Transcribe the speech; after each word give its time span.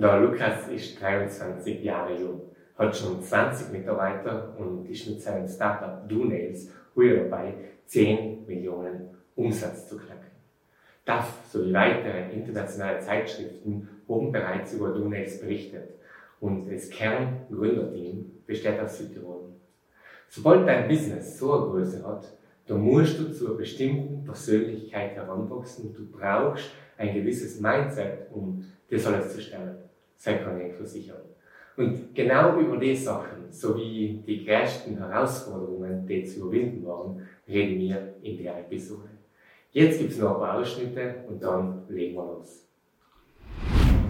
Der 0.00 0.20
Lukas 0.20 0.68
ist 0.68 1.00
23 1.02 1.82
Jahre 1.82 2.16
jung, 2.16 2.42
hat 2.76 2.96
schon 2.96 3.20
20 3.20 3.72
Mitarbeiter 3.72 4.54
und 4.56 4.88
ist 4.88 5.08
mit 5.08 5.20
seinem 5.20 5.48
Startup 5.48 6.08
DoNails 6.08 6.70
heuer 6.94 7.24
dabei, 7.24 7.54
10 7.86 8.46
Millionen 8.46 9.08
Umsatz 9.34 9.88
zu 9.88 9.96
knacken. 9.96 10.30
DAF 11.04 11.40
sowie 11.50 11.72
weitere 11.72 12.32
internationale 12.32 13.00
Zeitschriften 13.00 13.88
haben 14.08 14.30
bereits 14.30 14.72
über 14.74 14.90
DoNails 14.90 15.40
berichtet 15.40 15.94
und 16.38 16.70
das 16.70 16.88
Kerngründerteam 16.90 18.44
besteht 18.46 18.78
aus 18.78 18.98
Südtirol. 18.98 19.48
Sobald 20.28 20.68
dein 20.68 20.86
Business 20.86 21.40
so 21.40 21.52
eine 21.54 21.70
Größe 21.72 22.06
hat, 22.06 22.38
dann 22.68 22.82
musst 22.82 23.18
du 23.18 23.32
zu 23.32 23.48
einer 23.48 23.56
bestimmten 23.56 24.24
Persönlichkeit 24.24 25.16
heranwachsen. 25.16 25.92
Du 25.92 26.06
brauchst 26.08 26.70
ein 26.96 27.14
gewisses 27.14 27.60
Mindset, 27.60 28.28
um 28.32 28.64
das 28.88 29.04
alles 29.04 29.34
zu 29.34 29.40
stellen. 29.40 29.87
Sei 30.18 30.34
keine 30.34 30.74
Versicherung. 30.74 31.30
Und 31.76 32.12
genau 32.12 32.58
über 32.58 32.76
die 32.76 32.96
Sachen, 32.96 33.52
sowie 33.52 34.20
die 34.26 34.44
größten 34.44 34.98
Herausforderungen, 34.98 36.04
die 36.08 36.24
zu 36.24 36.40
überwinden 36.40 36.84
waren, 36.84 37.22
reden 37.46 37.78
wir 37.78 38.14
in 38.20 38.36
der 38.36 38.58
Episode. 38.58 39.10
Jetzt 39.70 40.00
gibt 40.00 40.10
es 40.10 40.18
noch 40.18 40.34
ein 40.34 40.40
paar 40.40 40.58
Ausschnitte 40.58 41.22
und 41.28 41.40
dann 41.40 41.84
legen 41.88 42.16
wir 42.16 42.24
los. 42.24 42.66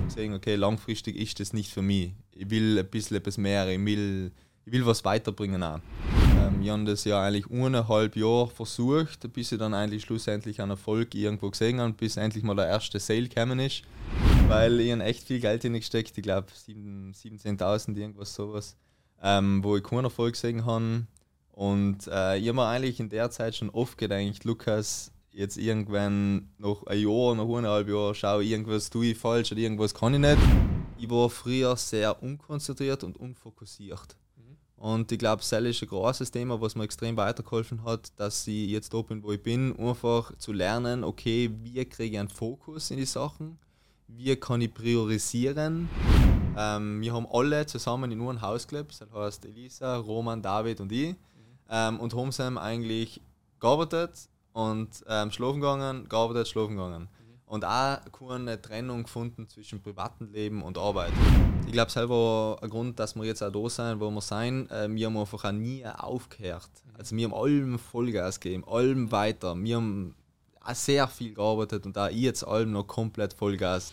Sagen, 0.09 0.33
okay, 0.33 0.55
langfristig 0.55 1.15
ist 1.17 1.41
das 1.41 1.53
nicht 1.53 1.71
für 1.71 1.83
mich. 1.83 2.13
Ich 2.33 2.49
will 2.49 2.79
ein 2.79 2.87
bisschen 2.87 3.19
etwas 3.19 3.37
mehr, 3.37 3.69
ich 3.69 3.85
will, 3.85 4.33
ich 4.65 4.73
will 4.73 4.87
was 4.87 5.05
weiterbringen 5.05 5.63
auch. 5.63 5.81
Ähm, 6.39 6.63
ich 6.63 6.71
habe 6.71 6.85
das 6.85 7.05
ja 7.05 7.23
eigentlich 7.23 7.51
eineinhalb 7.51 8.17
Jahre 8.17 8.49
versucht, 8.49 9.31
bis 9.35 9.53
ich 9.53 9.59
dann 9.59 9.75
eigentlich 9.75 10.05
schlussendlich 10.05 10.63
einen 10.63 10.71
Erfolg 10.71 11.15
irgendwo 11.15 11.51
gesehen 11.51 11.81
habe, 11.81 11.93
bis 11.93 12.17
endlich 12.17 12.45
mal 12.45 12.57
der 12.57 12.69
erste 12.69 12.99
Sale 12.99 13.29
gekommen 13.29 13.59
ist. 13.59 13.83
Weil 14.49 14.81
ich 14.81 14.91
echt 15.01 15.27
viel 15.27 15.41
Geld 15.41 15.61
hineingesteckt, 15.61 16.17
ich 16.17 16.23
glaube 16.23 16.49
17.000, 16.51 17.97
irgendwas 17.97 18.35
sowas, 18.35 18.77
ähm, 19.23 19.63
wo 19.63 19.77
ich 19.77 19.83
keinen 19.83 20.05
Erfolg 20.05 20.33
gesehen 20.33 20.65
habe. 20.65 21.07
Und 21.53 22.07
äh, 22.07 22.39
ich 22.39 22.49
habe 22.49 22.55
mir 22.55 22.67
eigentlich 22.67 22.99
in 22.99 23.11
der 23.11 23.31
Zeit 23.31 23.57
schon 23.57 23.69
oft 23.69 23.99
gedacht, 23.99 24.45
Lukas, 24.45 25.13
jetzt 25.33 25.59
irgendwann 25.59 26.49
nach 26.57 26.83
einem 26.87 27.09
Jahr, 27.09 27.35
nach 27.35 27.45
eineinhalb 27.45 27.89
Jahren, 27.89 28.15
schau, 28.15 28.41
irgendwas 28.41 28.89
tue 28.89 29.09
ich 29.09 29.19
falsch 29.19 29.53
oder 29.53 29.61
irgendwas 29.61 29.93
kann 29.93 30.15
ich 30.15 30.21
nicht. 30.21 30.39
Ich 30.97 31.11
war 31.11 31.29
früher 31.29 31.77
sehr 31.77 32.23
unkonzentriert 32.23 33.05
und 33.05 33.19
unfokussiert. 33.19 34.17
Und 34.77 35.11
ich 35.11 35.19
glaube, 35.19 35.43
das 35.43 35.53
ist 35.53 35.83
ein 35.83 35.89
großes 35.89 36.31
Thema, 36.31 36.61
was 36.61 36.77
mir 36.77 36.85
extrem 36.85 37.17
weitergeholfen 37.17 37.85
hat, 37.85 38.13
dass 38.17 38.47
ich 38.47 38.71
jetzt 38.71 38.95
da 38.95 39.03
bin, 39.03 39.23
wo 39.23 39.33
ich 39.33 39.43
bin, 39.43 39.77
einfach 39.79 40.35
zu 40.39 40.53
lernen, 40.53 41.03
okay, 41.05 41.51
wie 41.63 41.85
kriege 41.85 42.15
ich 42.15 42.19
einen 42.19 42.29
Fokus 42.29 42.91
in 42.93 42.97
die 42.97 43.05
Sachen, 43.05 43.59
wie 44.09 44.35
kann 44.37 44.61
ich 44.61 44.75
priorisieren. 44.75 45.89
Ähm, 46.57 47.01
wir 47.01 47.13
haben 47.13 47.27
alle 47.31 47.67
zusammen 47.67 48.11
in 48.11 48.19
nur 48.19 48.33
ein 48.33 48.43
Haus 48.43 48.67
gelebt, 48.67 49.01
das 49.01 49.13
heißt 49.13 49.45
Elisa, 49.45 49.97
Roman, 49.97 50.43
David 50.43 50.81
und 50.81 50.91
ich, 50.91 51.15
ähm, 51.71 52.01
und 52.01 52.15
haben 52.15 52.33
sie 52.33 52.61
eigentlich 52.61 53.21
gearbeitet 53.61 54.29
und 54.53 54.89
ähm, 55.09 55.31
schlafen 55.31 55.61
gegangen, 55.61 56.09
gearbeitet, 56.09 56.49
schlafen 56.49 56.77
gegangen 56.77 57.09
und 57.49 57.65
auch 57.65 57.99
keine 58.13 58.61
Trennung 58.61 59.05
gefunden 59.05 59.49
zwischen 59.49 59.81
privatem 59.81 60.31
Leben 60.33 60.63
und 60.63 60.79
Arbeit. 60.79 61.13
Ich 61.67 61.73
glaube, 61.73 61.91
selber 61.91 62.59
ein 62.63 62.69
Grund, 62.71 62.99
dass 62.99 63.17
wir 63.17 63.25
jetzt 63.25 63.43
auch 63.43 63.53
da 63.53 63.69
sind, 63.69 64.01
wo 64.01 64.11
wir 64.11 64.21
sein. 64.21 64.69
Äh, 64.71 64.89
wir 64.91 65.07
haben 65.07 65.17
einfach 65.17 65.45
auch 65.45 65.53
nie 65.53 65.85
aufgehört. 65.87 66.71
Also 66.97 67.17
wir 67.17 67.25
haben 67.27 67.35
allem 67.35 67.79
Vollgas 67.79 68.41
gegeben, 68.41 68.65
allem 68.67 69.13
weiter. 69.13 69.55
Wir 69.57 69.77
haben 69.77 70.15
auch 70.69 70.75
sehr 70.75 71.09
viel 71.09 71.35
gearbeitet 71.35 71.87
und 71.87 71.97
auch 71.97 72.09
ich 72.09 72.19
jetzt 72.19 72.45
allem 72.45 72.73
noch 72.73 72.85
komplett 72.85 73.33
Vollgas. 73.33 73.93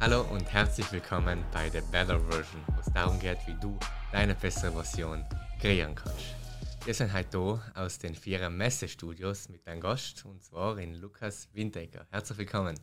Hallo 0.00 0.22
und 0.30 0.52
herzlich 0.52 0.90
willkommen 0.92 1.42
bei 1.52 1.68
der 1.70 1.80
Better 1.80 2.20
Version, 2.20 2.62
wo 2.68 2.80
es 2.80 2.92
darum 2.92 3.18
geht, 3.18 3.38
wie 3.46 3.56
du 3.60 3.76
deine 4.12 4.34
bessere 4.34 4.70
Version 4.70 5.24
kreieren 5.60 5.96
kannst. 5.96 6.36
Wir 6.84 6.94
sind 6.94 7.12
heute 7.12 7.38
hier 7.38 7.60
aus 7.74 7.98
den 7.98 8.14
Vierer 8.14 8.50
Messestudios 8.50 9.48
mit 9.48 9.66
einem 9.66 9.80
Gast 9.80 10.24
und 10.24 10.44
zwar 10.44 10.78
in 10.78 10.94
Lukas 10.94 11.48
Windecker. 11.52 12.06
Herzlich 12.10 12.38
willkommen. 12.38 12.76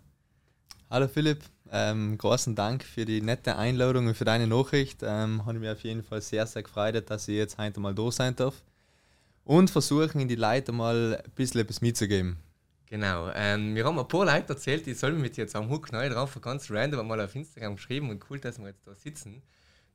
Hallo 0.89 1.07
Philipp, 1.07 1.43
ähm, 1.71 2.17
großen 2.17 2.55
Dank 2.55 2.83
für 2.83 3.05
die 3.05 3.21
nette 3.21 3.55
Einladung 3.55 4.07
und 4.07 4.15
für 4.15 4.25
deine 4.25 4.45
Nachricht. 4.45 5.01
Ähm, 5.01 5.45
habe 5.45 5.57
mich 5.59 5.69
auf 5.69 5.81
jeden 5.81 6.03
Fall 6.03 6.21
sehr, 6.21 6.45
sehr 6.45 6.61
gefreut, 6.61 7.09
dass 7.09 7.27
ich 7.27 7.35
jetzt 7.35 7.57
heute 7.57 7.79
mal 7.79 7.95
da 7.95 8.11
sein 8.11 8.35
darf 8.35 8.61
und 9.43 9.71
versuchen, 9.71 10.21
in 10.21 10.27
die 10.27 10.35
Leute 10.35 10.71
mal 10.71 11.21
ein 11.23 11.31
bisschen 11.31 11.61
etwas 11.61 11.81
mitzugeben. 11.81 12.37
Genau, 12.87 13.31
ähm, 13.33 13.73
wir 13.73 13.85
haben 13.85 13.97
ein 13.97 14.07
paar 14.07 14.25
Leute 14.25 14.49
erzählt, 14.49 14.85
die 14.85 14.93
sollen 14.93 15.19
mit 15.19 15.35
jetzt 15.37 15.55
am 15.55 15.69
Hook 15.69 15.91
neu 15.91 16.09
drauf, 16.09 16.39
ganz 16.39 16.69
random 16.69 17.07
mal 17.07 17.19
auf 17.21 17.33
Instagram 17.33 17.75
geschrieben 17.75 18.11
und 18.11 18.23
cool, 18.29 18.39
dass 18.39 18.59
wir 18.59 18.67
jetzt 18.67 18.85
da 18.85 18.93
sitzen. 18.93 19.41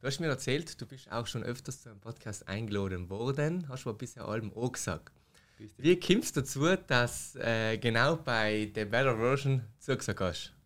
Du 0.00 0.06
hast 0.08 0.18
mir 0.18 0.26
erzählt, 0.26 0.80
du 0.80 0.86
bist 0.86 1.10
auch 1.12 1.26
schon 1.28 1.44
öfters 1.44 1.82
zu 1.82 1.90
einem 1.90 2.00
Podcast 2.00 2.48
eingeladen 2.48 3.08
worden, 3.08 3.66
hast 3.68 3.86
aber 3.86 3.96
bisher 3.96 4.26
allem 4.26 4.52
auch 4.52 4.72
gesagt. 4.72 5.12
Wie 5.76 5.98
kommst 5.98 6.36
du 6.36 6.40
dazu, 6.40 6.76
dass 6.86 7.36
äh, 7.36 7.78
genau 7.78 8.16
bei 8.16 8.70
der 8.74 8.86
Better 8.86 9.16
Version 9.16 9.62
zugesagt 9.78 10.20
hast? 10.20 10.57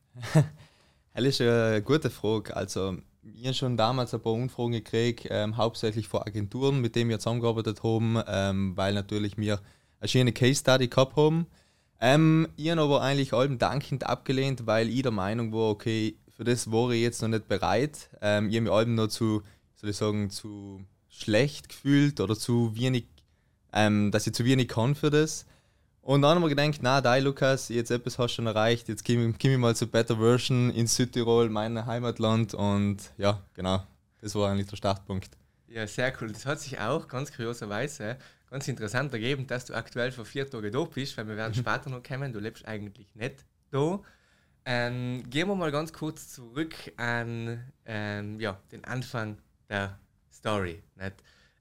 Das 1.14 1.24
ist 1.24 1.40
eine 1.40 1.82
gute 1.82 2.10
Frage. 2.10 2.56
Also, 2.56 2.96
ich 3.34 3.44
habe 3.44 3.54
schon 3.54 3.76
damals 3.76 4.14
ein 4.14 4.20
paar 4.20 4.32
Umfragen 4.32 4.72
gekriegt, 4.72 5.28
ähm, 5.30 5.56
hauptsächlich 5.56 6.08
von 6.08 6.22
Agenturen, 6.22 6.80
mit 6.80 6.96
denen 6.96 7.10
wir 7.10 7.18
zusammengearbeitet 7.18 7.82
haben, 7.82 8.20
ähm, 8.26 8.76
weil 8.76 8.94
natürlich 8.94 9.36
wir 9.36 9.60
eine 10.00 10.08
schöne 10.08 10.32
Case 10.32 10.60
Study 10.60 10.88
gehabt 10.88 11.16
haben. 11.16 11.46
Ähm, 12.00 12.48
ich 12.56 12.68
habe 12.70 12.80
aber 12.80 13.02
eigentlich 13.02 13.32
allem 13.32 13.58
dankend 13.58 14.04
abgelehnt, 14.04 14.66
weil 14.66 14.88
ich 14.88 15.02
der 15.02 15.12
Meinung 15.12 15.52
war, 15.52 15.70
okay, 15.70 16.16
für 16.36 16.42
das 16.42 16.72
war 16.72 16.90
ich 16.90 17.00
jetzt 17.00 17.22
noch 17.22 17.28
nicht 17.28 17.46
bereit. 17.46 18.10
Ähm, 18.20 18.48
ich 18.48 18.56
habe 18.56 18.62
mich 18.62 18.72
Alben 18.72 18.96
noch 18.96 19.06
zu, 19.06 19.42
soll 19.76 19.90
ich 19.90 19.96
sagen, 19.96 20.28
zu 20.28 20.80
schlecht 21.08 21.68
gefühlt 21.68 22.20
oder 22.20 22.36
zu 22.36 22.74
wenig, 22.74 23.06
ähm, 23.72 24.10
dass 24.10 24.26
ich 24.26 24.34
zu 24.34 24.44
wenig 24.44 24.66
kann 24.66 24.96
für 24.96 25.10
das. 25.10 25.46
Und 26.02 26.22
dann 26.22 26.34
haben 26.34 26.42
wir 26.42 26.48
gedacht, 26.48 26.80
na, 26.82 27.00
da 27.00 27.16
Lukas, 27.16 27.68
jetzt 27.68 27.92
etwas 27.92 28.18
hast 28.18 28.32
du 28.32 28.36
schon 28.36 28.46
erreicht, 28.48 28.88
jetzt 28.88 29.06
komme 29.06 29.32
komm 29.40 29.50
ich 29.52 29.58
mal 29.58 29.76
zur 29.76 29.88
Better 29.88 30.16
Version 30.16 30.70
in 30.70 30.88
Südtirol, 30.88 31.48
mein 31.48 31.86
Heimatland. 31.86 32.54
Und 32.54 32.98
ja, 33.18 33.40
genau, 33.54 33.84
das 34.20 34.34
war 34.34 34.50
eigentlich 34.50 34.66
der 34.66 34.76
Startpunkt. 34.76 35.30
Ja, 35.68 35.86
sehr 35.86 36.12
cool. 36.20 36.32
Das 36.32 36.44
hat 36.44 36.58
sich 36.60 36.78
auch 36.80 37.06
ganz 37.06 37.32
kurioserweise 37.32 38.18
ganz 38.50 38.68
interessant 38.68 39.12
ergeben, 39.12 39.46
dass 39.46 39.64
du 39.64 39.74
aktuell 39.74 40.12
vor 40.12 40.24
vier 40.24 40.48
Tagen 40.48 40.70
da 40.72 40.84
bist, 40.84 41.16
weil 41.16 41.28
wir 41.28 41.36
werden 41.36 41.54
später 41.54 41.88
noch 41.88 42.02
kommen, 42.02 42.32
du 42.32 42.40
lebst 42.40 42.66
eigentlich 42.66 43.08
nicht 43.14 43.44
da. 43.70 44.00
Ähm, 44.64 45.22
gehen 45.30 45.48
wir 45.48 45.54
mal 45.54 45.72
ganz 45.72 45.92
kurz 45.92 46.28
zurück 46.28 46.74
an 46.96 47.64
ähm, 47.86 48.38
ja, 48.38 48.60
den 48.70 48.84
Anfang 48.84 49.38
der 49.68 49.98
Story. 50.32 50.82
Nicht? 50.96 51.14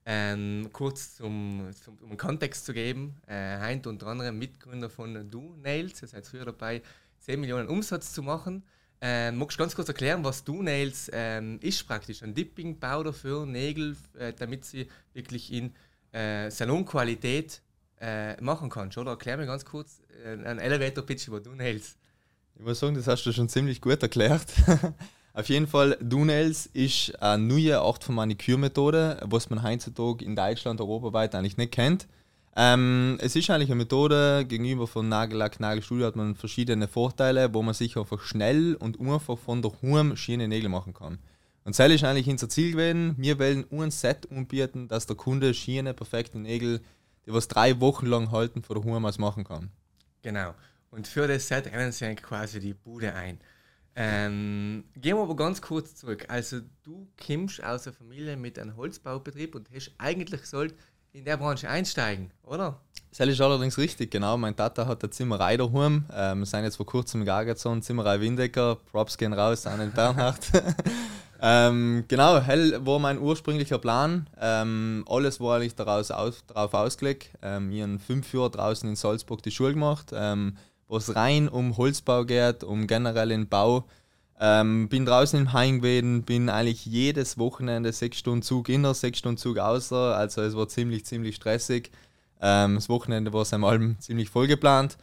Ähm, 0.06 0.70
kurz 0.74 1.16
zum, 1.18 1.70
zum, 1.84 1.98
um 2.00 2.18
Kontext 2.18 2.66
zu 2.66 2.74
geben, 2.74 3.16
äh, 3.28 3.34
Heint 3.34 3.86
und 3.86 4.04
andere 4.04 4.32
Mitgründer 4.32 4.90
von 4.90 5.30
Du 5.30 5.56
Nails, 5.62 6.02
ihr 6.02 6.08
seid 6.08 6.26
früher 6.26 6.46
dabei, 6.46 6.82
10 7.20 7.40
Millionen 7.40 7.68
Umsatz 7.68 8.12
zu 8.12 8.24
machen. 8.24 8.64
Ähm, 9.00 9.38
magst 9.38 9.58
du 9.58 9.64
ganz 9.64 9.76
kurz 9.76 9.88
erklären, 9.88 10.24
was 10.24 10.44
Du 10.44 10.62
Nails 10.64 11.10
ähm, 11.14 11.60
ist 11.62 11.88
praktisch? 11.88 12.24
Ein 12.24 12.34
Dipping 12.34 12.80
Powder 12.80 13.14
für 13.14 13.46
Nägel, 13.46 13.96
äh, 14.18 14.34
damit 14.34 14.66
sie 14.66 14.88
wirklich 15.14 15.52
in 15.52 15.74
äh, 16.12 16.50
Salonqualität 16.50 17.62
äh, 18.00 18.42
machen 18.42 18.70
kannst, 18.70 18.98
oder? 18.98 19.12
Erklär 19.12 19.38
mir 19.38 19.46
ganz 19.46 19.66
kurz 19.66 20.02
äh, 20.24 20.32
einen 20.32 20.60
Elevator 20.60 21.06
Pitch 21.06 21.28
über 21.28 21.40
Du 21.40 21.52
Nails. 21.52 21.98
Ich 22.56 22.62
muss 22.62 22.80
sagen, 22.80 22.96
das 22.96 23.08
hast 23.08 23.24
du 23.24 23.32
schon 23.32 23.50
ziemlich 23.50 23.82
gut 23.82 24.02
erklärt. 24.02 24.46
Auf 25.34 25.48
jeden 25.48 25.68
Fall, 25.68 25.98
Dunels 26.02 26.66
ist 26.66 27.22
eine 27.22 27.42
neue 27.42 27.80
Art 27.80 28.04
von 28.04 28.16
Manikürmethode, 28.16 29.22
was 29.24 29.50
man 29.50 29.64
heutzutage 29.64 30.26
in 30.26 30.36
Deutschland 30.36 30.82
europaweit 30.82 31.34
eigentlich 31.36 31.56
nicht 31.56 31.72
kennt. 31.72 32.08
Ähm, 32.54 33.18
es 33.22 33.38
ist 33.38 33.50
eigentlich 33.50 33.70
eine 33.70 33.78
Methode, 33.78 34.46
gegenüber 34.46 34.88
von 34.88 35.08
Nagellack, 35.08 35.62
Nagelstudio 35.62 36.06
hat 36.06 36.18
man 36.18 36.36
verschiedene 36.36 36.90
Vorteile, 36.90 37.54
wo 37.54 37.62
man 37.62 37.74
sich 37.74 37.96
einfach 37.96 38.20
schnell 38.20 38.76
und 38.76 39.00
einfach 39.00 39.38
von 39.38 39.62
der 39.62 39.72
Hurm 39.82 40.18
schöne 40.18 40.50
Nägel 40.50 40.68
machen 40.68 40.94
kann. 40.94 41.18
Und 41.64 41.80
das 41.80 41.92
ist 41.92 42.04
eigentlich 42.04 42.28
unser 42.28 42.50
Ziel 42.50 42.72
gewesen. 42.72 43.16
Wir 43.18 43.40
wollen 43.40 43.66
ein 43.72 43.92
Set 43.92 44.30
anbieten, 44.32 44.90
dass 44.90 45.06
der 45.06 45.16
Kunde 45.16 45.54
schöne, 45.54 45.94
perfekte 45.94 46.40
Nägel, 46.40 46.82
die 47.26 47.32
was 47.32 47.48
drei 47.48 47.80
Wochen 47.80 48.08
lang 48.08 48.32
halten, 48.32 48.64
von 48.64 48.76
der 48.76 48.84
Hurm 48.84 49.06
aus 49.06 49.18
machen 49.18 49.46
kann. 49.46 49.70
Genau. 50.24 50.54
Und 50.90 51.08
für 51.08 51.28
das 51.28 51.48
Set 51.48 51.68
rennen 51.68 51.94
sie 51.94 52.16
quasi 52.16 52.60
die 52.60 52.74
Bude 52.74 53.14
ein. 53.14 53.40
Ähm, 53.96 54.86
gehen 54.96 55.18
wir 55.18 55.24
aber 55.24 55.36
ganz 55.36 55.62
kurz 55.62 55.96
zurück. 55.96 56.26
Also 56.30 56.62
du 56.84 57.08
kommst 57.26 57.64
aus 57.64 57.88
einer 57.88 57.96
Familie 57.96 58.38
mit 58.38 58.58
einem 58.58 58.78
Holzbaubetrieb 58.78 59.56
und 59.56 59.70
hast 59.74 59.92
eigentlich 59.98 60.46
sollt 60.46 60.76
in 61.14 61.26
der 61.26 61.38
Branche 61.38 61.70
einsteigen, 61.70 62.32
oder? 62.44 62.80
Das 63.18 63.28
ist 63.28 63.42
allerdings 63.42 63.78
richtig, 63.78 64.10
genau. 64.10 64.38
Mein 64.38 64.56
Tata 64.56 64.88
hat 64.88 65.04
eine 65.04 65.10
Zimmerei 65.10 65.58
daheim. 65.58 66.06
Ähm, 66.14 66.40
wir 66.40 66.46
sind 66.46 66.64
jetzt 66.64 66.78
vor 66.78 66.86
kurzem 66.86 67.26
Gagazon, 67.26 67.82
Zimmerei 67.82 68.22
Windecker. 68.22 68.78
Props 68.90 69.18
gehen 69.18 69.34
raus 69.34 69.68
an 69.68 69.80
den 69.80 69.92
Bernhard. 69.92 70.40
ähm, 71.42 72.06
genau, 72.08 72.40
hell 72.40 72.80
war 72.86 73.00
mein 73.00 73.20
ursprünglicher 73.20 73.80
Plan. 73.80 74.30
Ähm, 74.40 75.04
alles 75.10 75.42
war 75.42 75.58
eigentlich 75.58 75.76
daraus 75.76 76.10
aus, 76.10 76.46
darauf 76.48 76.74
ausgelegt. 76.74 77.32
Ähm, 77.42 77.70
ich 77.74 77.82
habe 77.82 78.00
fünf 78.00 78.34
Jahre 78.34 78.50
draußen 78.50 78.88
in 78.88 78.96
Salzburg 78.96 79.44
die 79.44 79.52
Schule 79.52 79.74
gemacht, 79.74 80.12
ähm, 80.14 80.56
wo 80.92 80.98
es 80.98 81.16
rein 81.16 81.48
um 81.48 81.78
Holzbau 81.78 82.26
geht, 82.26 82.66
um 82.66 82.86
generell 82.86 83.30
den 83.30 83.48
Bau. 83.48 83.86
Ähm, 84.42 84.90
bin 84.90 85.06
draußen 85.06 85.40
im 85.40 85.54
Heim 85.54 85.80
gewesen, 85.80 86.24
bin 86.24 86.50
eigentlich 86.50 86.86
jedes 86.86 87.38
Wochenende 87.38 87.94
sechs 87.94 88.18
Stunden 88.18 88.42
Zug 88.42 88.68
inner, 88.68 88.94
sechs 88.94 89.20
Stunden 89.20 89.38
Zug 89.38 89.58
außer. 89.58 90.18
Also 90.18 90.42
es 90.42 90.54
war 90.54 90.68
ziemlich, 90.68 91.06
ziemlich 91.06 91.38
stressig. 91.38 91.92
Ähm, 92.42 92.76
das 92.76 92.90
Wochenende 92.90 93.32
war 93.32 93.44
es 93.44 93.54
einmal 93.54 93.96
ziemlich 94.00 94.30
voll 94.30 94.48
geplant. 94.48 94.98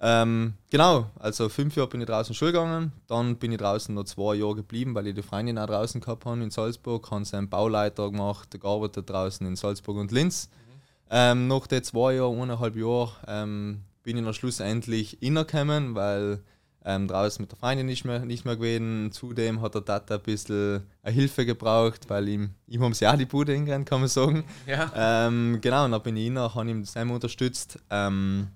Ähm, 0.00 0.54
genau, 0.70 1.06
also 1.20 1.48
fünf 1.48 1.76
Jahre 1.76 1.90
bin 1.90 2.00
ich 2.00 2.08
draußen 2.08 2.34
Schule 2.34 2.52
gegangen, 2.52 2.92
dann 3.06 3.36
bin 3.36 3.52
ich 3.52 3.58
draußen 3.58 3.94
noch 3.94 4.04
zwei 4.04 4.34
Jahre 4.34 4.56
geblieben, 4.56 4.96
weil 4.96 5.06
ich 5.06 5.14
die 5.14 5.22
Freundin 5.22 5.58
auch 5.58 5.66
draußen 5.66 6.00
gehabt 6.00 6.24
habe 6.24 6.42
in 6.42 6.50
Salzburg, 6.50 7.08
habe 7.12 7.24
seinen 7.24 7.48
Bauleiter 7.48 8.10
gemacht, 8.10 8.60
gearbeitet 8.60 9.08
draußen 9.08 9.46
in 9.46 9.54
Salzburg 9.54 9.98
und 9.98 10.10
Linz. 10.10 10.48
Mhm. 10.48 10.80
Ähm, 11.10 11.48
nach 11.48 11.68
den 11.68 11.84
zwei 11.84 12.14
Jahren, 12.14 12.42
eineinhalb 12.42 12.76
Jahren, 12.76 13.10
ähm, 13.28 13.84
bin 14.08 14.16
ich 14.16 14.24
dann 14.24 14.32
schlussendlich 14.32 15.22
innergekommen, 15.22 15.94
weil 15.94 16.40
ähm, 16.82 17.08
draußen 17.08 17.42
mit 17.42 17.52
der 17.52 17.58
Freundin 17.58 17.84
nicht 17.84 18.06
mehr, 18.06 18.20
nicht 18.20 18.46
mehr 18.46 18.56
gewesen. 18.56 19.12
Zudem 19.12 19.60
hat 19.60 19.74
der 19.74 19.84
Tata 19.84 20.14
ein 20.14 20.22
bisschen 20.22 20.82
eine 21.02 21.14
Hilfe 21.14 21.44
gebraucht, 21.44 22.08
weil 22.08 22.26
ihm, 22.26 22.54
ihm 22.68 22.82
haben 22.82 22.94
sie 22.94 23.06
auch 23.06 23.18
die 23.18 23.26
Bude 23.26 23.52
hingerannt, 23.52 23.86
kann 23.86 24.00
man 24.00 24.08
sagen. 24.08 24.44
Ja. 24.66 25.26
Ähm, 25.26 25.58
genau, 25.60 25.84
und 25.84 25.90
dann 25.90 26.02
bin 26.02 26.16
ich 26.16 26.28
inner, 26.28 26.54
habe 26.54 26.70
ihm 26.70 26.82
das 26.82 26.96
unterstützt. 26.96 27.80
Ähm, 27.90 28.48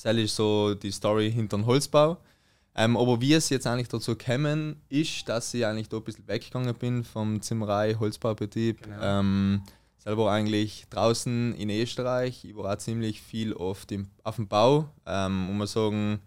das 0.00 0.14
ist 0.14 0.36
so 0.36 0.76
die 0.76 0.92
Story 0.92 1.32
hinter 1.32 1.56
dem 1.56 1.66
Holzbau. 1.66 2.18
Ähm, 2.76 2.96
aber 2.96 3.20
wie 3.20 3.34
es 3.34 3.48
jetzt 3.48 3.66
eigentlich 3.66 3.88
dazu 3.88 4.16
gekommen 4.16 4.76
ist, 4.88 5.28
dass 5.28 5.52
ich 5.52 5.66
eigentlich 5.66 5.88
da 5.88 5.96
ein 5.96 6.04
bisschen 6.04 6.28
weggegangen 6.28 6.76
bin 6.76 7.02
vom 7.02 7.42
Zimmerei, 7.42 7.96
Holzbaubetrieb. 7.98 8.84
Genau. 8.84 9.02
Ähm, 9.02 9.62
selber 10.02 10.30
eigentlich 10.30 10.86
draußen 10.90 11.54
in 11.54 11.70
Österreich. 11.70 12.44
Ich 12.44 12.56
war 12.56 12.72
auch 12.72 12.78
ziemlich 12.78 13.22
viel 13.22 13.52
oft 13.52 13.92
im, 13.92 14.08
auf 14.24 14.36
dem 14.36 14.48
Bau. 14.48 14.88
Ähm, 15.06 15.46
muss 15.46 15.56
man 15.56 15.66
sagen, 15.66 16.20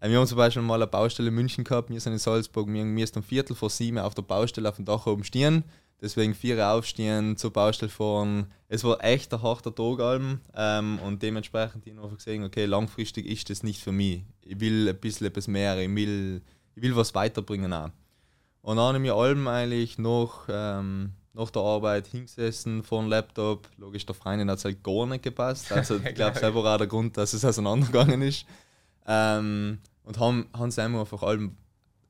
äh, 0.00 0.10
wir 0.10 0.18
haben 0.18 0.26
zum 0.26 0.38
Beispiel 0.38 0.62
mal 0.62 0.74
eine 0.74 0.86
Baustelle 0.86 1.28
in 1.28 1.34
München 1.34 1.64
gehabt, 1.64 1.90
wir 1.90 2.00
sind 2.00 2.14
in 2.14 2.18
Salzburg, 2.18 2.66
wir 2.68 2.84
müssen 2.84 3.18
um 3.18 3.22
Viertel 3.22 3.54
vor 3.54 3.70
sieben 3.70 3.98
auf 3.98 4.14
der 4.14 4.22
Baustelle 4.22 4.68
auf 4.68 4.76
dem 4.76 4.84
Dach 4.84 5.06
oben 5.06 5.24
stehen 5.24 5.64
deswegen 6.02 6.34
vier 6.34 6.68
aufstehen, 6.68 7.36
zur 7.36 7.52
Baustelle 7.52 7.90
fahren. 7.90 8.52
Es 8.68 8.82
war 8.84 9.02
echt 9.02 9.32
ein 9.32 9.40
harter 9.40 9.74
Tag 9.74 10.20
ähm, 10.54 10.98
und 10.98 11.22
dementsprechend 11.22 11.86
habe 11.86 12.08
ich 12.10 12.16
gesehen, 12.16 12.44
okay, 12.44 12.66
langfristig 12.66 13.26
ist 13.26 13.48
das 13.48 13.62
nicht 13.62 13.80
für 13.80 13.92
mich. 13.92 14.24
Ich 14.42 14.58
will 14.60 14.88
ein 14.88 14.98
bisschen 14.98 15.28
etwas 15.28 15.46
mehr, 15.46 15.78
ich 15.78 15.94
will, 15.94 16.42
ich 16.74 16.82
will 16.82 16.96
was 16.96 17.14
weiterbringen 17.14 17.72
auch. 17.72 17.90
Und 18.62 18.76
dann 18.76 18.86
habe 18.86 18.98
ich 18.98 19.02
mir 19.02 19.14
allem 19.14 19.46
eigentlich 19.46 19.98
noch 19.98 20.46
ähm, 20.48 21.12
nach 21.34 21.50
der 21.50 21.62
Arbeit 21.62 22.06
hingesessen 22.08 22.82
vor 22.82 23.00
dem 23.00 23.08
Laptop. 23.08 23.68
Logisch, 23.78 24.04
der 24.04 24.14
Freundin 24.14 24.50
hat 24.50 24.58
es 24.58 24.64
halt 24.64 24.82
gar 24.82 25.06
nicht 25.06 25.22
gepasst. 25.22 25.72
Also 25.72 25.96
ich 25.96 26.02
glaube 26.14 26.38
selber 26.38 26.60
auch 26.64 26.78
der 26.78 26.86
Grund, 26.86 27.16
dass 27.16 27.32
es 27.32 27.44
auseinandergegangen 27.44 28.22
ist. 28.22 28.46
Ähm, 29.06 29.78
und 30.04 30.18
haben, 30.18 30.48
haben 30.52 30.70
sie 30.70 30.82
einfach 30.82 31.22
allem 31.22 31.56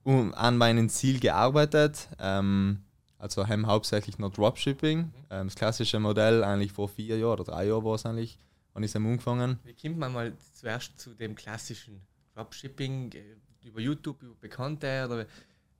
an 0.05 0.57
meinem 0.57 0.89
Ziel 0.89 1.19
gearbeitet. 1.19 2.09
Ähm, 2.19 2.83
also 3.17 3.47
haben 3.47 3.67
hauptsächlich 3.67 4.19
noch 4.19 4.33
Dropshipping. 4.33 4.99
Mhm. 4.99 5.13
Ähm, 5.29 5.47
das 5.47 5.55
klassische 5.55 5.99
Modell 5.99 6.43
eigentlich 6.43 6.73
vor 6.73 6.89
vier 6.89 7.17
Jahren 7.17 7.39
oder 7.39 7.45
drei 7.45 7.67
Jahren 7.67 7.85
war 7.85 7.95
es 7.95 8.05
eigentlich, 8.05 8.37
habe 8.75 8.83
ich 8.83 8.95
angefangen. 8.95 9.59
Wie 9.63 9.73
kommt 9.73 9.97
man 9.97 10.11
mal 10.11 10.33
zuerst 10.53 10.99
zu 10.99 11.13
dem 11.13 11.35
klassischen 11.35 12.01
Dropshipping? 12.35 13.13
Äh, 13.13 13.37
über 13.63 13.79
YouTube, 13.79 14.21
über 14.21 14.35
Bekannte 14.35 15.05
oder 15.05 15.25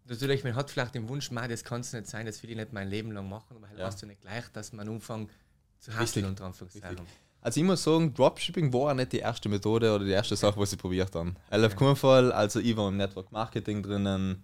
natürlich, 0.08 0.44
man 0.44 0.56
hat 0.56 0.70
vielleicht 0.70 0.96
den 0.96 1.08
Wunsch, 1.10 1.30
das 1.30 1.64
kann 1.64 1.82
es 1.82 1.94
nicht 1.94 2.08
sein, 2.08 2.26
das 2.26 2.42
will 2.44 2.50
ich 2.50 2.56
nicht 2.56 2.74
mein 2.74 2.90
Leben 2.90 3.12
lang 3.12 3.30
machen, 3.30 3.56
aber 3.56 3.68
halt 3.68 3.80
ja. 3.80 3.86
hast 3.86 4.02
du 4.02 4.06
nicht 4.06 4.22
gleich, 4.22 4.48
dass 4.54 4.74
man 4.74 4.88
anfängt 4.88 5.32
zu 5.80 5.96
hasseln 5.96 6.26
unter 6.26 6.46
Anführungszeichen. 6.46 7.06
Also 7.42 7.60
ich 7.60 7.66
muss 7.66 7.84
sagen, 7.84 8.14
Dropshipping 8.14 8.72
war 8.72 8.92
auch 8.92 8.94
nicht 8.94 9.12
die 9.12 9.20
erste 9.20 9.50
Methode 9.50 9.94
oder 9.94 10.06
die 10.06 10.12
erste 10.12 10.36
Sache, 10.38 10.58
was 10.58 10.72
ich 10.72 10.80
probiert 10.80 11.14
habe. 11.14 11.34
Okay. 11.52 11.66
Auf 11.66 11.76
keinen 11.76 11.96
Fall, 11.98 12.32
also 12.32 12.62
ich 12.62 12.78
war 12.78 12.88
im 12.88 12.96
Network 12.96 13.34
Marketing 13.34 13.84
drinnen, 13.84 14.42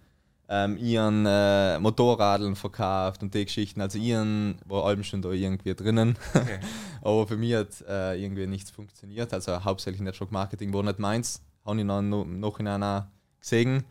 ähm, 0.50 0.76
ihren 0.76 1.24
äh, 1.24 1.78
Motorradeln 1.78 2.56
verkauft 2.56 3.22
und 3.22 3.32
die 3.32 3.44
Geschichten. 3.44 3.80
Also 3.80 3.98
ihren 3.98 4.58
war 4.66 4.84
allem 4.84 5.02
schon 5.02 5.22
da 5.22 5.30
irgendwie 5.30 5.74
drinnen. 5.74 6.18
Okay. 6.34 6.58
Aber 7.02 7.26
für 7.26 7.36
mich 7.36 7.54
hat 7.54 7.68
äh, 7.88 8.22
irgendwie 8.22 8.46
nichts 8.46 8.70
funktioniert. 8.70 9.32
Also 9.32 9.64
hauptsächlich 9.64 10.02
Network 10.02 10.32
Marketing 10.32 10.72
war 10.74 10.82
nicht 10.82 10.98
meins. 10.98 11.40
Habe 11.64 11.80
ich 11.80 11.86
dann 11.86 12.08
noch, 12.10 12.26
noch 12.26 12.58
in 12.58 12.66
einer 12.66 13.10
gesehen. 13.40 13.84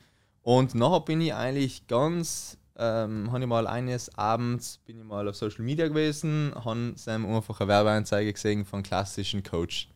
Und 0.49 0.73
nachher 0.73 1.01
bin 1.01 1.21
ich 1.21 1.31
eigentlich 1.31 1.85
ganz, 1.85 2.57
ähm, 2.75 3.31
habe 3.31 3.41
ich 3.41 3.47
mal 3.47 3.67
eines 3.67 4.17
Abends 4.17 4.79
bin 4.83 4.97
ich 4.97 5.05
mal 5.05 5.27
auf 5.27 5.35
Social 5.35 5.63
Media 5.63 5.87
gewesen, 5.87 6.51
habe 6.55 6.95
einfach 7.05 7.59
eine 7.59 7.67
Werbeanzeige 7.67 8.33
gesehen 8.33 8.65
von 8.65 8.81
klassischen 8.81 9.43
Coach. 9.43 9.89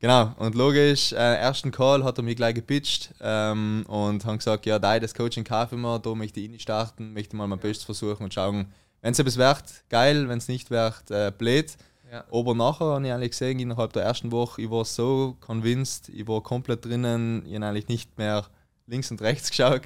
Genau, 0.00 0.34
und 0.38 0.56
logisch, 0.56 1.12
äh, 1.12 1.36
ersten 1.36 1.70
Call 1.70 2.02
hat 2.02 2.18
er 2.18 2.24
mich 2.24 2.34
gleich 2.34 2.56
gepitcht 2.56 3.14
ähm, 3.20 3.84
und 3.86 4.24
haben 4.24 4.38
gesagt, 4.38 4.66
ja, 4.66 4.80
da 4.80 4.98
das 4.98 5.14
Coaching 5.14 5.44
kaufe 5.44 5.76
ich 5.76 5.80
mir, 5.80 6.00
da 6.00 6.14
möchte 6.16 6.40
ich 6.40 6.50
nicht 6.50 6.62
starten, 6.62 7.12
möchte 7.12 7.36
mal 7.36 7.46
mein 7.46 7.60
Bestes 7.60 7.84
versuchen 7.84 8.24
und 8.24 8.34
schauen, 8.34 8.72
wenn 9.02 9.12
es 9.12 9.20
etwas 9.20 9.36
wird, 9.36 9.84
geil, 9.88 10.28
wenn 10.28 10.38
es 10.38 10.48
nicht 10.48 10.72
wird, 10.72 11.12
äh, 11.12 11.30
blöd. 11.30 11.76
Ja. 12.10 12.24
Aber 12.32 12.56
nachher 12.56 12.86
habe 12.86 13.06
ich 13.06 13.12
eigentlich 13.12 13.30
gesehen, 13.30 13.60
innerhalb 13.60 13.92
der 13.92 14.02
ersten 14.02 14.32
Woche, 14.32 14.62
ich 14.62 14.70
war 14.70 14.84
so 14.84 15.36
convinced, 15.38 16.08
ich 16.08 16.26
war 16.26 16.42
komplett 16.42 16.84
drinnen, 16.84 17.46
ich 17.46 17.54
habe 17.54 17.66
eigentlich 17.66 17.86
nicht 17.86 18.18
mehr 18.18 18.46
links 18.92 19.10
und 19.10 19.20
rechts 19.20 19.50
geschaut 19.50 19.82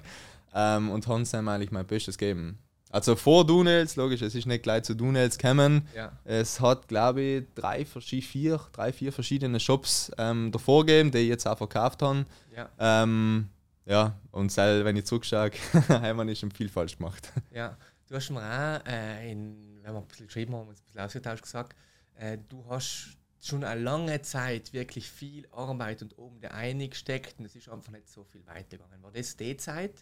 ähm, 0.55 0.91
und 0.91 1.07
haben 1.07 1.25
ihm 1.25 1.49
eigentlich 1.49 1.71
mein 1.71 1.87
Bestes 1.87 2.19
gegeben. 2.19 2.59
Also 2.91 3.17
vor 3.17 3.45
Dunels, 3.45 3.97
logisch, 3.97 4.23
es 4.23 4.35
ist 4.35 4.47
nicht 4.47 4.63
gleich 4.63 4.85
zu 4.85 4.95
Dunels 4.95 5.39
gekommen. 5.39 5.89
Ja. 5.95 6.13
Es 6.25 6.61
hat, 6.61 6.89
glaube 6.89 7.21
ich, 7.21 7.45
drei, 7.55 7.85
vier, 7.85 8.61
drei, 8.73 8.93
vier 8.93 9.13
verschiedene 9.13 9.59
Shops 9.59 10.11
ähm, 10.19 10.53
davor 10.53 10.87
gegeben, 10.87 11.11
die 11.11 11.19
jetzt 11.29 11.47
auch 11.47 11.59
verkauft 11.59 12.03
haben. 12.03 12.27
Ja, 12.57 12.71
ähm, 12.79 13.49
ja 13.87 14.17
und 14.31 14.53
sel, 14.53 14.85
wenn 14.85 14.97
ich 14.97 15.05
zurückschaue, 15.05 15.51
haben 15.89 16.17
wir 16.17 16.25
nicht 16.25 16.41
schon 16.41 16.53
viel 16.53 16.69
falsch 16.69 16.97
gemacht. 16.97 17.33
Ja, 17.53 17.77
du 18.09 18.15
hast 18.15 18.31
mir 18.31 18.41
auch, 18.41 18.87
äh, 18.87 19.33
in, 19.33 19.81
wenn 19.83 19.93
wir 19.93 20.01
ein 20.01 20.07
bisschen 20.07 20.29
geschrieben 20.29 20.55
haben, 20.55 20.69
ein 20.69 20.75
bisschen 20.75 21.01
ausgetauscht, 21.01 21.43
gesagt, 21.43 21.77
äh, 22.15 22.39
du 22.49 22.65
hast 22.69 23.19
schon 23.47 23.65
eine 23.65 23.81
lange 23.81 24.23
Zeit 24.23 24.73
wirklich 24.73 25.09
viel 25.09 25.47
Arbeit 25.53 26.03
und 26.03 26.19
oben 26.19 26.41
der 26.41 26.55
eingesteckt 26.55 27.39
und 27.39 27.45
es 27.45 27.57
ist 27.57 27.69
einfach 27.69 27.93
nicht 27.93 28.09
so 28.09 28.25
viel 28.25 28.47
weitergegangen. 28.47 29.03
War 29.03 29.13
das 29.13 29.37
die 29.37 29.57
Zeit? 29.57 29.95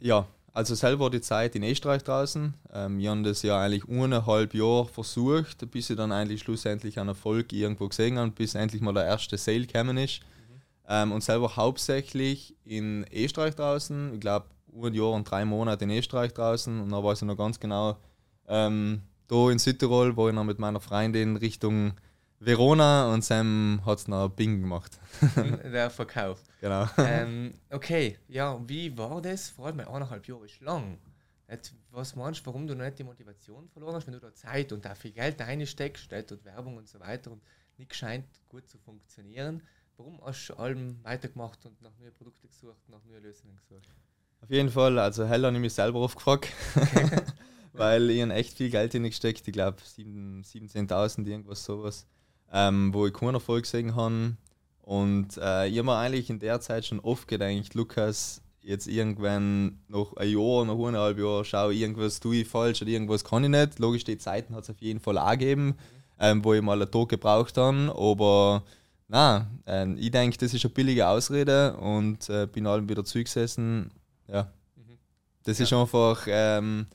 Ja, 0.00 0.26
also 0.54 0.74
selber 0.74 1.08
die 1.08 1.20
Zeit 1.20 1.54
in 1.54 1.62
Österreich 1.62 2.02
draußen. 2.04 2.52
Ähm, 2.72 2.98
wir 2.98 3.10
haben 3.10 3.22
das 3.22 3.42
ja 3.42 3.58
eigentlich 3.58 3.88
eineinhalb 3.88 4.52
Jahre 4.52 4.86
versucht, 4.86 5.70
bis 5.70 5.88
ich 5.88 5.96
dann 5.96 6.12
eigentlich 6.12 6.42
schlussendlich 6.42 6.98
einen 6.98 7.10
Erfolg 7.10 7.52
irgendwo 7.52 7.88
gesehen 7.88 8.18
habe, 8.18 8.32
bis 8.32 8.54
endlich 8.54 8.82
mal 8.82 8.92
der 8.92 9.06
erste 9.06 9.38
Sale 9.38 9.66
gekommen 9.66 9.96
ist. 9.96 10.20
Mhm. 10.20 10.60
Ähm, 10.88 11.12
und 11.12 11.24
selber 11.24 11.56
hauptsächlich 11.56 12.54
in 12.64 13.06
Österreich 13.10 13.54
draußen. 13.54 14.12
Ich 14.14 14.20
glaube, 14.20 14.46
ein 14.74 14.94
Jahr 14.94 15.12
und 15.12 15.30
drei 15.30 15.44
Monate 15.44 15.84
in 15.84 15.90
Österreich 15.90 16.34
draußen. 16.34 16.80
Und 16.80 16.90
dann 16.90 17.02
weiß 17.02 17.22
ich 17.22 17.28
noch 17.28 17.36
ganz 17.36 17.58
genau, 17.58 17.96
ähm, 18.46 19.02
da 19.28 19.50
in 19.50 19.58
Südtirol, 19.58 20.16
wo 20.16 20.28
ich 20.28 20.34
noch 20.34 20.44
mit 20.44 20.58
meiner 20.58 20.80
Freundin 20.80 21.36
Richtung 21.36 21.94
Verona 22.44 23.12
und 23.12 23.24
Sam 23.24 23.80
hat 23.86 23.98
es 23.98 24.08
noch 24.08 24.28
Bing 24.28 24.60
gemacht. 24.60 24.98
Der 25.36 25.90
Verkauf. 25.90 26.40
Genau. 26.60 26.88
Ähm, 26.98 27.54
okay, 27.70 28.18
ja, 28.26 28.60
wie 28.66 28.96
war 28.98 29.22
das? 29.22 29.50
Vor 29.50 29.66
allem 29.66 29.80
eineinhalb 29.80 30.26
Jahre 30.26 30.44
ist 30.46 30.60
lang. 30.60 30.98
Was 31.90 32.16
meinst 32.16 32.40
du, 32.40 32.46
warum 32.46 32.66
du 32.66 32.74
nicht 32.74 32.98
die 32.98 33.04
Motivation 33.04 33.68
verloren 33.68 33.94
hast, 33.94 34.06
wenn 34.06 34.14
du 34.14 34.20
da 34.20 34.34
Zeit 34.34 34.72
und 34.72 34.86
auch 34.86 34.96
viel 34.96 35.12
Geld 35.12 35.40
reinsteckst, 35.40 36.10
und 36.32 36.44
Werbung 36.44 36.78
und 36.78 36.88
so 36.88 36.98
weiter 36.98 37.30
und 37.30 37.42
nicht 37.76 37.94
scheint 37.94 38.26
gut 38.48 38.68
zu 38.68 38.78
funktionieren? 38.78 39.62
Warum 39.96 40.20
hast 40.24 40.48
du 40.48 40.54
allem 40.54 40.98
weitergemacht 41.04 41.64
und 41.66 41.80
nach 41.82 41.92
neuen 42.00 42.14
Produkten 42.14 42.48
gesucht, 42.48 42.88
nach 42.88 43.04
neuen 43.04 43.22
Lösungen 43.22 43.56
gesucht? 43.56 43.88
Auf 44.40 44.50
jeden 44.50 44.70
Fall, 44.70 44.98
also 44.98 45.26
hell 45.26 45.44
habe 45.44 45.54
ich 45.54 45.60
mich 45.60 45.74
selber 45.74 46.00
oft 46.00 46.16
gefragt. 46.16 46.48
Okay. 46.74 47.20
weil 47.72 48.10
ich 48.10 48.22
echt 48.22 48.56
viel 48.56 48.70
Geld 48.70 48.92
hineingesteckt, 48.92 49.46
ich 49.46 49.52
glaube 49.52 49.78
17.000, 49.80 51.26
irgendwas 51.26 51.64
sowas 51.64 52.06
ähm, 52.52 52.92
wo 52.92 53.06
ich 53.06 53.12
keinen 53.12 53.34
Erfolg 53.34 53.64
gesehen 53.64 53.96
habe. 53.96 54.36
Und 54.82 55.36
äh, 55.38 55.68
ich 55.68 55.78
habe 55.78 55.84
mir 55.84 55.96
eigentlich 55.96 56.28
in 56.28 56.38
der 56.38 56.60
Zeit 56.60 56.86
schon 56.86 57.00
oft 57.00 57.26
gedacht, 57.28 57.74
Lukas, 57.74 58.42
jetzt 58.60 58.86
irgendwann 58.86 59.80
noch 59.88 60.16
ein 60.16 60.28
Jahr, 60.28 60.64
noch 60.64 60.78
eineinhalb 60.78 61.18
Jahre, 61.18 61.44
schau, 61.44 61.70
irgendwas 61.70 62.20
tue 62.20 62.36
ich 62.36 62.48
falsch 62.48 62.82
oder 62.82 62.90
irgendwas 62.90 63.24
kann 63.24 63.44
ich 63.44 63.50
nicht. 63.50 63.78
Logisch, 63.78 64.04
die 64.04 64.18
Zeiten 64.18 64.54
hat 64.54 64.64
es 64.64 64.70
auf 64.70 64.80
jeden 64.80 65.00
Fall 65.00 65.18
auch 65.18 65.30
gegeben, 65.32 65.74
ähm, 66.18 66.44
wo 66.44 66.54
ich 66.54 66.62
mal 66.62 66.80
einen 66.80 66.90
Tag 66.90 67.08
gebraucht 67.08 67.56
habe, 67.56 67.94
aber 67.96 68.62
nein, 69.08 69.46
äh, 69.66 69.92
ich 69.94 70.10
denke, 70.10 70.36
das 70.38 70.54
ist 70.54 70.64
eine 70.64 70.74
billige 70.74 71.08
Ausrede 71.08 71.76
und 71.76 72.28
äh, 72.28 72.46
bin 72.46 72.66
allem 72.66 72.88
wieder 72.88 73.04
zugesessen. 73.04 73.90
Ja, 74.28 74.52
mhm. 74.76 74.98
das 75.44 75.58
ja. 75.58 75.64
ist 75.64 75.72
einfach 75.72 76.26
ähm, 76.28 76.86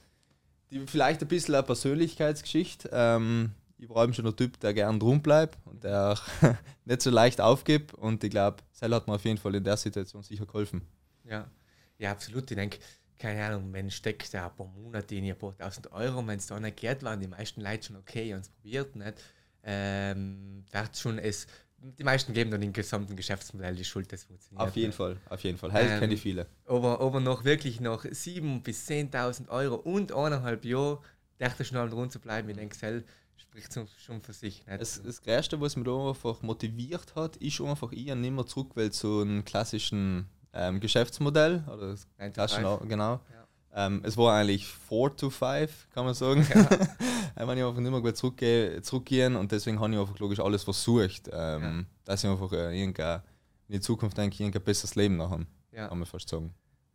die, 0.71 0.85
vielleicht 0.87 1.21
ein 1.21 1.27
bisschen 1.27 1.55
eine 1.55 1.63
Persönlichkeitsgeschichte. 1.63 2.89
Ähm, 2.91 3.51
ich 3.77 3.89
war 3.89 4.03
eben 4.03 4.13
schon 4.13 4.25
der 4.25 4.35
Typ, 4.35 4.59
der 4.59 4.73
gern 4.73 4.99
drum 4.99 5.21
bleibt 5.21 5.57
und 5.65 5.83
der 5.83 6.17
nicht 6.85 7.01
so 7.01 7.09
leicht 7.09 7.39
aufgibt. 7.39 7.93
Und 7.93 8.23
ich 8.23 8.31
glaube, 8.31 8.57
Sell 8.71 8.93
hat 8.93 9.07
mir 9.07 9.15
auf 9.15 9.25
jeden 9.25 9.37
Fall 9.37 9.55
in 9.55 9.63
der 9.63 9.77
Situation 9.77 10.23
sicher 10.23 10.45
geholfen. 10.45 10.81
Ja, 11.23 11.49
ja 11.97 12.11
absolut. 12.11 12.49
Ich 12.49 12.57
denke, 12.57 12.79
keine 13.17 13.43
Ahnung, 13.43 13.71
wenn 13.73 13.89
steckt 13.91 14.31
ja 14.33 14.47
ein 14.47 14.55
paar 14.55 14.67
Monate 14.67 15.15
in 15.15 15.25
ein 15.25 15.37
paar 15.37 15.57
tausend 15.57 15.91
Euro, 15.91 16.25
wenn 16.25 16.37
es 16.37 16.47
da 16.47 16.59
nicht 16.59 16.77
geht, 16.77 17.03
waren 17.03 17.19
die 17.19 17.27
meisten 17.27 17.61
Leute 17.61 17.87
schon 17.87 17.95
okay, 17.97 18.33
haben 18.33 18.41
es 18.41 18.49
probiert, 18.49 18.95
nicht? 18.95 19.23
Ähm, 19.63 20.63
wird 20.71 20.97
schon 20.97 21.17
es, 21.17 21.47
die 21.79 22.03
meisten 22.03 22.33
geben 22.33 22.51
dann 22.51 22.61
im 22.61 22.73
gesamten 22.73 23.15
Geschäftsmodell 23.15 23.75
die 23.75 23.85
Schuld, 23.85 24.11
das 24.11 24.23
funktioniert. 24.23 24.67
Auf 24.67 24.75
jeden. 24.75 24.93
Fall, 24.93 25.17
auf 25.29 25.43
jeden 25.43 25.57
Fall. 25.57 25.71
Halt 25.71 25.91
Ähm, 25.91 25.99
kenne 25.99 26.13
ich 26.15 26.21
viele. 26.21 26.47
Aber, 26.65 26.99
aber 27.01 27.19
noch 27.19 27.43
wirklich 27.43 27.79
noch 27.79 28.03
7.000 28.03 28.61
bis 28.63 28.87
10.000 28.87 29.49
Euro 29.49 29.75
und 29.75 30.11
eineinhalb 30.11 30.65
Jahre, 30.65 30.99
dachte 31.37 31.61
ich 31.63 31.69
schnell 31.69 31.87
rund 31.89 32.11
zu 32.11 32.19
bleiben 32.19 32.49
in 32.49 32.57
Excel, 32.57 33.05
spricht 33.35 33.71
so- 33.71 33.85
schon 34.03 34.21
für 34.21 34.33
sich. 34.33 34.65
Nicht? 34.65 34.81
Das, 34.81 35.01
das 35.01 35.21
Größte, 35.21 35.61
was 35.61 35.75
mich 35.75 35.85
da 35.85 36.09
einfach 36.09 36.41
motiviert 36.41 37.15
hat, 37.15 37.37
ist 37.37 37.61
einfach, 37.61 37.91
ich 37.91 38.13
nicht 38.13 38.31
mehr 38.31 38.45
zurück 38.45 38.75
will 38.75 38.91
zu 38.91 39.21
einem 39.21 39.45
klassischen 39.45 40.27
ähm, 40.53 40.79
Geschäftsmodell. 40.79 41.63
Oder 41.71 41.89
das 41.89 42.07
five. 42.53 42.87
genau. 42.87 43.21
Ja. 43.31 43.36
Ähm, 43.79 44.01
es 44.03 44.17
war 44.17 44.33
eigentlich 44.35 44.65
4 44.65 45.15
to 45.15 45.29
5, 45.29 45.87
kann 45.93 46.05
man 46.05 46.15
sagen. 46.15 46.41
ich 46.41 46.49
meine, 47.45 47.59
ich 47.61 47.65
einfach 47.67 47.79
nicht 47.79 47.91
mehr 47.91 48.01
gut 48.01 48.17
zurückge 48.17 48.79
zurückgehen 48.81 49.35
und 49.35 49.51
deswegen 49.51 49.79
habe 49.79 49.93
ich 49.93 49.99
einfach 49.99 50.17
logisch 50.17 50.39
alles 50.39 50.63
versucht, 50.63 51.29
ähm, 51.31 51.85
dass 52.03 52.23
ich 52.23 52.29
einfach 52.29 52.51
äh, 52.53 52.79
irgendein, 52.79 53.21
in 53.67 53.73
die 53.73 53.79
Zukunft 53.81 54.17
denke, 54.17 54.41
irgendein 54.41 54.63
besseres 54.63 54.95
Leben 54.95 55.17
noch 55.17 55.29
haben, 55.29 55.45
Ja. 55.71 55.87
kann 55.89 55.99
man 55.99 56.07
fast 56.07 56.27
sagen. 56.27 56.53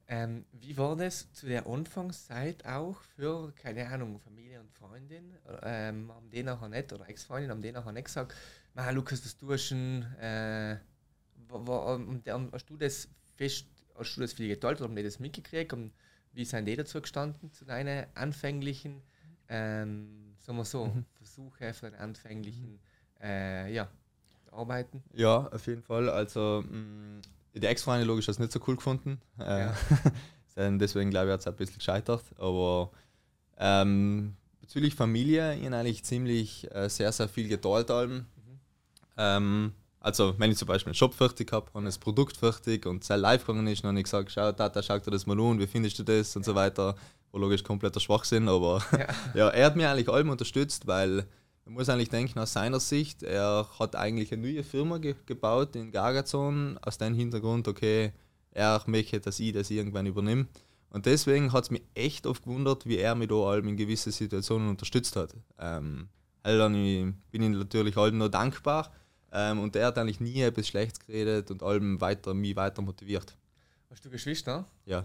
Ähm, 0.09 0.45
wie 0.53 0.77
war 0.77 0.97
das 0.97 1.33
zu 1.33 1.47
der 1.47 1.67
Anfangszeit 1.67 2.67
auch 2.67 3.01
für, 3.17 3.53
keine 3.53 3.87
Ahnung, 3.89 4.19
Familie 4.19 4.61
und 4.61 4.71
Freundin? 4.73 5.33
Ähm, 5.63 6.11
haben 6.13 6.29
die 6.31 6.43
nachher 6.43 6.69
nicht, 6.69 6.93
oder 6.93 7.09
Ex-Freundin, 7.09 7.51
haben 7.51 7.63
die 7.63 7.71
nachher 7.73 7.93
nicht 7.93 8.07
gesagt, 8.07 8.35
Ma, 8.75 8.91
Lukas, 8.91 9.23
das 9.23 9.37
duschen, 9.39 10.03
äh, 10.21 10.77
wa- 11.49 11.61
wa- 11.67 11.95
und 11.95 12.27
dann 12.27 12.51
hast 12.53 12.67
du 12.67 12.77
das 12.77 13.09
fest, 13.37 13.67
hast 13.97 14.17
du 14.17 14.21
das 14.23 14.33
viel 14.33 14.49
geteilt 14.49 14.81
oder 14.81 14.89
haben 14.89 14.97
die 14.97 15.03
das 15.05 15.21
mitgekriegt? 15.21 15.73
Und 15.73 15.93
wie 16.33 16.45
sind 16.45 16.67
die 16.67 16.77
dazu 16.77 17.01
gestanden, 17.01 17.53
zu 17.53 17.65
deinen 17.65 18.07
anfänglichen, 18.15 19.03
ähm, 19.49 20.35
sagen 20.39 20.59
wir 20.59 20.65
so, 20.65 20.93
Versuche 21.15 21.73
für 21.75 21.91
deine 21.91 21.99
anfänglichen, 22.01 22.81
äh, 23.21 23.73
ja, 23.73 23.89
Arbeiten? 24.51 25.03
Ja, 25.15 25.49
auf 25.49 25.67
jeden 25.67 25.83
Fall. 25.83 26.09
Also, 26.11 26.63
mh, 26.69 27.21
die 27.55 27.67
Ex-Freunde 27.67 28.05
logisch 28.07 28.27
das 28.27 28.39
nicht 28.39 28.53
so 28.53 28.61
cool 28.67 28.77
gefunden. 28.77 29.21
Äh, 29.39 29.61
Ja. 29.61 29.77
deswegen 30.79 31.11
glaube 31.11 31.29
ich, 31.29 31.33
hat 31.33 31.41
es 31.41 31.47
ein 31.47 31.57
bisschen 31.57 31.79
gescheitert. 31.79 32.25
Aber 32.39 32.91
ähm, 33.59 34.37
bezüglich 34.61 34.95
Familie, 34.95 35.55
habe 35.55 35.75
eigentlich 35.75 36.05
ziemlich 36.05 36.71
äh, 36.75 36.89
sehr, 36.89 37.13
sehr 37.13 37.29
viel 37.29 37.49
geteilt. 37.49 37.91
allem. 37.91 38.27
Ähm, 39.17 39.73
also, 40.03 40.35
wenn 40.37 40.51
ich 40.51 40.59
zum 40.59 40.67
Beispiel 40.67 40.91
einen 40.91 40.97
Shop 40.97 41.15
fertig 41.15 41.53
habe 41.53 41.71
und 41.75 41.85
das 41.85 41.97
Produkt 41.97 42.37
fertig 42.37 42.87
und 42.87 43.05
es 43.05 43.09
live 43.09 43.47
gegangen 43.47 43.69
ist, 43.69 43.85
dann 43.85 43.91
habe 43.91 44.01
ich 44.01 44.05
gesagt: 44.05 44.33
Schau, 44.33 44.51
Tata, 44.51 44.83
schau 44.83 44.99
dir 44.99 45.13
das 45.13 45.27
mal 45.27 45.41
an, 45.41 45.61
wie 45.61 45.67
findest 45.69 45.97
du 46.01 46.03
das 46.03 46.35
und 46.35 46.45
so 46.45 46.57
weiter. 46.57 46.97
War 47.31 47.41
logisch 47.41 47.63
kompletter 47.63 48.01
Schwachsinn, 48.01 48.49
aber 48.49 48.83
Ja. 48.93 49.07
ja, 49.35 49.49
er 49.51 49.67
hat 49.67 49.77
mich 49.77 49.87
eigentlich 49.87 50.09
allem 50.09 50.31
unterstützt, 50.31 50.89
weil 50.89 51.25
man 51.65 51.75
muss 51.75 51.89
eigentlich 51.89 52.11
denken, 52.11 52.41
aus 52.41 52.53
seiner 52.53 52.81
Sicht, 52.81 53.23
er 53.23 53.69
hat 53.79 53.95
eigentlich 53.95 54.33
eine 54.33 54.43
neue 54.43 54.65
Firma 54.65 54.99
ge 54.99 55.15
gebaut 55.25 55.77
in 55.77 55.93
Gargazon, 55.93 56.79
aus 56.83 56.99
dem 56.99 57.15
Hintergrund, 57.15 57.69
okay, 57.69 58.13
er 58.51 58.83
möchte, 58.87 59.21
dass 59.21 59.39
ich 59.39 59.53
das 59.53 59.71
irgendwann 59.71 60.07
übernehme. 60.07 60.47
Und 60.91 61.07
deswegen 61.07 61.53
hat 61.53 61.65
es 61.65 61.71
mich 61.71 61.83
echt 61.95 62.27
oft 62.27 62.43
gewundert, 62.43 62.87
wie 62.87 62.99
er 62.99 63.15
mich 63.15 63.29
da 63.29 63.37
allem 63.37 63.69
in 63.69 63.77
gewissen 63.77 64.11
Situationen 64.11 64.69
unterstützt 64.69 65.15
hat. 65.15 65.35
Ähm, 65.61 66.09
halt 66.45 66.59
dann 66.59 66.75
ich, 66.75 67.07
bin 67.31 67.43
ich 67.43 67.57
natürlich 67.57 67.97
allem 67.97 68.19
nur 68.19 68.29
dankbar 68.29 68.91
ähm, 69.33 69.61
und 69.61 69.75
er 69.77 69.87
hat 69.87 69.99
eigentlich 69.99 70.21
nie 70.21 70.41
etwas 70.43 70.69
Schlechtes 70.69 71.01
geredet 71.07 71.51
und 71.51 71.63
allem 71.63 72.01
weiter, 72.01 72.35
mich 72.35 72.55
weiter 72.57 72.83
motiviert. 72.83 73.37
Hast 73.91 74.05
du 74.05 74.11
Geschwister? 74.11 74.65
Ja. 74.87 75.05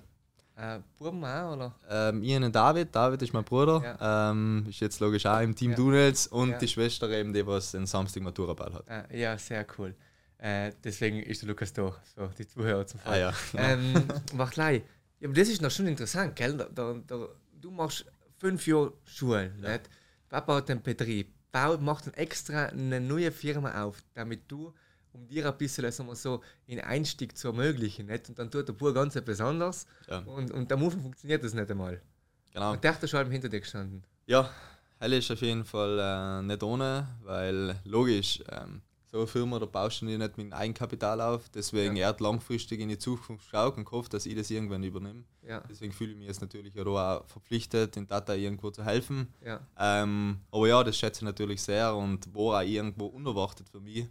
Äh, 0.55 0.79
Buben 0.97 1.23
auch, 1.23 1.53
oder? 1.53 1.75
Ähm, 1.87 2.23
ich 2.23 2.35
einen 2.35 2.51
David, 2.51 2.93
David 2.95 3.21
ist 3.21 3.31
mein 3.33 3.43
Bruder, 3.43 3.97
ähm, 4.01 4.65
ist 4.67 4.79
jetzt 4.79 4.99
logisch 4.99 5.25
auch 5.27 5.39
im 5.41 5.55
Team 5.55 5.71
Ja. 5.71 5.77
Dunels 5.77 6.27
und 6.27 6.49
Ja. 6.51 6.57
die 6.57 6.67
Schwester 6.67 7.09
eben, 7.11 7.31
die 7.31 7.45
was 7.45 7.71
den 7.71 7.85
Samstag 7.85 8.23
Maturaball 8.23 8.73
hat. 8.73 8.89
Ah, 8.89 9.05
ja, 9.13 9.37
sehr 9.37 9.65
cool. 9.77 9.93
Äh, 10.39 10.71
deswegen 10.83 11.19
ist 11.21 11.41
der 11.41 11.49
Lukas 11.49 11.73
da, 11.73 11.95
so 12.15 12.27
die 12.37 12.47
Zuhörer 12.47 12.85
zum 12.87 12.99
Fall. 12.99 13.13
Ah 13.13 13.17
ja, 13.17 13.33
ähm, 13.55 14.07
mach 14.33 14.51
gleich. 14.51 14.81
Ja, 15.19 15.27
aber 15.27 15.35
das 15.35 15.47
ist 15.49 15.61
noch 15.61 15.71
schon 15.71 15.87
interessant, 15.87 16.35
gell? 16.35 16.57
Da, 16.57 16.65
da, 16.73 16.93
da, 17.05 17.27
du 17.59 17.71
machst 17.71 18.05
fünf 18.39 18.65
Jahre 18.67 18.93
Schule, 19.05 19.51
nicht? 19.59 19.89
Papa 20.29 20.55
hat 20.55 20.69
einen 20.71 20.81
Betrieb, 20.81 21.33
baut, 21.65 21.81
macht 21.81 22.05
dann 22.07 22.13
extra 22.13 22.65
eine 22.67 22.99
neue 23.01 23.31
Firma 23.31 23.83
auf, 23.83 24.03
damit 24.13 24.41
du, 24.51 24.73
um 25.13 25.27
dir 25.27 25.47
ein 25.47 25.57
bisschen, 25.57 25.89
sagen 25.91 26.09
wir 26.09 26.15
so, 26.15 26.41
einen 26.69 26.81
Einstieg 26.81 27.37
zu 27.37 27.47
ermöglichen, 27.47 28.05
nicht? 28.07 28.29
Und 28.29 28.37
dann 28.39 28.51
tut 28.51 28.67
der 28.67 28.73
Bub 28.73 28.93
ganz 28.93 29.15
etwas 29.15 29.41
anderes 29.41 29.87
Ja. 30.07 30.19
und, 30.19 30.51
und 30.51 30.71
am 30.71 30.83
Anfang 30.83 31.01
funktioniert 31.01 31.43
das 31.43 31.53
nicht 31.53 31.69
einmal. 31.71 32.01
Genau. 32.53 32.73
Und 32.73 32.83
der 32.83 32.93
hat 32.93 33.09
schon 33.09 33.31
hinter 33.31 33.49
dir 33.49 33.59
gestanden. 33.59 34.03
Ja, 34.25 34.49
Hell 34.99 35.13
ist 35.13 35.29
auf 35.29 35.41
jeden 35.41 35.63
Fall 35.63 35.99
äh, 35.99 36.41
nicht 36.41 36.63
ohne, 36.63 37.07
weil 37.23 37.75
logisch, 37.85 38.41
ähm, 38.49 38.81
so 39.17 39.21
eine 39.23 39.27
Firma, 39.27 39.59
da 39.59 39.65
baust 39.65 40.01
du 40.01 40.05
dir 40.05 40.17
nicht 40.17 40.37
mit 40.37 40.53
Eigenkapital 40.53 41.19
auf. 41.21 41.49
Deswegen 41.49 41.95
Ja. 41.95 42.03
er 42.03 42.09
hat 42.09 42.21
langfristig 42.21 42.79
in 42.79 42.89
die 42.89 42.97
Zukunft 42.97 43.45
geschaut 43.45 43.75
und 43.77 43.85
gehofft, 43.85 44.13
dass 44.13 44.25
ich 44.25 44.35
das 44.35 44.49
irgendwann 44.51 44.83
übernehme. 44.83 45.23
Ja, 45.47 45.61
Deswegen 45.69 45.91
fühle 45.93 46.11
ich 46.11 46.17
mich 46.17 46.27
jetzt 46.27 46.41
natürlich 46.41 46.77
auch 46.79 47.25
verpflichtet, 47.25 47.95
den 47.95 48.07
Tata 48.07 48.33
irgendwo 48.35 48.69
zu 48.71 48.83
helfen. 48.85 49.27
ja, 49.43 49.59
Ähm, 49.79 50.39
aber 50.51 50.67
ja, 50.67 50.83
das 50.83 50.97
schätze 50.97 51.19
ich 51.19 51.25
natürlich 51.25 51.61
sehr 51.61 51.95
und 51.95 52.33
war 52.35 52.59
auch 52.59 52.65
irgendwo 52.67 53.07
unerwartet 53.07 53.67
für 53.69 53.79
mich. 53.79 54.07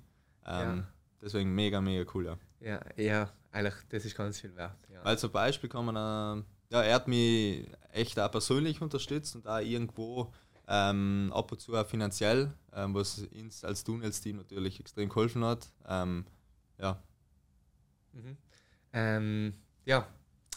Ähm, 0.46 0.78
Ja. 0.78 0.84
Deswegen 1.22 1.54
mega, 1.54 1.80
mega 1.80 2.08
cool, 2.14 2.26
ja. 2.26 2.38
ja, 2.60 2.80
ja, 2.96 3.32
eigentlich, 3.50 3.74
das 3.88 4.04
ist 4.04 4.14
ganz 4.16 4.40
viel 4.40 4.54
wert. 4.54 4.76
Ja. 4.92 5.04
Weil 5.04 5.18
zum 5.18 5.30
Beispiel 5.32 5.68
kann 5.68 5.84
man, 5.86 5.96
äh, 5.96 6.42
ja, 6.74 6.82
er 6.82 6.94
hat 6.94 7.08
mich 7.08 7.66
echt 7.92 8.18
auch 8.20 8.30
persönlich 8.30 8.80
unterstützt 8.82 9.34
und 9.34 9.46
auch 9.48 9.58
irgendwo 9.60 10.32
ähm, 10.68 11.32
ab 11.34 11.52
und 11.52 11.60
zu 11.60 11.74
auch 11.74 11.86
finanziell, 11.86 12.52
ähm, 12.72 12.94
was 12.94 13.18
uns 13.18 13.64
als 13.64 13.84
Tunnels-Team 13.84 14.36
natürlich 14.36 14.80
extrem 14.80 15.08
geholfen 15.08 15.44
hat. 15.44 15.70
Ähm, 15.86 16.26
ja, 16.78 17.02
Mhm. 18.12 18.36
Ähm, 18.92 19.54
ja, 19.84 20.08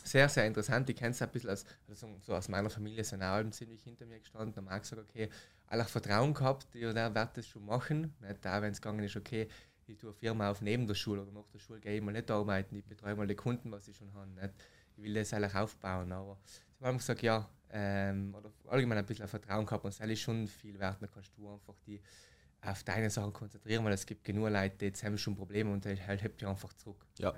sehr, 0.04 0.30
sehr 0.30 0.48
interessant. 0.48 0.90
Ich 0.90 0.96
kenne 0.96 1.12
es 1.12 1.22
ein 1.22 1.30
bisschen 1.30 1.50
aus, 1.50 1.66
also 1.88 2.08
so 2.22 2.36
aus 2.36 2.48
meiner 2.48 2.70
Familie 2.70 3.04
sind 3.04 3.22
auch 3.22 3.28
alle 3.34 3.50
ziemlich 3.52 3.84
hinter 3.84 4.06
mir 4.06 4.20
gestanden. 4.20 4.54
Da 4.54 4.62
mag 4.62 4.82
gesagt, 4.82 5.02
okay, 5.02 5.30
alle 5.68 5.86
Vertrauen 5.86 6.34
gehabt, 6.34 6.74
ja, 6.74 6.94
der 6.94 7.14
wird 7.14 7.38
das 7.38 7.48
schon 7.48 7.66
machen. 7.66 8.14
Nicht 8.22 8.44
da, 8.46 8.62
wenn 8.62 8.72
es 8.72 8.82
gegangen 8.82 9.04
ist, 9.04 9.16
okay, 9.16 9.48
ich 9.88 9.98
tue 9.98 10.10
eine 10.10 10.18
Firma 10.20 10.52
auf 10.52 10.62
neben 10.62 10.88
der 10.88 10.96
Schule 10.96 11.22
oder 11.24 11.32
nach 11.32 11.48
der 11.54 11.60
Schule 11.60 11.80
gehe 11.80 11.98
ich 11.98 12.02
mal 12.02 12.12
nicht 12.12 12.30
arbeiten, 12.32 12.76
ich 12.76 12.86
betreue 12.86 13.16
mal 13.16 13.28
die 13.28 13.36
Kunden, 13.36 13.72
was 13.72 13.88
ich 13.88 13.98
schon 13.98 14.14
habe. 14.14 14.54
Ich 14.96 15.04
will 15.04 15.14
das 15.14 15.34
eigentlich 15.34 15.56
aufbauen. 15.56 16.12
Aber 16.12 16.38
sie 16.80 16.86
haben 16.86 16.98
gesagt, 16.98 17.22
ja, 17.22 17.48
ähm, 17.72 18.34
oder 18.36 18.52
allgemein 18.68 18.98
ein 18.98 19.06
bisschen 19.06 19.28
Vertrauen 19.28 19.66
gehabt 19.66 19.84
und 19.84 20.00
das 20.00 20.08
ist 20.08 20.22
schon 20.22 20.48
viel 20.48 20.80
wert. 20.80 21.02
Dann 21.02 21.10
kannst 21.12 21.32
du 21.38 21.52
einfach 21.52 21.76
die 21.86 22.02
auf 22.62 22.84
deine 22.84 23.10
Sachen 23.10 23.32
konzentrieren, 23.32 23.86
weil 23.86 23.94
es 23.94 24.06
gibt 24.06 24.24
genug 24.24 24.50
Leute, 24.50 24.76
die 24.78 24.86
jetzt 24.86 25.04
haben 25.04 25.18
schon 25.18 25.36
Probleme 25.36 25.72
und 25.72 25.86
halt 25.86 26.22
hebt 26.22 26.42
dich 26.42 26.48
einfach 26.48 26.74
zurück. 26.74 27.06
Ja. 27.18 27.34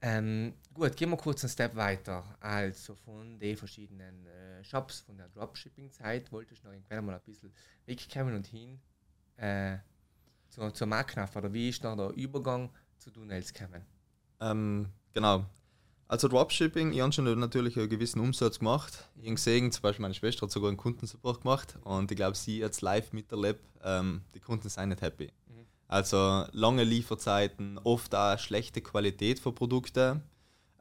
Ähm, 0.00 0.54
gut, 0.72 0.96
gehen 0.96 1.10
wir 1.10 1.16
kurz 1.16 1.42
einen 1.42 1.50
Step 1.50 1.74
weiter. 1.74 2.36
Also 2.38 2.94
von 2.94 3.38
den 3.40 3.56
verschiedenen 3.56 4.26
äh, 4.26 4.62
Shops, 4.62 5.00
von 5.00 5.16
der 5.16 5.28
Dropshipping-Zeit, 5.28 6.30
wollte 6.30 6.54
ich 6.54 6.62
noch 6.62 6.72
irgendwann 6.72 7.06
mal 7.06 7.14
ein 7.16 7.22
bisschen 7.22 7.52
wegkommen 7.86 8.36
und 8.36 8.46
hin 8.46 8.80
äh, 9.36 9.78
zur, 10.48 10.72
zur 10.72 10.86
Marknaffer. 10.86 11.40
Oder 11.40 11.52
wie 11.52 11.70
ist 11.70 11.82
noch 11.82 11.96
der 11.96 12.10
Übergang 12.10 12.70
zu 12.96 13.10
Dunels 13.10 13.52
gekommen? 13.52 13.84
ähm, 14.40 14.88
genau. 15.12 15.44
Also 16.10 16.26
Dropshipping, 16.26 16.92
ich 16.94 17.02
habe 17.02 17.12
schon 17.12 17.38
natürlich 17.38 17.76
einen 17.76 17.90
gewissen 17.90 18.20
Umsatz 18.20 18.60
gemacht. 18.60 19.10
Ich 19.16 19.24
habe 19.24 19.34
gesehen, 19.34 19.70
zum 19.70 19.82
Beispiel 19.82 20.02
meine 20.02 20.14
Schwester 20.14 20.42
hat 20.42 20.50
sogar 20.50 20.68
einen 20.68 20.78
Kundensupport 20.78 21.42
gemacht 21.42 21.78
und 21.84 22.10
ich 22.10 22.16
glaube, 22.16 22.34
sie 22.34 22.60
jetzt 22.60 22.80
live 22.80 23.12
miterlebt, 23.12 23.60
ähm, 23.84 24.22
die 24.34 24.40
Kunden 24.40 24.70
sind 24.70 24.88
nicht 24.88 25.02
happy. 25.02 25.26
Mhm. 25.26 25.66
Also 25.86 26.46
lange 26.52 26.84
Lieferzeiten, 26.84 27.78
oft 27.84 28.14
auch 28.14 28.38
schlechte 28.38 28.80
Qualität 28.80 29.38
von 29.38 29.54
Produkten. 29.54 30.22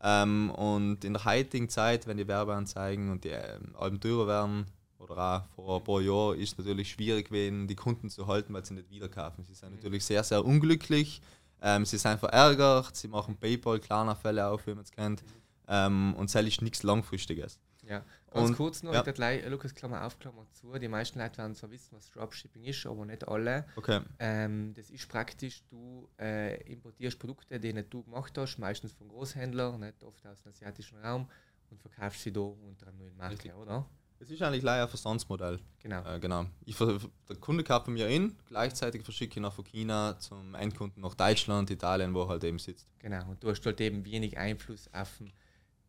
Ähm, 0.02 0.50
und 0.52 1.04
in 1.04 1.14
der 1.14 1.26
heutigen 1.26 1.68
Zeit, 1.68 2.08
wenn 2.08 2.18
die 2.18 2.28
Werbeanzeigen 2.28 3.12
und 3.12 3.26
die 3.26 3.30
ähm, 3.30 3.76
Alben 3.78 4.00
teurer 4.00 4.28
werden, 4.28 4.68
oder 4.98 5.18
auch 5.18 5.56
vor 5.56 5.78
ein 5.78 5.84
paar 5.84 6.02
Jahren, 6.02 6.40
ist 6.40 6.54
es 6.54 6.58
natürlich 6.58 6.92
schwierig 6.92 7.28
gewesen, 7.28 7.68
die 7.68 7.76
Kunden 7.76 8.10
zu 8.10 8.28
halten, 8.28 8.54
weil 8.54 8.66
sie 8.66 8.74
nicht 8.74 8.90
wiederkaufen. 8.90 9.44
Sie 9.44 9.54
sind 9.54 9.76
natürlich 9.76 10.06
sehr, 10.06 10.24
sehr 10.24 10.44
unglücklich. 10.44 11.22
Ähm, 11.62 11.86
sie 11.86 11.98
sind 11.98 12.20
verärgert, 12.20 12.96
sie 12.96 13.08
machen 13.08 13.36
PayPal, 13.38 13.80
Klarna-Fälle 13.80 14.48
auf, 14.48 14.66
wie 14.68 14.74
man 14.76 14.84
es 14.84 14.92
kennt. 14.92 15.24
Ähm, 15.68 16.14
und 16.16 16.34
das 16.34 16.44
ist 16.46 16.62
nichts 16.62 16.84
Langfristiges. 16.84 17.60
Ja, 17.84 18.04
ganz 18.32 18.50
Und- 18.50 18.56
kurz 18.58 18.84
noch, 18.84 18.94
ja. 18.94 19.06
ich 19.06 19.14
gleich, 19.14 19.44
äh, 19.44 19.48
Lukas, 19.50 19.74
Klammer 19.74 20.06
auf, 20.06 20.20
Klammer 20.20 20.46
zu. 20.52 20.78
Die 20.78 20.88
meisten 20.90 21.20
Leute 21.20 21.38
werden 21.38 21.56
zwar 21.56 21.72
wissen, 21.72 21.96
was 21.96 22.10
Dropshipping 22.12 22.64
ist, 22.66 22.86
aber 22.86 23.06
nicht 23.06 23.26
alle. 23.28 23.66
Okay. 23.78 24.02
Ähm, 24.20 24.74
das 24.76 24.90
ist 24.90 25.08
praktisch, 25.08 25.64
du 25.70 26.08
äh, 26.20 26.62
importierst 26.72 27.18
Produkte, 27.18 27.60
die 27.60 27.72
nicht 27.74 27.94
du 27.94 28.04
gemacht 28.04 28.38
hast, 28.38 28.58
meistens 28.58 28.92
von 28.92 29.08
Großhändlern, 29.08 29.80
nicht 29.80 30.04
oft 30.04 30.26
aus 30.28 30.42
dem 30.44 30.50
asiatischen 30.52 30.98
Raum 30.98 31.30
und 31.70 31.80
verkaufst 31.82 32.22
sie 32.24 32.32
da 32.34 32.42
unter 32.42 32.88
einer 32.88 32.98
neuen 32.98 33.22
Richtig. 33.32 33.54
oder? 33.54 33.86
Es 34.20 34.30
ist 34.32 34.42
eigentlich 34.42 34.64
leider 34.64 34.84
ein 34.84 34.90
Verstandsmodell. 34.90 35.60
Genau. 35.80 36.04
Äh, 36.04 36.20
genau. 36.20 36.46
Ich, 36.66 36.78
der 36.78 37.36
Kunde 37.40 37.64
kauft 37.64 37.86
bei 37.86 37.92
mir 37.92 38.08
in, 38.08 38.36
gleichzeitig 38.48 39.04
verschicke 39.04 39.40
ich 39.40 39.42
nach 39.42 39.54
von 39.54 39.66
China 39.66 40.18
zum 40.20 40.56
Endkunden 40.56 41.02
nach 41.02 41.14
Deutschland, 41.14 41.70
Italien, 41.70 42.14
wo 42.14 42.24
er 42.24 42.30
halt 42.30 42.44
eben 42.44 42.60
sitzt. 42.60 42.88
Genau. 43.00 43.30
Und 43.30 43.44
du 43.44 43.50
hast 43.50 43.66
halt 43.66 43.80
eben 43.80 44.04
wenig 44.06 44.38
Einfluss 44.38 44.90
auf 44.92 45.18
den, 45.18 45.32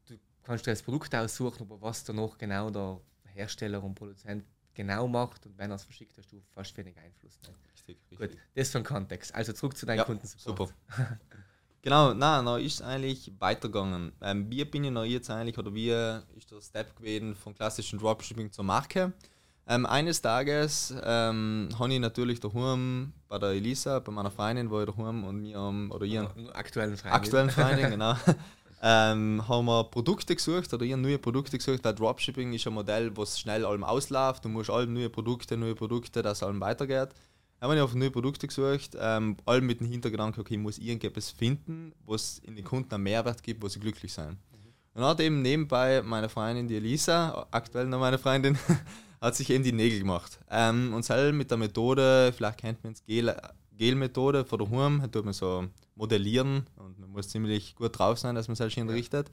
du 0.06 0.18
kannst 0.42 0.66
du 0.66 0.70
das 0.70 0.82
Produkt 0.82 1.14
aussuchen, 1.14 1.62
aber 1.62 1.80
was 1.80 2.04
danach 2.04 2.36
genau 2.36 2.70
der 2.70 3.00
Hersteller 3.24 3.82
und 3.82 3.94
Produzent 3.94 4.44
genau 4.74 5.08
macht 5.08 5.44
und 5.46 5.58
wenn 5.58 5.70
er 5.70 5.76
es 5.76 5.84
verschickt, 5.84 6.16
hast 6.18 6.30
du 6.30 6.40
fast 6.50 6.76
wenig 6.76 6.96
Einfluss. 6.98 7.38
Nicht? 7.40 7.52
Richtig, 7.72 7.98
richtig. 8.10 8.30
Gut, 8.30 8.38
das 8.54 8.70
für 8.70 8.78
den 8.78 8.84
Kontext. 8.84 9.34
Also 9.34 9.52
zurück 9.52 9.76
zu 9.76 9.86
deinen 9.86 9.98
ja, 9.98 10.04
Kunden. 10.04 10.26
Super. 10.26 10.68
genau, 11.82 12.14
nein, 12.14 12.44
dann 12.44 12.60
ist 12.60 12.74
es 12.74 12.82
eigentlich 12.82 13.32
weitergegangen. 13.38 14.12
Ähm, 14.20 14.50
wie 14.50 14.64
bin 14.64 14.84
ich 14.84 14.90
noch 14.90 15.04
jetzt 15.04 15.30
eigentlich, 15.30 15.58
oder 15.58 15.74
wie 15.74 15.90
ist 16.36 16.50
der 16.50 16.60
Step 16.60 16.96
gewesen 16.96 17.34
vom 17.34 17.54
klassischen 17.54 17.98
Dropshipping 17.98 18.52
zur 18.52 18.64
Marke? 18.64 19.12
Ähm, 19.70 19.84
eines 19.84 20.22
Tages 20.22 20.94
ähm, 21.04 21.68
habe 21.78 21.92
ich 21.92 22.00
natürlich 22.00 22.40
daheim 22.40 23.12
bei 23.28 23.38
der 23.38 23.50
Elisa, 23.50 23.98
bei 23.98 24.10
meiner 24.10 24.30
Freundin, 24.30 24.70
wo 24.70 24.80
ich 24.80 24.86
daheim 24.86 25.24
und 25.24 25.42
mir 25.42 25.58
oder 25.90 26.06
ihren 26.06 26.26
aktuellen 26.54 26.96
Freundin, 26.96 27.20
aktuellen 27.20 27.50
Freundin 27.50 27.90
genau, 27.90 28.14
ähm, 28.82 29.46
haben 29.46 29.66
wir 29.66 29.84
Produkte 29.84 30.34
gesucht 30.34 30.72
oder 30.72 30.84
ihren 30.86 31.02
neue 31.02 31.18
Produkte 31.18 31.58
gesucht, 31.58 31.80
weil 31.84 31.94
Dropshipping 31.94 32.54
ist 32.54 32.66
ein 32.66 32.72
Modell, 32.72 33.14
was 33.14 33.38
schnell 33.38 33.66
allem 33.66 33.84
ausläuft. 33.84 34.44
Du 34.44 34.48
musst 34.48 34.70
allem 34.70 34.94
neue 34.94 35.10
Produkte, 35.10 35.56
neue 35.56 35.74
Produkte, 35.74 36.22
dass 36.22 36.42
allem 36.42 36.60
weitergeht. 36.60 37.10
Haben 37.60 37.74
wir 37.74 37.84
auf 37.84 37.94
neue 37.94 38.10
Produkte 38.10 38.46
gesucht, 38.46 38.96
ähm, 39.00 39.36
allem 39.44 39.66
mit 39.66 39.80
dem 39.80 39.88
Hintergedanken, 39.88 40.40
okay, 40.40 40.54
ich 40.54 40.60
muss 40.60 40.78
irgendetwas 40.78 41.30
finden, 41.30 41.92
was 42.06 42.38
in 42.38 42.54
den 42.54 42.64
Kunden 42.64 42.94
einen 42.94 43.02
Mehrwert 43.02 43.42
gibt, 43.42 43.62
wo 43.62 43.68
sie 43.68 43.80
glücklich 43.80 44.12
sein. 44.12 44.38
Mhm. 44.52 44.68
Und 44.94 45.02
dann 45.02 45.04
hat 45.04 45.20
eben 45.20 45.42
nebenbei 45.42 46.02
meine 46.02 46.28
Freundin, 46.28 46.68
die 46.68 46.76
Elisa, 46.76 47.46
aktuell 47.50 47.86
noch 47.86 47.98
meine 47.98 48.18
Freundin, 48.18 48.56
hat 49.20 49.34
sich 49.34 49.50
eben 49.50 49.64
die 49.64 49.72
Nägel 49.72 49.98
gemacht. 49.98 50.38
Ähm, 50.50 50.94
und 50.94 51.04
selbst 51.04 51.36
mit 51.36 51.50
der 51.50 51.58
Methode, 51.58 52.32
vielleicht 52.36 52.58
kennt 52.58 52.84
man 52.84 52.92
es 52.92 53.04
Gel, 53.04 53.34
Gel-Methode 53.76 54.44
von 54.44 54.58
der 54.58 54.70
Hurm, 54.70 55.00
da 55.00 55.08
tut 55.08 55.24
man 55.24 55.34
so 55.34 55.66
modellieren 55.96 56.66
und 56.76 56.98
man 57.00 57.10
muss 57.10 57.28
ziemlich 57.28 57.74
gut 57.74 57.98
drauf 57.98 58.18
sein, 58.18 58.34
dass 58.34 58.48
man 58.48 58.54
sich 58.54 58.74
hinrichtet. 58.74 59.30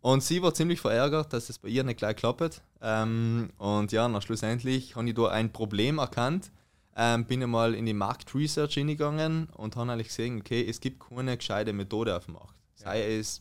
Und 0.00 0.22
sie 0.22 0.42
war 0.42 0.54
ziemlich 0.54 0.80
verärgert, 0.80 1.32
dass 1.32 1.50
es 1.50 1.58
bei 1.58 1.68
ihr 1.68 1.84
nicht 1.84 1.98
gleich 1.98 2.16
klappt. 2.16 2.62
Ähm, 2.80 3.50
und 3.58 3.92
ja, 3.92 4.08
na, 4.08 4.20
schlussendlich 4.20 4.96
habe 4.96 5.08
ich 5.08 5.14
da 5.14 5.28
ein 5.28 5.52
Problem 5.52 5.98
erkannt. 5.98 6.50
Ähm, 6.96 7.24
bin 7.24 7.42
einmal 7.42 7.74
in 7.74 7.86
die 7.86 7.94
Marktresearch 7.94 8.74
hingegangen 8.74 9.48
und 9.50 9.76
habe 9.76 9.92
eigentlich 9.92 10.08
gesehen, 10.08 10.40
okay, 10.40 10.66
es 10.68 10.80
gibt 10.80 11.00
keine 11.08 11.36
gescheite 11.36 11.72
Methode 11.72 12.16
auf 12.16 12.24
dem 12.24 12.34
Markt. 12.34 12.54
Sei 12.74 13.16
es 13.16 13.40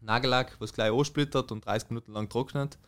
Nagellack, 0.00 0.56
was 0.60 0.72
gleich 0.72 0.92
ansplittert 0.92 1.50
und 1.50 1.66
30 1.66 1.90
Minuten 1.90 2.12
lang 2.12 2.28
trocknet, 2.28 2.78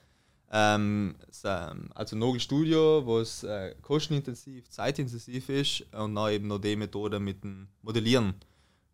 ähm, 0.50 1.16
ähm, 1.44 1.90
also 1.94 2.16
Nogel 2.16 2.40
Studio, 2.40 3.02
was 3.06 3.44
äh, 3.44 3.74
kostenintensiv, 3.82 4.68
zeitintensiv 4.70 5.48
ist 5.48 5.82
und 5.92 6.14
dann 6.14 6.32
eben 6.32 6.48
noch 6.48 6.58
die 6.58 6.76
Methode 6.76 7.20
mit 7.20 7.44
dem 7.44 7.68
Modellieren. 7.82 8.34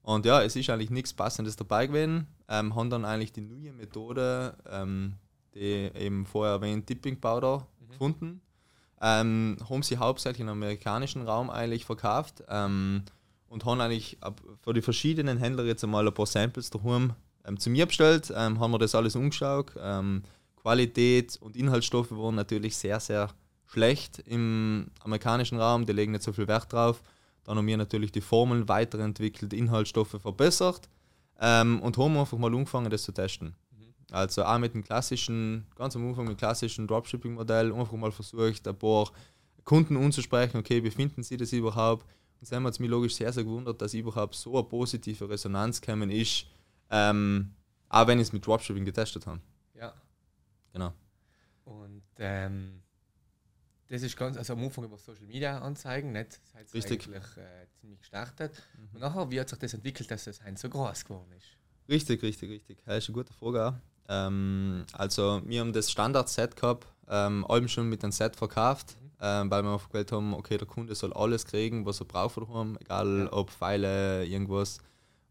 Und 0.03 0.27
ja, 0.27 0.43
es 0.43 0.57
ist 0.57 0.69
eigentlich 0.69 0.91
nichts 0.91 1.15
Passendes 1.15 1.57
dabei 1.57 1.87
gewesen. 1.87 2.27
Ähm, 2.49 2.75
haben 2.75 2.91
dann 2.91 3.05
eigentlich 3.05 3.33
die 3.33 3.41
neue 3.41 3.73
Methode, 3.73 4.57
ähm, 4.69 5.15
die 5.55 5.91
eben 5.95 6.27
vorher 6.27 6.55
erwähnt, 6.57 6.89
Dipping 6.89 7.21
Powder, 7.21 7.67
mhm. 7.81 7.89
gefunden. 7.89 8.41
Ähm, 9.01 9.57
haben 9.69 9.83
sie 9.83 9.99
hauptsächlich 9.99 10.41
im 10.41 10.49
amerikanischen 10.49 11.23
Raum 11.23 11.51
eigentlich 11.51 11.85
verkauft 11.85 12.43
ähm, 12.49 13.03
und 13.49 13.65
haben 13.65 13.81
eigentlich 13.81 14.19
für 14.63 14.73
die 14.73 14.83
verschiedenen 14.83 15.39
Händler 15.39 15.65
jetzt 15.65 15.85
einmal 15.85 16.07
ein 16.07 16.15
paar 16.15 16.27
Samples 16.27 16.71
daheim 16.71 17.13
ähm, 17.47 17.59
zu 17.59 17.71
mir 17.71 17.87
bestellt. 17.87 18.33
Ähm, 18.35 18.61
haben 18.61 18.71
wir 18.71 18.79
das 18.79 18.95
alles 18.95 19.17
umgeschaut. 19.17 19.73
Ähm, 19.79 20.23
Qualität 20.57 21.37
und 21.41 21.57
Inhaltsstoffe 21.57 22.13
waren 22.13 22.35
natürlich 22.35 22.77
sehr, 22.77 22.99
sehr 23.01 23.29
schlecht 23.67 24.21
im 24.21 24.87
amerikanischen 25.01 25.59
Raum. 25.59 25.85
Die 25.85 25.93
legen 25.93 26.13
nicht 26.13 26.25
so 26.25 26.33
viel 26.33 26.49
Wert 26.49 26.73
drauf. 26.73 27.03
Dann 27.45 27.59
haben 27.59 27.67
wir 27.67 27.77
natürlich 27.77 28.13
die 28.13 28.23
Formeln 28.23 28.69
weiterentwickelt, 28.69 29.53
Inhaltsstoffe 29.53 30.17
verbessert 30.21 30.89
ähm, 31.41 31.81
und 31.81 31.99
haben 31.99 32.17
einfach 32.17 32.39
mal 32.39 32.55
angefangen, 32.55 32.91
das 32.91 33.03
zu 33.03 33.13
testen. 33.13 33.55
Also 34.15 34.45
auch 34.45 34.59
mit 34.59 34.75
dem 34.75 34.85
klassischen, 34.85 35.67
ganz 35.75 35.97
am 35.97 36.07
Anfang 36.07 36.25
mit 36.27 36.35
dem 36.35 36.39
klassischen 36.39 36.87
Dropshipping-Modell, 36.87 37.73
einfach 37.73 37.97
mal 37.97 38.13
versucht, 38.13 38.69
ein 38.69 38.79
paar 38.79 39.11
Kunden 39.65 39.97
anzusprechen, 39.97 40.59
okay, 40.59 40.85
wie 40.85 40.91
finden 40.91 41.25
sie 41.25 41.37
das 41.37 41.53
überhaupt? 41.53 42.07
Und 42.41 42.49
dann 42.49 42.57
haben 42.59 42.63
wir 42.63 42.69
uns 42.69 42.79
mich 42.79 42.91
logisch 42.91 43.17
sehr, 43.17 43.33
sehr 43.33 43.43
gewundert, 43.43 43.83
dass 43.83 43.93
überhaupt 43.93 44.37
so 44.37 44.55
eine 44.55 44.63
positive 44.63 45.29
Resonanz 45.29 45.81
gekommen 45.81 46.11
ist, 46.11 46.47
ähm, 46.91 47.57
auch 47.89 48.07
wenn 48.07 48.21
ich 48.21 48.29
es 48.29 48.33
mit 48.33 48.47
Dropshipping 48.47 48.85
getestet 48.85 49.27
habe. 49.27 49.41
Ja. 49.75 49.93
Genau. 50.73 50.93
Und 51.65 52.05
ähm, 52.19 52.83
das 53.89 54.03
ist 54.03 54.17
ganz, 54.17 54.37
also 54.37 54.53
am 54.53 54.63
Anfang 54.63 54.85
über 54.85 54.97
Social 54.97 55.27
Media 55.27 55.59
Anzeigen, 55.59 56.13
nicht? 56.13 56.41
Das 56.41 56.55
hat 56.55 56.73
Richtig. 56.73 57.07
eigentlich 57.09 57.37
äh, 57.37 57.67
ziemlich 57.81 57.99
gestartet. 57.99 58.63
Mhm. 58.79 58.89
Und 58.93 59.01
nachher, 59.01 59.29
wie 59.31 59.41
hat 59.41 59.49
sich 59.49 59.59
das 59.59 59.75
entwickelt, 59.75 60.09
dass 60.09 60.29
es 60.29 60.41
ein 60.41 60.57
so 60.57 60.69
groß 60.69 61.05
geworden 61.05 61.33
ist? 61.33 61.49
Richtig, 61.89 62.23
richtig, 62.23 62.49
richtig. 62.51 62.79
Das 62.85 62.99
ist 62.99 63.09
eine 63.09 63.15
gute 63.15 63.33
Frage 63.33 63.67
auch. 63.67 63.75
Ähm, 64.09 64.85
also, 64.93 65.41
wir 65.45 65.61
haben 65.61 65.73
das 65.73 65.91
Standard-Set 65.91 66.57
gehabt, 66.57 66.87
ähm, 67.09 67.45
allem 67.49 67.69
schon 67.69 67.89
mit 67.89 68.03
einem 68.03 68.13
Set 68.13 68.37
verkauft, 68.37 68.97
mhm. 69.01 69.11
ähm, 69.21 69.51
weil 69.51 69.63
wir 69.63 69.71
aufgewählt 69.71 70.13
haben, 70.13 70.35
okay, 70.35 70.59
der 70.59 70.67
Kunde 70.67 70.95
soll 70.95 71.13
alles 71.13 71.47
kriegen, 71.47 71.87
was 71.87 72.01
er 72.01 72.07
braucht 72.07 72.35
von 72.35 72.47
daheim, 72.47 72.79
egal 72.81 73.19
ja. 73.21 73.33
ob 73.33 73.51
Pfeile, 73.51 74.25
irgendwas. 74.25 74.79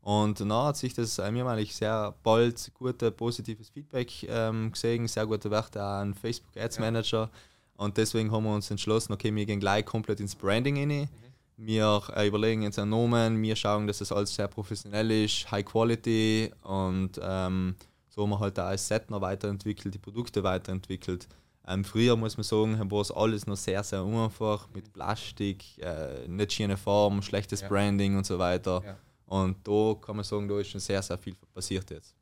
Und 0.01 0.41
dann 0.41 0.51
hat 0.51 0.75
sich 0.75 0.93
das 0.93 1.17
äh, 1.17 1.31
mir 1.31 1.45
eigentlich 1.45 1.73
sehr 1.73 2.13
bald 2.23 2.71
gute, 2.73 3.09
positives 3.09 3.69
Feedback 3.69 4.11
ähm, 4.27 4.71
gesehen, 4.71 5.07
sehr 5.07 5.25
gute 5.25 5.49
Werte 5.49 5.81
an 5.81 6.13
Facebook 6.13 6.57
Ads 6.57 6.79
Manager. 6.79 7.21
Ja. 7.21 7.29
Und 7.77 7.97
deswegen 7.97 8.29
haben 8.31 8.43
wir 8.43 8.53
uns 8.53 8.69
entschlossen, 8.69 9.13
okay, 9.13 9.33
wir 9.33 9.45
gehen 9.45 9.61
gleich 9.61 9.85
komplett 9.85 10.19
ins 10.19 10.35
Branding 10.35 10.77
rein. 10.77 10.89
Mhm. 10.89 11.07
Wir 11.55 12.01
äh, 12.15 12.27
überlegen 12.27 12.63
jetzt 12.63 12.79
einen 12.79 12.91
Namen, 12.91 13.41
wir 13.41 13.55
schauen, 13.55 13.87
dass 13.87 13.99
das 13.99 14.11
alles 14.11 14.35
sehr 14.35 14.49
professionell 14.49 15.09
ist, 15.11 15.49
High 15.49 15.65
Quality 15.65 16.51
und 16.63 17.11
ähm, 17.21 17.75
so 18.13 18.23
haben 18.23 18.29
wir 18.29 18.39
halt 18.39 18.59
auch 18.59 18.65
als 18.65 18.87
Set 18.87 19.09
noch 19.09 19.21
weiterentwickelt, 19.21 19.93
die 19.93 19.99
Produkte 19.99 20.43
weiterentwickelt. 20.43 21.27
Ähm, 21.65 21.83
früher 21.83 22.15
muss 22.15 22.37
man 22.37 22.43
sagen, 22.43 22.91
war 22.91 23.01
es 23.01 23.09
alles 23.09 23.47
noch 23.47 23.55
sehr, 23.55 23.83
sehr 23.83 24.03
einfach 24.03 24.67
mit 24.73 24.93
Plastik, 24.93 25.79
äh, 25.79 26.27
nicht 26.27 26.53
schöne 26.53 26.77
Form, 26.77 27.21
schlechtes 27.21 27.61
ja. 27.61 27.69
Branding 27.69 28.17
und 28.17 28.25
so 28.25 28.37
weiter. 28.37 28.83
Ja. 28.85 28.97
Und 29.25 29.67
da 29.67 29.95
kann 29.99 30.17
man 30.17 30.25
sagen, 30.25 30.47
da 30.47 30.59
ist 30.59 30.67
schon 30.67 30.81
sehr, 30.81 31.01
sehr 31.01 31.17
viel 31.17 31.35
passiert 31.53 31.89
jetzt. 31.89 32.15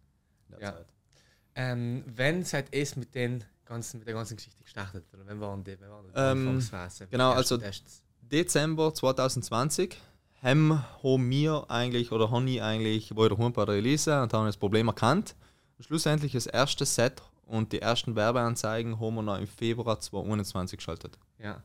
Ja. 0.60 0.76
Ähm, 1.56 2.04
wenn 2.08 2.46
seid 2.46 2.74
ihr 2.74 2.88
mit, 2.96 3.14
den 3.14 3.44
ganzen, 3.66 3.98
mit 3.98 4.08
der 4.08 4.14
ganzen 4.14 4.38
Geschichte 4.38 4.64
gestartet? 4.64 5.04
Oder 5.14 5.26
wenn 5.26 5.42
waren 5.42 5.64
die, 5.64 5.78
wenn 5.80 5.90
waren 5.90 6.06
die 6.06 6.12
ähm, 6.16 6.48
Anfangsphase? 6.48 7.08
Genau, 7.08 7.32
also 7.32 7.58
Tests? 7.58 8.04
Dezember 8.22 8.94
2020 8.94 9.98
haben 10.42 10.82
wir 10.96 11.66
eigentlich, 11.68 12.12
oder 12.12 12.32
haben 12.32 12.48
ich 12.48 12.62
eigentlich, 12.62 13.10
bei 13.10 13.66
der 13.66 13.76
Elisa 13.76 14.24
und 14.24 14.34
haben 14.34 14.46
das 14.46 14.58
Problem 14.58 14.88
erkannt. 14.88 15.36
Schlussendlich 15.82 16.34
das 16.34 16.48
erste 16.48 16.86
Set 16.86 17.22
und 17.46 17.72
die 17.74 17.82
ersten 17.82 18.16
Werbeanzeigen 18.16 19.00
haben 19.00 19.16
wir 19.16 19.22
noch 19.22 19.40
im 19.40 19.48
Februar 19.48 20.00
2021 20.00 20.78
geschaltet. 20.78 21.18
Ja. 21.40 21.64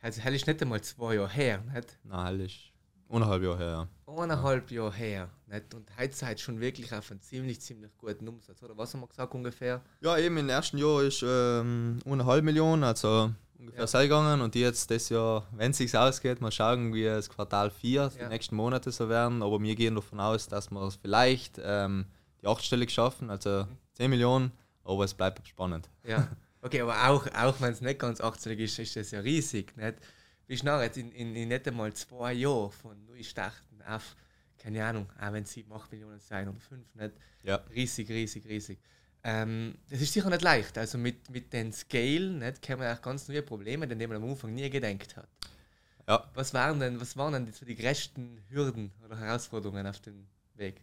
Also, 0.00 0.20
das 0.22 0.32
ist 0.32 0.46
nicht 0.46 0.60
einmal 0.60 0.82
zwei 0.82 1.14
Jahre 1.14 1.30
her, 1.30 1.62
nicht? 1.72 1.98
Nein, 2.04 2.38
das 2.38 2.48
ist 2.48 2.74
Eineinhalb 3.14 3.42
Jahre 3.42 3.58
her, 3.58 3.88
ja. 4.06 4.12
Eineinhalb 4.22 4.70
Jahre 4.70 4.92
her. 4.92 5.28
Nicht? 5.46 5.74
Und 5.74 5.88
heute 5.98 6.14
seid 6.14 6.40
schon 6.40 6.60
wirklich 6.60 6.92
auf 6.92 7.10
einen 7.10 7.20
ziemlich, 7.20 7.60
ziemlich 7.60 7.90
guten 7.96 8.26
Umsatz, 8.26 8.62
oder? 8.62 8.76
Was 8.76 8.92
haben 8.92 9.00
wir 9.00 9.06
gesagt 9.06 9.34
ungefähr? 9.34 9.82
Ja, 10.00 10.18
eben 10.18 10.36
im 10.36 10.48
ersten 10.48 10.78
Jahr 10.78 11.02
ist 11.02 11.22
ähm, 11.26 11.98
eineinhalb 12.04 12.42
Millionen, 12.42 12.82
also 12.82 13.30
ungefähr 13.58 13.86
ja. 13.86 14.02
gegangen. 14.02 14.40
Und 14.40 14.54
jetzt 14.54 14.90
das 14.90 15.10
Jahr, 15.10 15.46
wenn 15.52 15.70
es 15.70 15.76
sich 15.76 15.96
ausgeht, 15.96 16.40
mal 16.40 16.50
schauen, 16.50 16.94
wie 16.94 17.04
es 17.04 17.28
Quartal 17.28 17.70
4, 17.70 17.92
ja. 17.92 18.08
die 18.08 18.26
nächsten 18.26 18.56
Monate 18.56 18.90
so 18.90 19.08
werden. 19.08 19.42
Aber 19.42 19.60
wir 19.60 19.76
gehen 19.76 19.94
davon 19.94 20.18
aus, 20.18 20.48
dass 20.48 20.70
wir 20.70 20.90
vielleicht 21.02 21.60
ähm, 21.62 22.06
die 22.44 22.50
achtstellig 22.50 22.90
schaffen, 22.90 23.30
also 23.30 23.64
mhm. 23.64 23.78
10 23.94 24.10
Millionen. 24.10 24.52
Aber 24.84 25.04
es 25.04 25.14
bleibt 25.14 25.46
spannend. 25.48 25.88
Ja, 26.06 26.28
okay, 26.60 26.82
aber 26.82 27.08
auch, 27.08 27.26
auch 27.34 27.60
wenn 27.60 27.72
es 27.72 27.80
nicht 27.80 27.98
ganz 27.98 28.20
achtstellig 28.20 28.60
ist, 28.60 28.78
ist 28.78 28.96
das 28.96 29.10
ja 29.12 29.20
riesig. 29.20 29.74
Nicht? 29.76 29.96
wie 30.46 30.56
schnell 30.56 30.82
jetzt 30.82 30.98
in, 30.98 31.10
in, 31.12 31.34
in 31.34 31.48
nicht 31.48 31.66
einmal 31.66 31.92
zwei 31.94 32.32
Jahren 32.32 32.70
von 32.70 33.04
Neustarten 33.06 33.82
auf, 33.82 34.14
keine 34.58 34.84
Ahnung, 34.84 35.08
auch 35.20 35.32
wenn 35.32 35.44
es 35.44 35.52
7, 35.52 35.72
8 35.72 35.92
Millionen 35.92 36.20
sein 36.20 36.48
oder 36.48 36.60
5, 36.60 36.94
nicht? 36.94 37.14
Ja. 37.42 37.56
Riesig, 37.74 38.08
riesig, 38.08 38.46
riesig. 38.46 38.78
Ähm, 39.22 39.76
das 39.88 40.02
ist 40.02 40.12
sicher 40.12 40.28
nicht 40.28 40.42
leicht. 40.42 40.76
Also 40.76 40.98
mit, 40.98 41.30
mit 41.30 41.52
den 41.52 41.72
Scale 41.72 42.30
nicht, 42.30 42.66
kommen 42.66 42.86
auch 42.86 43.00
ganz 43.00 43.28
neue 43.28 43.42
Probleme, 43.42 43.90
an 43.90 43.98
die 43.98 44.06
man 44.06 44.18
am 44.18 44.28
Anfang 44.28 44.52
nie 44.52 44.68
gedacht 44.68 45.16
hat. 45.16 45.28
Ja. 46.06 46.30
Was 46.34 46.52
waren 46.52 46.78
denn, 46.80 47.00
was 47.00 47.16
waren 47.16 47.32
denn 47.32 47.46
die, 47.46 47.64
die 47.64 47.74
größten 47.74 48.44
Hürden 48.50 48.92
oder 49.04 49.18
Herausforderungen 49.18 49.86
auf 49.86 50.00
dem 50.00 50.26
Weg? 50.54 50.82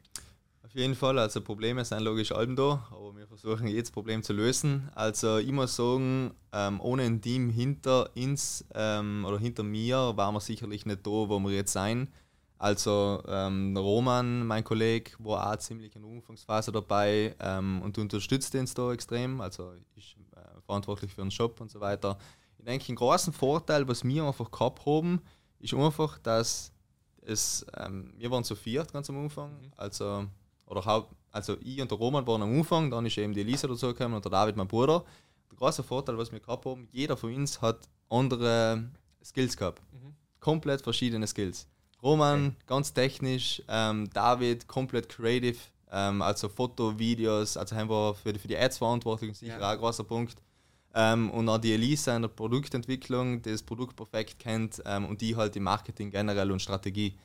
Auf 0.71 0.77
jeden 0.77 0.95
Fall, 0.95 1.19
also 1.19 1.41
Probleme 1.41 1.83
sind 1.83 1.99
logisch 1.99 2.31
allem 2.31 2.55
da, 2.55 2.87
aber 2.91 3.13
wir 3.17 3.27
versuchen 3.27 3.67
jedes 3.67 3.91
Problem 3.91 4.23
zu 4.23 4.31
lösen. 4.31 4.89
Also 4.95 5.37
ich 5.37 5.51
muss 5.51 5.75
sagen, 5.75 6.31
ähm, 6.53 6.79
ohne 6.79 7.03
ein 7.03 7.21
Team 7.21 7.49
hinter 7.49 8.09
uns 8.15 8.63
ähm, 8.73 9.25
oder 9.27 9.37
hinter 9.37 9.63
mir 9.63 10.13
waren 10.15 10.33
wir 10.33 10.39
sicherlich 10.39 10.85
nicht 10.85 11.05
da, 11.05 11.09
wo 11.11 11.39
wir 11.39 11.51
jetzt 11.51 11.73
sein. 11.73 12.07
Also 12.57 13.21
ähm, 13.27 13.75
Roman, 13.75 14.47
mein 14.47 14.63
Kollege, 14.63 15.11
war 15.19 15.51
auch 15.51 15.57
ziemlich 15.57 15.93
in 15.93 16.03
der 16.03 16.11
Anfangsphase 16.11 16.71
dabei 16.71 17.35
ähm, 17.41 17.81
und 17.81 17.97
unterstützt 17.97 18.55
uns 18.55 18.73
da 18.73 18.93
extrem. 18.93 19.41
Also 19.41 19.73
ist 19.97 20.15
äh, 20.37 20.61
verantwortlich 20.65 21.13
für 21.13 21.19
den 21.19 21.31
Shop 21.31 21.59
und 21.59 21.69
so 21.69 21.81
weiter. 21.81 22.17
Ich 22.57 22.63
denke, 22.63 22.87
einen 22.87 22.95
großen 22.95 23.33
Vorteil, 23.33 23.85
was 23.89 24.05
wir 24.05 24.23
einfach 24.23 24.49
gehabt 24.49 24.85
haben, 24.85 25.21
ist 25.59 25.73
einfach, 25.73 26.17
dass 26.19 26.71
es, 27.23 27.65
ähm, 27.77 28.13
wir 28.17 28.31
waren 28.31 28.45
zu 28.45 28.55
viert 28.55 28.93
ganz 28.93 29.09
am 29.09 29.17
Anfang. 29.17 29.51
Mhm. 29.51 29.71
Also 29.75 30.27
oder 30.71 30.85
Haupt, 30.85 31.13
also 31.31 31.57
ich 31.61 31.81
und 31.81 31.91
der 31.91 31.97
Roman 31.97 32.25
waren 32.25 32.41
am 32.41 32.57
Anfang, 32.57 32.89
dann 32.89 33.05
ist 33.05 33.17
eben 33.17 33.33
die 33.33 33.41
Elisa 33.41 33.67
dazu 33.67 33.87
gekommen 33.87 34.15
und 34.15 34.23
der 34.23 34.31
David, 34.31 34.55
mein 34.55 34.67
Bruder. 34.67 35.03
Der 35.51 35.57
große 35.57 35.83
Vorteil, 35.83 36.17
was 36.17 36.31
wir 36.31 36.39
gehabt 36.39 36.65
haben, 36.65 36.87
jeder 36.91 37.17
von 37.17 37.35
uns 37.35 37.61
hat 37.61 37.89
andere 38.09 38.89
Skills 39.23 39.57
gehabt. 39.57 39.81
Mhm. 39.91 40.15
Komplett 40.39 40.81
verschiedene 40.81 41.27
Skills. 41.27 41.67
Roman 42.01 42.47
okay. 42.47 42.55
ganz 42.65 42.93
technisch, 42.93 43.61
ähm, 43.67 44.09
David 44.13 44.67
komplett 44.67 45.09
creative, 45.09 45.57
ähm, 45.91 46.21
also 46.21 46.47
Foto, 46.47 46.97
Videos, 46.97 47.57
also 47.57 47.75
haben 47.75 47.89
wir 47.89 48.15
für 48.15 48.33
die, 48.33 48.39
für 48.39 48.47
die 48.47 48.57
Ads 48.57 48.77
verantwortlich, 48.77 49.37
sicher 49.37 49.59
ja. 49.59 49.67
auch 49.67 49.73
ein 49.73 49.77
großer 49.77 50.05
Punkt. 50.05 50.41
Ähm, 50.93 51.29
und 51.31 51.47
auch 51.47 51.57
die 51.57 51.73
Elisa 51.73 52.15
in 52.15 52.23
der 52.23 52.29
Produktentwicklung, 52.29 53.41
die 53.41 53.51
das 53.51 53.61
Produkt 53.61 53.95
perfekt 53.95 54.39
kennt 54.39 54.81
ähm, 54.85 55.05
und 55.05 55.21
die 55.21 55.35
halt 55.35 55.55
im 55.55 55.63
Marketing 55.63 56.11
generell 56.11 56.51
und 56.51 56.61
Strategie. 56.61 57.17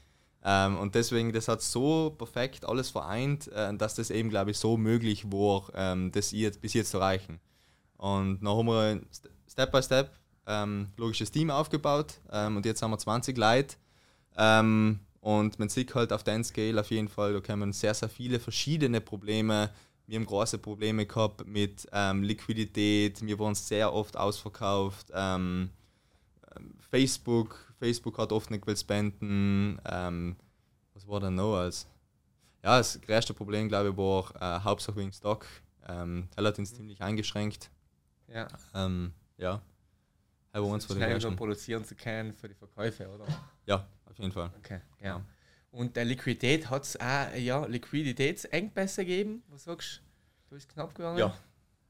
Ähm, 0.49 0.79
und 0.79 0.95
deswegen, 0.95 1.33
das 1.33 1.49
hat 1.49 1.61
so 1.61 2.15
perfekt 2.17 2.65
alles 2.65 2.91
vereint, 2.91 3.49
äh, 3.49 3.77
dass 3.77 3.97
das 3.97 4.11
eben, 4.11 4.31
glaube 4.31 4.53
ich, 4.53 4.59
so 4.59 4.77
möglich 4.77 5.25
war, 5.33 5.69
ähm, 5.75 6.13
das 6.13 6.31
jetzt, 6.31 6.61
bis 6.61 6.73
jetzt 6.73 6.93
zu 6.93 6.99
erreichen. 6.99 7.41
Und 7.97 8.45
dann 8.45 8.57
haben 8.57 8.67
wir 8.67 9.01
Step 9.51 9.73
by 9.73 9.83
Step 9.83 10.13
ähm, 10.47 10.93
logisches 10.97 11.33
Team 11.33 11.51
aufgebaut 11.51 12.21
ähm, 12.31 12.57
und 12.57 12.65
jetzt 12.65 12.81
haben 12.81 12.93
wir 12.93 12.99
20 12.99 13.37
Leute. 13.37 13.75
Ähm, 14.37 15.01
und 15.21 15.59
man 15.59 15.69
sieht 15.69 15.93
halt 15.97 16.13
auf 16.13 16.23
der 16.23 16.45
Scale 16.45 16.81
auf 16.81 16.91
jeden 16.93 17.09
Fall, 17.09 17.33
da 17.33 17.41
kommen 17.41 17.73
sehr, 17.73 17.95
sehr 17.95 18.09
viele 18.09 18.39
verschiedene 18.39 19.01
Probleme 19.01 19.71
wir 20.09 20.21
haben 20.21 20.27
große 20.27 20.59
Probleme 20.59 21.05
gehabt 21.05 21.45
mit 21.49 21.89
ähm, 21.91 22.23
Liquidität, 22.23 23.27
wir 23.27 23.41
wurden 23.41 23.57
sehr 23.57 23.93
oft 23.93 24.17
ausverkauft. 24.17 25.11
Facebook, 26.91 27.66
Facebook 27.79 28.19
hat 28.19 28.33
oft 28.33 28.51
nicht 28.51 28.67
will 28.67 28.77
spenden. 28.77 29.79
Ähm, 29.85 30.37
was 30.95 31.07
war 31.07 31.21
denn 31.21 31.35
noch 31.35 31.57
als? 31.57 31.87
Ja, 32.63 32.79
das 32.79 33.01
größte 33.01 33.35
Problem, 33.35 33.69
glaube 33.69 33.91
ich, 33.91 33.97
war 33.97 34.35
äh, 34.41 34.65
hauptsächlich 34.65 35.05
wegen 35.05 35.13
Stock. 35.13 35.47
Ähm, 35.89 36.29
das 36.35 36.45
hat 36.45 36.59
uns 36.59 36.75
ziemlich 36.75 37.01
eingeschränkt. 37.01 37.71
Ja. 38.29 38.49
Ähm, 38.75 39.13
ja. 39.37 39.63
Er 40.53 40.65
uns 40.65 40.87
vor 40.87 40.97
den 40.97 41.37
produzieren 41.37 41.85
zu 41.85 41.95
können 41.95 42.33
für 42.33 42.49
die 42.49 42.55
Verkäufe, 42.55 43.09
oder? 43.09 43.27
Ja, 43.67 43.87
auf 44.07 44.19
jeden 44.19 44.33
Fall. 44.33 44.51
Okay, 44.59 44.81
ja. 45.01 45.07
ja. 45.07 45.25
Und 45.71 45.95
der 45.97 46.07
Liquidität 46.07 46.71
hat 46.71 46.85
es 46.85 46.99
auch 46.99 47.35
ja, 47.37 47.67
Liquiditätsengpässe 47.67 49.05
gegeben? 49.05 49.43
Was 49.49 49.65
sagst 49.65 49.99
du? 49.99 50.49
Du 50.49 50.55
bist 50.55 50.71
knapp 50.71 50.95
gegangen? 50.95 51.19
Ja. 51.19 51.37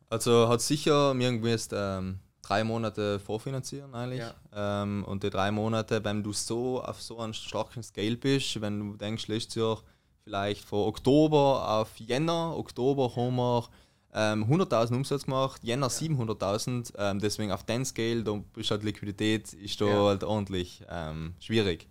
Also 0.08 0.48
hat 0.48 0.60
sicher 0.60 1.14
mir 1.14 1.28
irgendwie 1.28 1.50
jetzt, 1.50 1.72
ähm, 1.72 2.18
drei 2.46 2.64
Monate 2.64 3.18
vorfinanzieren 3.18 3.94
eigentlich. 3.94 4.20
Ja. 4.20 4.82
Ähm, 4.82 5.04
und 5.04 5.22
die 5.22 5.30
drei 5.30 5.50
Monate, 5.50 6.04
wenn 6.04 6.22
du 6.22 6.32
so 6.32 6.82
auf 6.82 7.00
so 7.02 7.18
einem 7.18 7.32
starken 7.32 7.82
Scale 7.82 8.16
bist, 8.16 8.60
wenn 8.60 8.78
du 8.78 8.96
denkst, 8.96 9.28
letztes 9.28 9.56
Jahr 9.56 9.82
vielleicht 10.24 10.64
von 10.64 10.86
Oktober 10.88 11.68
auf 11.68 11.96
Jänner, 11.98 12.56
Oktober 12.56 13.14
haben 13.14 13.36
wir 13.36 13.68
ähm, 14.14 14.44
100.000 14.44 14.94
Umsatz 14.94 15.24
gemacht, 15.24 15.62
Jänner 15.62 15.88
ja. 15.88 15.92
700.000, 15.92 16.92
ähm, 16.98 17.20
deswegen 17.20 17.52
auf 17.52 17.64
den 17.64 17.84
Scale, 17.84 18.22
da 18.22 18.32
bist 18.54 18.70
halt 18.70 18.82
Liquidität, 18.82 19.52
ist 19.52 19.80
da 19.80 19.86
ja. 19.86 20.04
halt 20.04 20.24
ordentlich 20.24 20.82
ähm, 20.88 21.34
schwierig. 21.38 21.88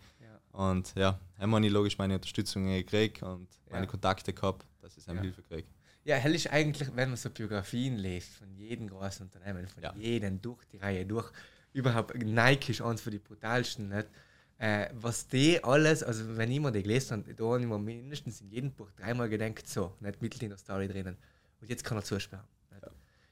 Und 0.56 0.94
ja, 0.96 1.20
haben 1.38 1.52
wir 1.52 1.70
logisch 1.70 1.98
meine 1.98 2.16
Unterstützung 2.16 2.66
gekriegt 2.68 3.22
und 3.24 3.48
meine 3.70 3.88
Kontakte 3.88 4.32
gehabt, 4.32 4.66
dass 4.82 4.98
ich 4.98 5.08
eine 5.10 5.20
Hilfe 5.22 5.42
kriege. 5.42 5.68
Ja, 6.06 6.18
hell 6.18 6.36
ist 6.36 6.52
eigentlich, 6.52 6.96
wenn 6.96 7.10
man 7.10 7.18
so 7.18 7.32
Biografien 7.32 7.98
liest 7.98 8.36
von 8.36 8.56
jedem 8.56 8.88
großen 8.88 9.26
Unternehmen, 9.26 9.68
von 9.68 9.82
ja. 9.82 9.94
jedem 9.96 10.40
durch 10.40 10.64
die 10.66 10.78
Reihe 10.78 11.04
durch, 11.04 11.32
überhaupt 11.74 12.16
Nike 12.16 12.70
ist 12.70 12.82
eins 12.82 13.02
für 13.02 13.10
die 13.10 13.20
brutalsten, 13.20 13.90
nicht? 13.90 14.08
Äh, 14.60 14.88
was 14.94 15.28
die 15.28 15.62
alles, 15.64 16.04
also 16.04 16.38
wenn 16.38 16.52
ich 16.52 16.60
mir 16.60 16.72
die 16.72 16.84
gelesen 16.84 17.18
habe, 17.18 17.34
da 17.34 17.44
habe 17.44 17.60
ich 17.60 17.68
mir 17.68 17.80
mindestens 17.80 18.40
in 18.40 18.52
jedem 18.52 18.72
Buch 18.72 18.92
dreimal 18.92 19.28
gedacht, 19.28 19.68
so, 19.68 19.94
nicht 20.00 20.22
mittel 20.22 20.44
in 20.44 20.50
der 20.50 20.60
Story 20.60 20.88
drinnen. 20.88 21.18
Und 21.60 21.70
jetzt 21.70 21.84
kann 21.84 21.98
er 21.98 22.04
zusperren. 22.04 22.46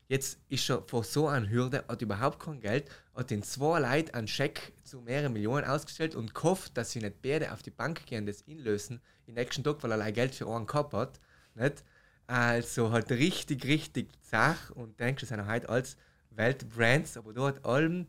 Jetzt 0.10 0.38
ist 0.50 0.70
er 0.70 0.84
vor 0.84 1.04
so 1.04 1.28
einer 1.28 1.50
Hürde, 1.50 1.86
hat 1.88 2.02
überhaupt 2.02 2.40
kein 2.40 2.60
Geld, 2.60 2.90
hat 3.16 3.30
den 3.30 3.42
zwei 3.42 3.80
Leuten 3.80 4.14
einen 4.14 4.28
Scheck 4.28 4.74
zu 4.84 5.00
mehreren 5.00 5.32
Millionen 5.32 5.66
ausgestellt 5.66 6.14
und 6.14 6.36
gehofft, 6.36 6.78
dass 6.78 6.92
sie 6.92 7.00
nicht 7.00 7.22
beide 7.22 7.54
auf 7.54 7.64
die 7.64 7.72
Bank 7.72 8.06
gehen, 8.06 8.26
das 8.26 8.42
inlösen, 8.42 9.00
im 9.28 9.36
nächsten 9.36 9.64
Tag, 9.64 9.82
weil 9.82 9.92
er 9.92 10.12
Geld 10.12 10.36
für 10.36 10.48
einen 10.48 10.66
gehabt 10.66 10.94
hat. 10.94 11.20
Nicht? 11.56 11.84
Also 12.28 12.92
halt 12.92 13.12
richtig, 13.12 13.66
richtig 13.66 14.10
zach 14.22 14.72
und 14.72 15.00
denkst, 15.00 15.22
das 15.22 15.30
sind 15.30 15.46
halt 15.46 15.68
als 15.68 15.98
Weltbrands, 16.32 17.18
aber 17.18 17.34
hat 17.46 17.66
allem, 17.66 18.08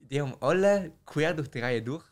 die 0.00 0.20
haben 0.20 0.34
alle 0.40 0.92
quer 1.06 1.34
durch 1.34 1.48
die 1.48 1.60
Reihe 1.60 1.82
durch, 1.82 2.04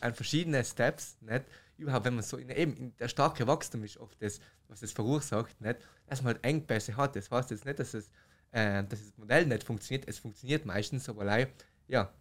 an 0.00 0.14
verschiedenen 0.14 0.64
Steps, 0.64 1.16
nicht? 1.20 1.44
Überhaupt, 1.76 2.06
wenn 2.06 2.14
man 2.14 2.24
so 2.24 2.36
in, 2.36 2.50
eben 2.50 2.76
in 2.76 2.96
der 2.96 3.06
starke 3.06 3.46
Wachstum 3.46 3.84
ist 3.84 3.98
oft 3.98 4.20
das, 4.20 4.40
was 4.66 4.80
das 4.80 4.90
verursacht, 4.90 5.60
nicht? 5.60 5.78
dass 6.06 6.22
man 6.22 6.34
halt 6.34 6.44
Engpässe 6.44 6.96
hat. 6.96 7.14
Das 7.14 7.30
heißt 7.30 7.52
jetzt 7.52 7.64
nicht, 7.64 7.78
dass, 7.78 7.94
es, 7.94 8.10
äh, 8.50 8.82
dass 8.82 8.98
das 8.98 9.16
Modell 9.16 9.46
nicht 9.46 9.62
funktioniert. 9.62 10.08
Es 10.08 10.18
funktioniert 10.18 10.66
meistens, 10.66 11.08
aber 11.08 11.20
allein, 11.20 11.46
ja, 11.86 12.12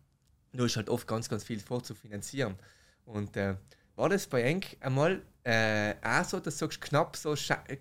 nur 0.52 0.68
ist 0.68 0.76
halt 0.76 0.90
oft 0.90 1.08
ganz, 1.08 1.28
ganz 1.28 1.44
viel 1.44 1.60
vorzufinanzieren. 1.60 2.56
Und 3.06 3.36
äh, 3.36 3.56
war 3.96 4.10
das 4.10 4.28
bei 4.28 4.44
Eng 4.44 4.64
einmal 4.80 5.24
äh, 5.48 5.96
auch 6.04 6.26
so, 6.26 6.42
dass 6.42 6.58
du 6.58 6.66
sagst, 6.66 6.82
knapp 6.82 7.16
so, 7.16 7.34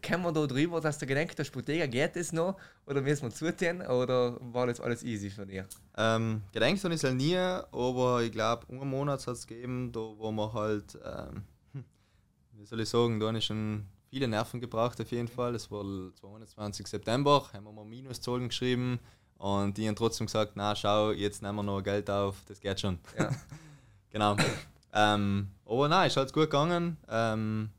kommen 0.07 0.23
wir 0.23 0.33
da 0.33 0.47
drüber, 0.47 0.81
dass 0.81 0.99
du 0.99 1.07
gedacht 1.07 1.37
hast, 1.37 1.51
Bottega 1.51 1.87
geht 1.87 2.15
das 2.15 2.33
noch? 2.33 2.57
Oder 2.87 3.01
müssen 3.01 3.25
wir 3.25 3.31
zutun? 3.31 3.83
Oder 3.83 4.37
war 4.41 4.69
das 4.69 4.81
alles 4.81 5.03
easy 5.03 5.31
für 5.31 5.45
dich? 5.45 5.65
Ähm, 5.97 6.43
gedacht 6.53 6.85
habe 6.85 6.95
ich 6.95 7.03
es 7.03 7.13
nie, 7.13 7.37
aber 7.37 8.23
ich 8.23 8.31
glaube, 8.31 8.69
einen 8.69 8.89
Monat 8.89 9.27
hat 9.27 9.35
es 9.35 9.49
gegeben, 9.49 9.91
da 9.91 9.99
wo 9.99 10.31
man 10.31 10.53
halt, 10.53 10.97
ähm, 11.05 11.43
hm, 11.73 11.85
wie 12.53 12.67
soll 12.67 12.81
ich 12.83 12.89
sagen, 12.89 13.19
da 13.19 13.27
habe 13.27 13.39
ich 13.39 13.45
schon 13.45 13.85
viele 14.11 14.29
Nerven 14.29 14.61
gebraucht 14.61 15.01
auf 15.01 15.11
jeden 15.11 15.27
Fall. 15.27 15.57
Es 15.57 15.69
war 15.69 15.83
22. 16.21 16.87
September, 16.87 17.49
haben 17.53 17.65
wir 17.65 17.73
mal 17.73 17.85
Minuszahlen 17.85 18.47
geschrieben 18.47 19.01
und 19.39 19.77
die 19.77 19.89
haben 19.89 19.97
trotzdem 19.97 20.27
gesagt, 20.27 20.53
na 20.55 20.77
schau, 20.77 21.11
jetzt 21.11 21.43
nehmen 21.43 21.57
wir 21.57 21.63
noch 21.65 21.83
Geld 21.83 22.09
auf, 22.11 22.37
das 22.47 22.61
geht 22.61 22.79
schon. 22.79 23.01
Ja. 23.19 23.31
genau. 24.11 24.37
Ähm, 24.97 25.51
aber 25.67 25.89
nein, 25.89 26.07
ist 26.07 26.17
halt 26.17 26.33
gut 26.33 26.45
gegangen. 26.45 26.97
Ähm, 27.09 27.71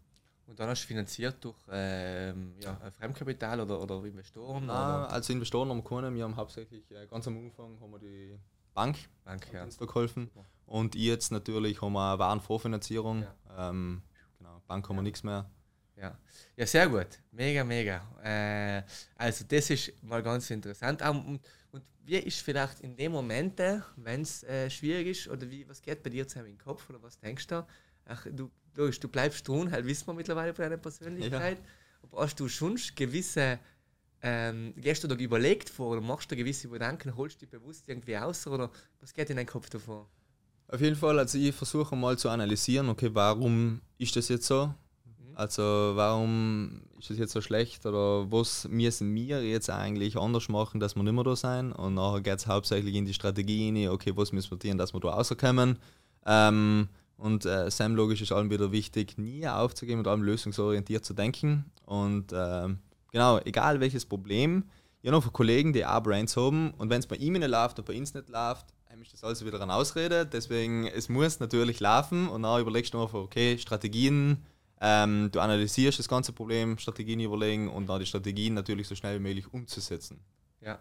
und 0.45 0.59
dann 0.59 0.69
hast 0.69 0.83
du 0.83 0.87
finanziert 0.87 1.43
durch 1.43 1.57
ähm, 1.71 2.53
ja, 2.61 2.77
Fremdkapital 2.97 3.59
oder, 3.59 3.81
oder 3.81 4.03
Investoren? 4.05 4.67
Nein, 4.67 4.75
oder? 4.75 5.11
also 5.11 5.33
Investoren 5.33 5.69
haben 5.69 5.83
keine. 5.83 6.13
Wir 6.13 6.23
haben 6.23 6.35
hauptsächlich 6.35 6.89
äh, 6.91 7.07
ganz 7.07 7.27
am 7.27 7.37
Anfang 7.37 7.79
haben 7.81 7.91
wir 7.91 7.99
die 7.99 8.37
Bank, 8.73 8.97
Bank 9.25 9.47
ja. 9.51 9.63
uns 9.63 9.77
da 9.77 9.85
geholfen. 9.85 10.29
Ja. 10.35 10.41
Und 10.67 10.95
jetzt 10.95 11.31
natürlich 11.31 11.81
haben 11.81 11.93
wir 11.93 12.19
Warenvorfinanzierung. 12.19 13.23
Ja. 13.23 13.69
Ähm, 13.69 14.03
genau, 14.37 14.61
Bank 14.67 14.87
haben 14.87 14.95
wir 14.97 15.01
nichts 15.01 15.23
mehr. 15.23 15.49
Ja. 15.99 16.15
ja, 16.55 16.67
sehr 16.67 16.87
gut. 16.87 17.07
Mega, 17.31 17.63
mega. 17.63 18.01
Äh, 18.23 18.83
also 19.15 19.43
das 19.47 19.71
ist 19.71 20.03
mal 20.03 20.21
ganz 20.21 20.49
interessant. 20.51 21.01
Und 21.01 21.41
und 21.71 21.83
wie 22.07 22.15
ist 22.15 22.39
vielleicht 22.39 22.79
in 22.79 22.95
den 22.95 23.11
Momenten, 23.11 23.83
wenn 23.97 24.21
es 24.21 24.41
äh, 24.43 24.69
schwierig 24.69 25.07
ist, 25.07 25.27
oder 25.27 25.49
wie, 25.49 25.67
was 25.67 25.81
geht 25.81 26.01
bei 26.03 26.09
dir 26.09 26.25
zusammen 26.25 26.51
im 26.51 26.57
Kopf, 26.57 26.89
oder 26.89 27.03
was 27.03 27.19
denkst 27.19 27.47
du? 27.47 27.67
Ach, 28.05 28.25
du, 28.31 28.49
du, 28.73 28.89
du 28.89 29.07
bleibst 29.09 29.45
tun, 29.45 29.69
halt 29.69 29.85
wissen 29.85 30.07
wir 30.07 30.13
mittlerweile 30.13 30.53
von 30.53 30.63
deiner 30.63 30.77
Persönlichkeit. 30.77 31.57
Ja. 31.57 31.65
Aber 32.03 32.21
hast 32.21 32.39
du 32.39 32.47
schon 32.47 32.79
gewisse, 32.95 33.59
ähm, 34.21 34.73
gehst 34.77 35.03
du 35.03 35.09
da 35.09 35.15
überlegt 35.15 35.69
vor, 35.69 35.89
oder 35.89 36.01
machst 36.01 36.31
du 36.31 36.37
gewisse 36.37 36.69
Gedanken, 36.69 37.13
holst 37.17 37.41
du 37.41 37.45
dich 37.45 37.49
bewusst 37.49 37.89
irgendwie 37.89 38.17
aus, 38.17 38.47
oder 38.47 38.71
was 39.01 39.13
geht 39.13 39.29
in 39.29 39.35
deinem 39.35 39.47
Kopf 39.47 39.69
davor? 39.69 40.09
Auf 40.69 40.79
jeden 40.79 40.95
Fall, 40.95 41.19
also 41.19 41.37
ich 41.37 41.53
versuche 41.53 41.93
mal 41.97 42.17
zu 42.17 42.29
analysieren, 42.29 42.87
okay, 42.87 43.09
warum 43.11 43.81
ist 43.97 44.15
das 44.15 44.29
jetzt 44.29 44.47
so? 44.47 44.73
Also 45.37 45.91
warum 45.93 46.81
ist 46.97 47.11
das 47.11 47.19
jetzt 47.19 47.31
so 47.31 47.41
schlecht 47.41 47.85
oder 47.85 48.31
was 48.31 48.67
müssen 48.69 49.13
wir 49.13 49.47
jetzt 49.47 49.69
eigentlich 49.69 50.17
anders 50.17 50.49
machen, 50.49 50.79
dass 50.79 50.95
wir 50.95 51.03
nicht 51.03 51.13
mehr 51.13 51.23
da 51.23 51.35
sein? 51.35 51.71
Und 51.71 51.93
nachher 51.93 52.21
geht 52.21 52.39
es 52.39 52.47
hauptsächlich 52.47 52.95
in 52.95 53.05
die 53.05 53.13
Strategie 53.13 53.67
rein, 53.67 53.89
okay, 53.89 54.13
was 54.15 54.31
müssen 54.31 54.49
wir 54.49 54.57
tun, 54.57 54.79
dass 54.79 54.95
wir 54.95 54.99
da 54.99 55.09
rauskommen. 55.09 55.77
Ähm, 56.25 56.87
und 57.17 57.45
äh, 57.45 57.69
Sam 57.69 57.95
logisch 57.95 58.23
ist 58.23 58.31
allem 58.31 58.49
wieder 58.49 58.71
wichtig, 58.71 59.19
nie 59.19 59.47
aufzugeben 59.47 59.99
und 59.99 60.07
allem 60.07 60.23
lösungsorientiert 60.23 61.05
zu 61.05 61.13
denken. 61.13 61.65
Und 61.85 62.33
ähm, 62.33 62.79
genau, 63.11 63.37
egal 63.45 63.79
welches 63.79 64.07
Problem, 64.07 64.63
ich 65.03 65.07
habe 65.07 65.23
noch 65.23 65.33
Kollegen, 65.33 65.71
die 65.71 65.85
auch 65.85 66.01
Brands 66.01 66.35
haben 66.35 66.71
und 66.79 66.89
wenn 66.89 66.97
es 66.97 67.05
bei 67.05 67.15
ihm 67.17 67.33
nicht 67.33 67.47
läuft 67.47 67.77
und 67.77 67.85
bei 67.85 67.95
uns 67.95 68.15
nicht 68.15 68.29
läuft, 68.29 68.65
ist 69.03 69.13
das 69.13 69.23
also 69.23 69.45
wieder 69.45 69.61
eine 69.61 69.75
Ausrede. 69.75 70.25
Deswegen, 70.25 70.87
es 70.87 71.09
muss 71.09 71.39
natürlich 71.39 71.79
laufen 71.79 72.27
und 72.27 72.41
dann 72.41 72.59
überlegst 72.59 72.95
du 72.95 73.03
einfach, 73.03 73.19
okay, 73.19 73.59
Strategien, 73.59 74.43
ähm, 74.79 75.29
du 75.31 75.39
analysierst 75.39 75.99
das 75.99 76.07
ganze 76.07 76.33
Problem, 76.33 76.77
Strategien 76.77 77.19
überlegen 77.19 77.69
und 77.69 77.87
dann 77.87 77.99
die 77.99 78.05
Strategien 78.05 78.53
natürlich 78.53 78.87
so 78.87 78.95
schnell 78.95 79.17
wie 79.19 79.23
möglich 79.23 79.51
umzusetzen. 79.51 80.19
Ja. 80.61 80.79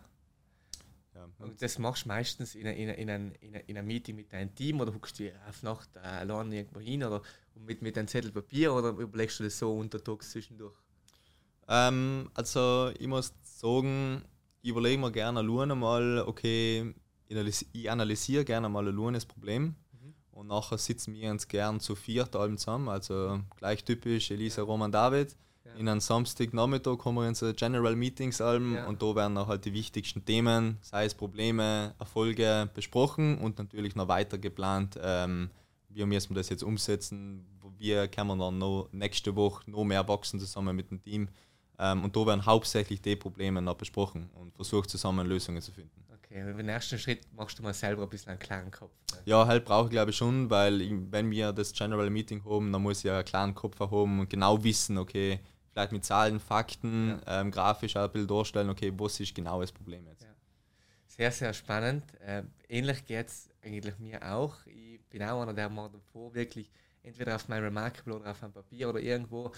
ja. 1.14 1.28
Und 1.38 1.62
das 1.62 1.78
machst 1.78 2.04
du 2.04 2.08
meistens 2.08 2.54
in, 2.54 2.66
in, 2.66 2.90
in, 2.90 3.10
ein, 3.10 3.32
in, 3.40 3.54
in 3.54 3.78
einem 3.78 3.86
Meeting 3.86 4.16
mit 4.16 4.32
deinem 4.32 4.54
Team 4.54 4.80
oder 4.80 4.92
guckst 4.92 5.18
du 5.18 5.30
auf 5.48 5.62
Nacht 5.62 5.88
äh, 5.96 6.00
allein 6.00 6.52
irgendwo 6.52 6.80
hin 6.80 7.04
oder 7.04 7.22
mit, 7.54 7.80
mit 7.80 7.96
einem 7.96 8.08
Zettel 8.08 8.32
Papier 8.32 8.74
oder 8.74 8.90
überlegst 8.90 9.40
du 9.40 9.44
das 9.44 9.58
so 9.58 9.72
untertags 9.72 10.30
zwischendurch? 10.30 10.74
Ähm, 11.68 12.30
also 12.34 12.90
ich 12.98 13.06
muss 13.06 13.32
sagen, 13.42 14.22
ich 14.60 14.70
überlege 14.70 15.00
mir 15.00 15.10
gerne 15.10 15.40
alleine 15.40 15.74
mal, 15.74 16.22
okay, 16.26 16.94
ich 17.28 17.90
analysiere 17.90 18.44
gerne 18.44 18.68
mal 18.68 19.12
das 19.12 19.24
Problem 19.26 19.74
und 20.36 20.48
nachher 20.48 20.76
sitzen 20.76 21.14
wir 21.14 21.30
uns 21.30 21.48
gern 21.48 21.80
zu 21.80 21.94
viert 21.94 22.36
allem 22.36 22.58
zusammen, 22.58 22.88
also 22.88 23.40
gleich 23.56 23.82
typisch 23.84 24.30
Elisa, 24.30 24.62
Roman, 24.62 24.92
David. 24.92 25.34
Ja. 25.64 25.72
In 25.74 25.88
einem 25.88 26.00
Samstagnachmittag 26.00 26.98
kommen 26.98 27.18
wir 27.18 27.28
in 27.28 27.34
so 27.34 27.52
General 27.54 27.96
Meetings 27.96 28.40
allem 28.40 28.74
ja. 28.74 28.86
und 28.86 29.02
da 29.02 29.14
werden 29.14 29.36
auch 29.38 29.48
halt 29.48 29.64
die 29.64 29.72
wichtigsten 29.72 30.24
Themen, 30.24 30.76
sei 30.82 31.06
es 31.06 31.14
Probleme, 31.14 31.94
Erfolge 31.98 32.68
besprochen 32.74 33.38
und 33.38 33.58
natürlich 33.58 33.96
noch 33.96 34.08
weiter 34.08 34.36
geplant, 34.36 34.98
ähm, 35.02 35.50
wie 35.88 36.04
müssen 36.04 36.30
wir 36.30 36.36
das 36.36 36.50
jetzt 36.50 36.62
umsetzen, 36.62 37.46
wie 37.78 38.06
können 38.08 38.28
wir 38.28 38.36
dann 38.36 38.58
noch 38.58 38.88
nächste 38.92 39.34
Woche 39.34 39.68
noch 39.70 39.84
mehr 39.84 40.06
wachsen 40.06 40.38
zusammen 40.38 40.76
mit 40.76 40.90
dem 40.90 41.02
Team. 41.02 41.28
Ähm, 41.78 42.04
und 42.04 42.14
da 42.14 42.26
werden 42.26 42.44
hauptsächlich 42.44 43.00
die 43.00 43.16
Probleme 43.16 43.62
noch 43.62 43.76
besprochen 43.76 44.28
und 44.34 44.54
versucht 44.54 44.90
zusammen 44.90 45.26
Lösungen 45.26 45.62
zu 45.62 45.72
finden. 45.72 46.04
Okay, 46.28 46.42
und 46.42 46.56
den 46.58 46.68
ersten 46.68 46.98
Schritt 46.98 47.20
machst 47.34 47.58
du 47.58 47.62
mal 47.62 47.72
selber 47.72 48.02
ein 48.02 48.08
bisschen 48.08 48.30
einen 48.30 48.38
klaren 48.38 48.70
Kopf. 48.70 48.92
Ne? 49.12 49.18
Ja, 49.26 49.46
halt 49.46 49.64
brauche 49.64 49.86
ich 49.86 49.90
glaube 49.90 50.10
ich 50.10 50.16
schon, 50.16 50.50
weil 50.50 50.80
ich, 50.80 50.92
wenn 51.10 51.30
wir 51.30 51.52
das 51.52 51.72
General 51.72 52.10
Meeting 52.10 52.44
haben, 52.44 52.72
dann 52.72 52.82
muss 52.82 52.98
ich 52.98 53.04
ja 53.04 53.16
einen 53.16 53.24
klaren 53.24 53.54
Kopf 53.54 53.78
haben 53.78 54.20
und 54.20 54.28
genau 54.28 54.62
wissen, 54.62 54.98
okay, 54.98 55.40
vielleicht 55.70 55.92
mit 55.92 56.04
Zahlen, 56.04 56.40
Fakten, 56.40 57.20
ja. 57.26 57.40
ähm, 57.40 57.50
grafisch 57.50 57.96
ein 57.96 58.10
Bild 58.10 58.30
darstellen, 58.30 58.70
okay, 58.70 58.92
was 58.96 59.20
ist 59.20 59.34
genau 59.34 59.60
das 59.60 59.70
Problem 59.70 60.06
jetzt. 60.06 60.22
Ja. 60.22 60.34
Sehr, 61.06 61.30
sehr 61.32 61.52
spannend. 61.52 62.04
Äh, 62.20 62.42
ähnlich 62.68 63.04
geht 63.06 63.28
es 63.28 63.48
eigentlich 63.62 63.98
mir 63.98 64.20
auch. 64.34 64.66
Ich 64.66 65.00
bin 65.08 65.22
auch 65.22 65.42
einer, 65.42 65.54
der 65.54 65.68
mal 65.68 65.88
davor 65.88 66.34
wirklich 66.34 66.70
entweder 67.02 67.36
auf 67.36 67.48
mein 67.48 67.62
Remarkable 67.62 68.16
oder 68.16 68.32
auf 68.32 68.42
einem 68.42 68.52
Papier 68.52 68.88
oder 68.88 69.00
irgendwo 69.00 69.52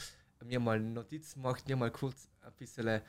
mir 0.44 0.61
mal 0.61 0.78
Notizen 0.78 1.42
macht, 1.42 1.66
mir 1.66 1.76
mal 1.76 1.90
kurz 1.90 2.28
ein 2.42 2.52
bisschen 2.52 3.00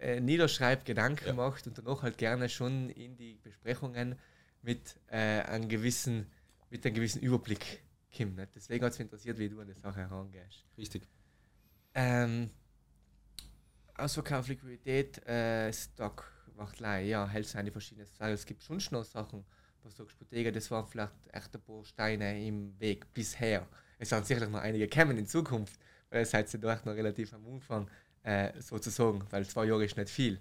äh, 0.00 0.20
niederschreibt, 0.20 0.84
Gedanken 0.84 1.26
ja. 1.26 1.32
macht 1.32 1.66
und 1.66 1.78
danach 1.78 2.02
halt 2.02 2.18
gerne 2.18 2.48
schon 2.48 2.90
in 2.90 3.16
die 3.16 3.38
Besprechungen 3.42 4.16
mit, 4.62 4.96
äh, 5.08 5.40
einem, 5.42 5.68
gewissen, 5.68 6.30
mit 6.70 6.84
einem 6.84 6.94
gewissen 6.94 7.20
Überblick 7.20 7.82
kommt. 8.16 8.36
Nicht? 8.36 8.54
Deswegen 8.54 8.84
hat 8.84 8.92
es 8.92 8.98
mich 8.98 9.06
interessiert, 9.06 9.38
wie 9.38 9.48
du 9.48 9.60
an 9.60 9.66
die 9.66 9.74
Sache 9.74 10.00
herangehst. 10.00 10.64
Richtig. 10.76 11.06
Ähm, 11.94 12.50
Ausverkauf, 13.96 14.48
Liquidität, 14.48 15.24
äh, 15.26 15.72
Stock, 15.72 16.30
Wachtlei, 16.56 17.04
ja, 17.04 17.28
hält 17.28 17.46
seine 17.46 17.70
verschiedenen 17.70 18.06
Sachen. 18.06 18.32
Es 18.32 18.46
gibt 18.46 18.62
schon 18.62 18.80
noch 18.90 19.04
Sachen, 19.04 19.44
was 19.82 19.96
sagst 19.96 20.18
Bottega, 20.18 20.50
das 20.50 20.70
waren 20.70 20.86
vielleicht 20.86 21.12
echt 21.32 21.54
ein 21.54 21.62
paar 21.62 21.84
Steine 21.84 22.44
im 22.44 22.78
Weg 22.80 23.12
bisher. 23.12 23.66
Es 23.98 24.08
sind 24.08 24.26
sicherlich 24.26 24.50
noch 24.50 24.60
einige 24.60 24.88
kommen 24.88 25.16
in 25.16 25.26
Zukunft, 25.26 25.78
weil 26.10 26.22
es 26.22 26.30
seid 26.30 26.52
ihr 26.52 26.60
doch 26.60 26.84
noch 26.84 26.94
relativ 26.94 27.32
am 27.32 27.46
Anfang 27.46 27.88
äh, 28.24 28.50
sozusagen, 28.60 29.22
weil 29.30 29.46
zwei 29.46 29.66
Jahre 29.66 29.84
ist 29.84 29.96
nicht 29.96 30.10
viel. 30.10 30.40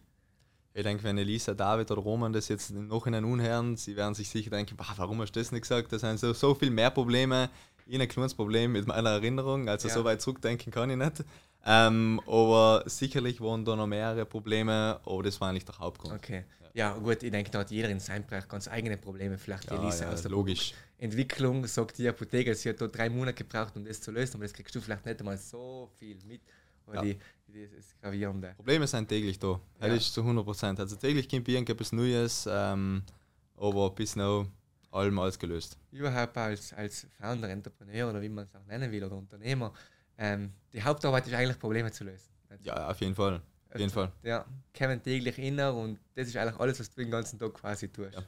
Ich 0.74 0.82
denke, 0.82 1.04
wenn 1.04 1.18
Elisa, 1.20 1.54
David 1.54 1.92
oder 1.92 2.02
Roman 2.02 2.34
das 2.34 2.48
jetzt 2.48 2.72
noch 2.72 3.06
in 3.06 3.14
den 3.14 3.26
unhören, 3.26 3.78
sie 3.78 3.96
werden 3.96 4.16
sich 4.16 4.28
sicher 4.28 4.50
denken, 4.50 4.76
warum 4.98 5.22
hast 5.22 5.34
du 5.34 5.40
das 5.40 5.52
nicht 5.52 5.62
gesagt? 5.62 5.94
Da 5.94 6.00
sind 6.00 6.20
so, 6.20 6.34
so 6.34 6.56
viel 6.56 6.72
mehr 6.72 6.90
Probleme. 6.90 7.50
Ich 7.86 8.00
ein 8.00 8.08
kleines 8.08 8.34
Problem 8.34 8.72
mit 8.72 8.88
meiner 8.88 9.12
Erinnerung, 9.12 9.70
also 9.70 9.88
ja. 9.88 9.94
so 9.94 10.04
weit 10.04 10.22
zurückdenken 10.22 10.72
kann 10.72 10.90
ich 10.90 10.98
nicht. 10.98 11.24
Ähm, 11.66 12.20
aber 12.26 12.84
sicherlich 12.88 13.40
waren 13.40 13.64
da 13.64 13.76
noch 13.76 13.88
mehrere 13.88 14.26
Probleme, 14.26 15.00
aber 15.06 15.24
das 15.24 15.40
war 15.40 15.50
eigentlich 15.50 15.66
der 15.66 15.78
Hauptgrund. 15.78 16.16
Okay. 16.16 16.44
Ja, 16.74 16.94
gut, 16.98 17.22
ich 17.22 17.32
denke, 17.32 17.52
da 17.52 17.60
hat 17.60 17.70
jeder 17.70 17.90
in 17.90 18.00
seinem 18.00 18.26
Bereich 18.26 18.48
ganz 18.48 18.68
eigene 18.68 18.98
Probleme. 18.98 19.38
Vielleicht 19.38 19.70
die 19.70 19.76
ja, 19.76 19.82
Elisa 19.82 20.06
ja, 20.06 20.12
aus 20.12 20.24
der 20.24 20.32
logisch. 20.32 20.74
Entwicklung 20.98 21.68
sagt 21.68 22.00
die 22.00 22.08
Apotheker, 22.08 22.56
sie 22.56 22.70
hat 22.70 22.82
da 22.82 22.88
drei 22.88 23.10
Monate 23.10 23.44
gebraucht, 23.44 23.76
um 23.76 23.86
das 23.86 24.02
zu 24.02 24.12
lösen, 24.12 24.36
aber 24.36 24.46
das 24.46 24.54
kriegst 24.54 24.74
du 24.74 24.82
vielleicht 24.82 25.06
nicht 25.06 25.20
einmal 25.20 25.38
so 25.38 25.90
viel 26.00 26.18
mit. 26.26 26.42
Ja. 26.92 27.02
die, 27.02 27.18
das 27.54 27.96
Gravierende. 28.02 28.54
Probleme 28.56 28.88
sind 28.88 29.08
täglich 29.08 29.40
da. 29.40 29.60
Ja. 29.80 29.88
Das 29.88 29.98
ist 29.98 30.14
zu 30.14 30.22
100 30.22 30.46
Prozent. 30.46 30.80
Also 30.80 30.96
täglich 30.96 31.30
kommt 31.30 31.48
irgendetwas 31.48 31.92
Neues, 31.92 32.48
ähm, 32.50 33.04
aber 33.58 33.92
bis 33.92 34.16
now 34.16 34.48
allem 34.92 35.20
alles 35.20 35.38
gelöst. 35.38 35.78
Überhaupt 35.92 36.38
als, 36.38 36.74
als 36.74 37.08
Founder, 37.20 37.50
Entrepreneur 37.50 38.10
oder 38.10 38.22
wie 38.22 38.30
man 38.30 38.46
es 38.46 38.56
auch 38.56 38.66
nennen 38.66 38.92
will 38.92 39.04
oder 39.04 39.16
Unternehmer, 39.16 39.74
ähm, 40.18 40.54
die 40.72 40.82
Hauptarbeit 40.82 41.28
ist 41.28 41.34
eigentlich 41.34 41.60
Probleme 41.60 41.92
zu 41.92 42.04
lösen. 42.04 42.30
Ja, 42.62 42.90
auf 42.90 43.00
jeden 43.02 43.16
Fall. 43.16 43.36
Auf 43.70 43.80
jeden 43.80 43.84
also, 43.84 44.02
Fall. 44.02 44.12
Ja, 44.22 44.46
kommen 44.78 45.02
täglich 45.02 45.38
inner 45.40 45.74
und 45.74 46.00
das 46.14 46.28
ist 46.28 46.38
eigentlich 46.38 46.60
alles, 46.60 46.80
was 46.80 46.90
du 46.92 47.02
den 47.02 47.10
ganzen 47.10 47.40
Tag 47.40 47.54
quasi 47.56 47.90
tust. 47.90 48.14
Ja. 48.14 48.24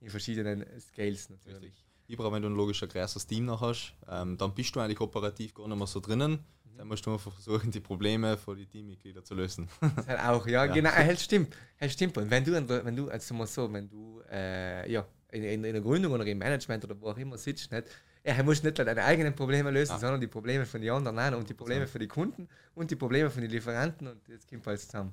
In 0.00 0.08
verschiedenen 0.08 0.64
Scales 0.80 1.28
natürlich. 1.28 1.62
Richtig. 1.62 1.89
Lieber, 2.10 2.30
wenn 2.32 2.42
du 2.42 2.48
ein 2.48 2.56
logisch 2.56 2.82
ein 2.82 2.88
größeres 2.88 3.26
Team 3.26 3.44
noch 3.46 3.60
hast, 3.60 3.94
ähm, 4.08 4.36
dann 4.36 4.54
bist 4.54 4.74
du 4.74 4.80
eigentlich 4.80 5.00
operativ 5.00 5.54
gar 5.54 5.68
nicht 5.68 5.78
mehr 5.78 5.86
so 5.86 6.00
drinnen 6.00 6.40
dann 6.80 6.88
musst 6.88 7.04
du 7.04 7.12
einfach 7.12 7.30
versuchen, 7.30 7.70
die 7.70 7.80
Probleme 7.80 8.38
von 8.38 8.56
den 8.56 8.66
Teammitgliedern 8.66 9.22
zu 9.22 9.34
lösen. 9.34 9.68
Das 9.96 10.06
halt 10.06 10.20
auch, 10.20 10.46
ja, 10.46 10.64
ja. 10.64 10.72
genau, 10.72 10.90
das 10.90 11.22
stimmt. 11.22 11.54
Das 11.78 11.92
stimmt. 11.92 12.16
Und 12.16 12.30
wenn 12.30 12.42
du, 12.42 12.52
wenn 12.84 12.96
du 12.96 13.10
also 13.10 13.34
mal 13.34 13.46
so, 13.46 13.70
wenn 13.70 13.86
du 13.86 14.22
äh, 14.30 14.90
ja, 14.90 15.06
in, 15.30 15.44
in, 15.44 15.64
in 15.64 15.74
der 15.74 15.82
Gründung 15.82 16.12
oder 16.12 16.24
im 16.24 16.38
Management 16.38 16.84
oder 16.86 16.98
wo 16.98 17.10
auch 17.10 17.18
immer 17.18 17.36
sitzt, 17.36 17.70
nicht, 17.70 17.86
ja, 18.24 18.42
musst 18.42 18.64
nicht 18.64 18.78
deine 18.78 19.04
eigenen 19.04 19.34
Probleme 19.34 19.70
lösen, 19.70 19.92
ja. 19.92 19.98
sondern 19.98 20.22
die 20.22 20.26
Probleme 20.26 20.64
von 20.64 20.80
den 20.80 20.90
anderen 20.90 21.34
auch 21.34 21.38
und 21.38 21.50
die 21.50 21.54
Probleme 21.54 21.86
für 21.86 21.98
die 21.98 22.08
Kunden 22.08 22.48
und 22.74 22.90
die 22.90 22.96
Probleme 22.96 23.28
von 23.28 23.42
den 23.42 23.50
Lieferanten 23.50 24.06
und 24.06 24.26
jetzt 24.26 24.48
kommt 24.48 24.66
alles 24.66 24.86
zusammen. 24.86 25.12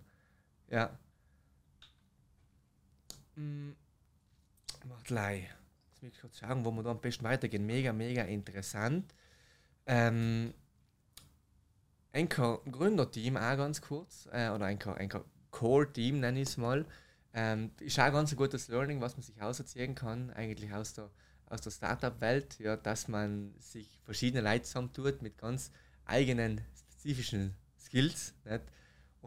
Ja. 0.69 0.97
Hm. 3.35 3.75
Warte, 4.85 5.13
Jetzt 5.97 6.03
muss 6.03 6.13
ich 6.13 6.21
kurz 6.21 6.37
schauen, 6.37 6.63
wo 6.63 6.69
wir 6.69 6.83
da 6.83 6.91
am 6.91 7.01
besten 7.01 7.23
weitergehen. 7.23 7.65
Mega, 7.65 7.91
mega 7.91 8.21
interessant. 8.21 9.15
Ähm, 9.87 10.53
ein 12.13 12.29
Gründerteam 12.29 13.35
auch 13.35 13.57
ganz 13.57 13.81
kurz, 13.81 14.27
äh, 14.31 14.49
oder 14.49 14.65
ein, 14.65 14.77
Core-Team 15.49 16.19
nenne 16.19 16.41
ich 16.41 16.49
es 16.49 16.57
mal, 16.57 16.85
ähm, 17.33 17.71
ist 17.79 17.99
auch 17.99 18.11
ganz 18.11 18.31
ein 18.31 18.35
gutes 18.35 18.67
Learning, 18.67 19.01
was 19.01 19.17
man 19.17 19.23
sich 19.23 19.41
auserzählen 19.41 19.95
kann, 19.95 20.29
eigentlich 20.29 20.71
aus 20.71 20.93
der, 20.93 21.09
aus 21.47 21.61
der 21.61 21.71
Startup-Welt, 21.71 22.59
ja, 22.59 22.77
dass 22.77 23.07
man 23.07 23.55
sich 23.57 23.99
verschiedene 24.03 24.43
Leute 24.47 24.65
zusammentut 24.65 25.23
mit 25.23 25.39
ganz 25.39 25.71
eigenen, 26.05 26.61
spezifischen 26.75 27.55
Skills. 27.79 28.35
Nicht? 28.45 28.61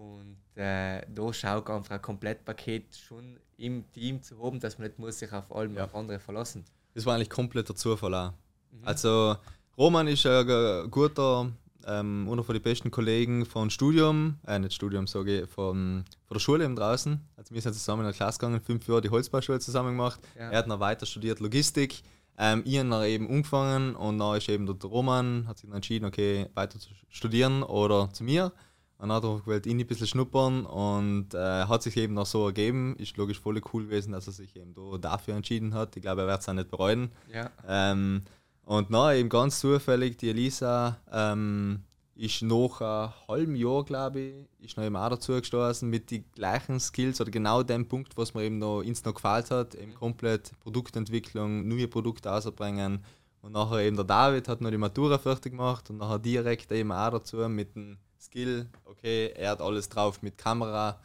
Und 0.00 0.36
äh, 0.54 1.02
da 1.08 1.32
schaut 1.32 1.68
einfach 1.68 1.96
ein 1.96 2.02
Komplettpaket 2.02 2.96
schon 2.96 3.38
im 3.58 3.90
Team 3.92 4.22
zu 4.22 4.42
haben, 4.42 4.58
dass 4.58 4.78
man 4.78 4.88
nicht 4.88 4.98
muss 4.98 5.18
sich 5.18 5.30
auf 5.32 5.54
allem 5.54 5.74
ja. 5.76 5.84
auf 5.84 5.94
andere 5.94 6.18
verlassen. 6.18 6.64
Das 6.94 7.04
war 7.04 7.14
eigentlich 7.14 7.28
kompletter 7.30 7.74
Zufall 7.74 8.14
auch. 8.14 8.32
Mhm. 8.72 8.84
Also 8.84 9.36
Roman 9.76 10.08
ist 10.08 10.24
ein 10.26 10.90
guter 10.90 11.52
ähm, 11.86 12.28
einer 12.30 12.44
von 12.44 12.54
den 12.54 12.62
besten 12.62 12.90
Kollegen 12.90 13.44
von 13.44 13.68
Studium, 13.68 14.36
äh, 14.46 14.58
nicht 14.58 14.74
Studium, 14.74 15.06
sage 15.06 15.42
ich, 15.42 15.50
von, 15.50 16.04
von 16.26 16.34
der 16.34 16.40
Schule 16.40 16.64
eben 16.64 16.76
draußen. 16.76 17.20
Also 17.36 17.54
wir 17.54 17.60
sind 17.60 17.74
zusammen 17.74 18.00
in 18.00 18.06
der 18.06 18.14
Klasse 18.14 18.38
gegangen, 18.38 18.60
fünf 18.60 18.86
Jahre 18.88 19.02
die 19.02 19.10
Holzbauschule 19.10 19.60
zusammen 19.60 19.90
gemacht. 19.90 20.20
Ja. 20.36 20.50
Er 20.50 20.58
hat 20.58 20.66
noch 20.66 20.80
weiter 20.80 21.04
studiert 21.04 21.40
Logistik. 21.40 22.02
Ähm, 22.38 22.62
ich 22.64 22.78
habe 22.78 23.08
eben 23.08 23.28
angefangen 23.28 23.94
und 23.96 24.18
dann 24.18 24.36
ist 24.38 24.48
eben 24.48 24.66
der 24.66 24.76
Roman, 24.88 25.46
hat 25.46 25.58
sich 25.58 25.68
dann 25.68 25.76
entschieden, 25.76 26.06
okay, 26.06 26.48
weiter 26.54 26.78
zu 26.78 26.88
studieren 27.10 27.62
oder 27.62 28.10
zu 28.12 28.24
mir. 28.24 28.52
Und 29.00 29.08
dann 29.08 29.16
hat 29.16 29.24
er 29.24 29.40
gewählt, 29.40 29.66
ihn 29.66 29.80
ein 29.80 29.86
bisschen 29.86 30.06
schnuppern 30.06 30.66
und 30.66 31.32
äh, 31.32 31.64
hat 31.64 31.82
sich 31.82 31.96
eben 31.96 32.12
noch 32.12 32.26
so 32.26 32.46
ergeben. 32.46 32.96
Ist 32.96 33.16
logisch 33.16 33.40
voll 33.40 33.58
cool 33.72 33.84
gewesen, 33.86 34.12
dass 34.12 34.26
er 34.26 34.34
sich 34.34 34.54
eben 34.56 34.74
da 34.74 34.98
dafür 34.98 35.36
entschieden 35.36 35.72
hat. 35.72 35.96
Ich 35.96 36.02
glaube, 36.02 36.22
er 36.22 36.26
wird 36.26 36.40
es 36.40 36.48
auch 36.48 36.52
nicht 36.52 36.70
bereuen. 36.70 37.10
Ja. 37.32 37.50
Ähm, 37.66 38.22
und 38.66 38.90
na, 38.90 39.14
eben 39.14 39.30
ganz 39.30 39.58
zufällig, 39.58 40.18
die 40.18 40.28
Elisa 40.28 40.98
ähm, 41.10 41.82
ist 42.14 42.42
nach 42.42 42.80
einem 42.82 43.12
halben 43.26 43.56
Jahr, 43.56 43.84
glaube 43.84 44.20
ich, 44.20 44.34
ist 44.60 44.76
noch 44.76 44.84
eben 44.84 44.96
auch 44.96 45.08
dazu 45.08 45.32
gestoßen 45.32 45.88
mit 45.88 46.10
den 46.10 46.26
gleichen 46.34 46.78
Skills 46.78 47.22
oder 47.22 47.30
genau 47.30 47.62
dem 47.62 47.88
Punkt, 47.88 48.18
was 48.18 48.34
mir 48.34 48.42
eben 48.42 48.58
noch 48.58 48.82
ins 48.82 49.02
noch 49.06 49.14
gefällt 49.14 49.50
hat, 49.50 49.74
eben 49.76 49.94
komplett 49.94 50.52
Produktentwicklung, 50.60 51.66
neue 51.66 51.88
Produkte 51.88 52.30
auszubringen. 52.30 53.02
Und 53.40 53.52
nachher 53.52 53.78
eben 53.78 53.96
der 53.96 54.04
David 54.04 54.46
hat 54.46 54.60
noch 54.60 54.70
die 54.70 54.76
Matura 54.76 55.16
fertig 55.16 55.52
gemacht 55.52 55.88
und 55.88 55.96
nachher 55.96 56.18
direkt 56.18 56.70
eben 56.70 56.92
auch 56.92 57.10
dazu 57.10 57.38
mit 57.48 57.74
dem 57.74 57.96
Skill, 58.20 58.68
okay, 58.84 59.32
er 59.36 59.50
hat 59.50 59.60
alles 59.60 59.88
drauf 59.88 60.22
mit 60.22 60.36
Kamera, 60.38 61.00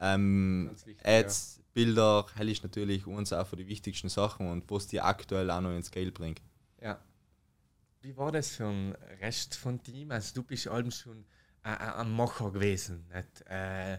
ähm, 0.00 0.70
wichtig, 0.72 0.98
Ads, 1.04 1.56
ja. 1.56 1.62
Bilder, 1.74 2.26
hell 2.34 2.48
ist 2.48 2.62
natürlich 2.62 3.06
uns 3.06 3.32
auch 3.32 3.46
für 3.46 3.56
die 3.56 3.66
wichtigsten 3.66 4.08
Sachen 4.08 4.50
und 4.50 4.70
was 4.70 4.86
die 4.86 5.00
aktuell 5.00 5.50
auch 5.50 5.60
noch 5.60 5.74
ins 5.74 5.86
Scale 5.86 6.12
bringt. 6.12 6.42
Ja, 6.80 7.00
wie 8.00 8.16
war 8.16 8.32
das 8.32 8.56
für 8.56 8.64
den 8.64 8.94
Rest 9.20 9.56
von 9.56 9.82
Team? 9.82 10.10
Also 10.12 10.34
du 10.34 10.42
bist 10.42 10.68
allem 10.68 10.90
schon 10.90 11.24
äh, 11.64 11.68
ein 11.68 12.10
Macher 12.10 12.52
gewesen, 12.52 13.06
nicht? 13.12 13.44
Äh, 13.48 13.98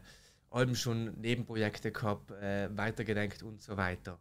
allem 0.52 0.76
schon 0.76 1.20
Nebenprojekte 1.20 1.92
gehabt, 1.92 2.32
äh, 2.32 2.70
weitergedenkt 2.76 3.44
und 3.44 3.62
so 3.62 3.78
weiter. 3.78 4.20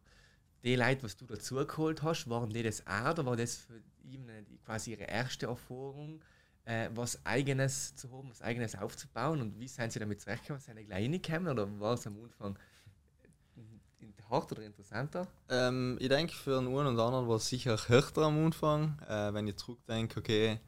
Die 0.64 0.74
Leute, 0.74 1.04
was 1.04 1.16
du 1.16 1.26
dazu 1.26 1.54
geholt 1.54 2.02
hast, 2.02 2.28
waren 2.28 2.50
die 2.50 2.62
das 2.62 2.86
auch 2.86 3.12
oder 3.12 3.24
war 3.26 3.36
das 3.36 3.56
für 3.56 3.80
ihn 4.02 4.28
quasi 4.64 4.92
ihre 4.92 5.04
erste 5.04 5.46
Erfahrung, 5.46 6.20
äh, 6.68 6.90
was 6.94 7.24
Eigenes 7.24 7.94
zu 7.96 8.12
haben, 8.12 8.30
was 8.30 8.42
Eigenes 8.42 8.76
aufzubauen 8.76 9.40
und 9.40 9.58
wie 9.58 9.68
sind 9.68 9.92
sie 9.92 9.98
damit 9.98 10.20
zurechtgekommen? 10.20 10.60
Sind 10.60 10.76
sie 10.76 10.84
gleich 10.84 11.04
reingekommen 11.04 11.48
oder 11.48 11.80
war 11.80 11.94
es 11.94 12.06
am 12.06 12.16
Anfang 12.22 12.58
hart 14.30 14.52
oder 14.52 14.62
interessanter? 14.62 15.26
Ähm, 15.48 15.96
ich 16.00 16.08
denke, 16.08 16.34
für 16.34 16.60
den 16.60 16.68
einen 16.68 16.94
oder 16.94 17.04
anderen 17.04 17.28
war 17.28 17.36
es 17.36 17.48
sicher 17.48 17.76
härter 17.88 18.22
am 18.22 18.44
Anfang. 18.44 18.98
Äh, 19.08 19.32
wenn 19.32 19.46
ich 19.46 19.56
zurückdenke, 19.56 20.20
okay, 20.20 20.60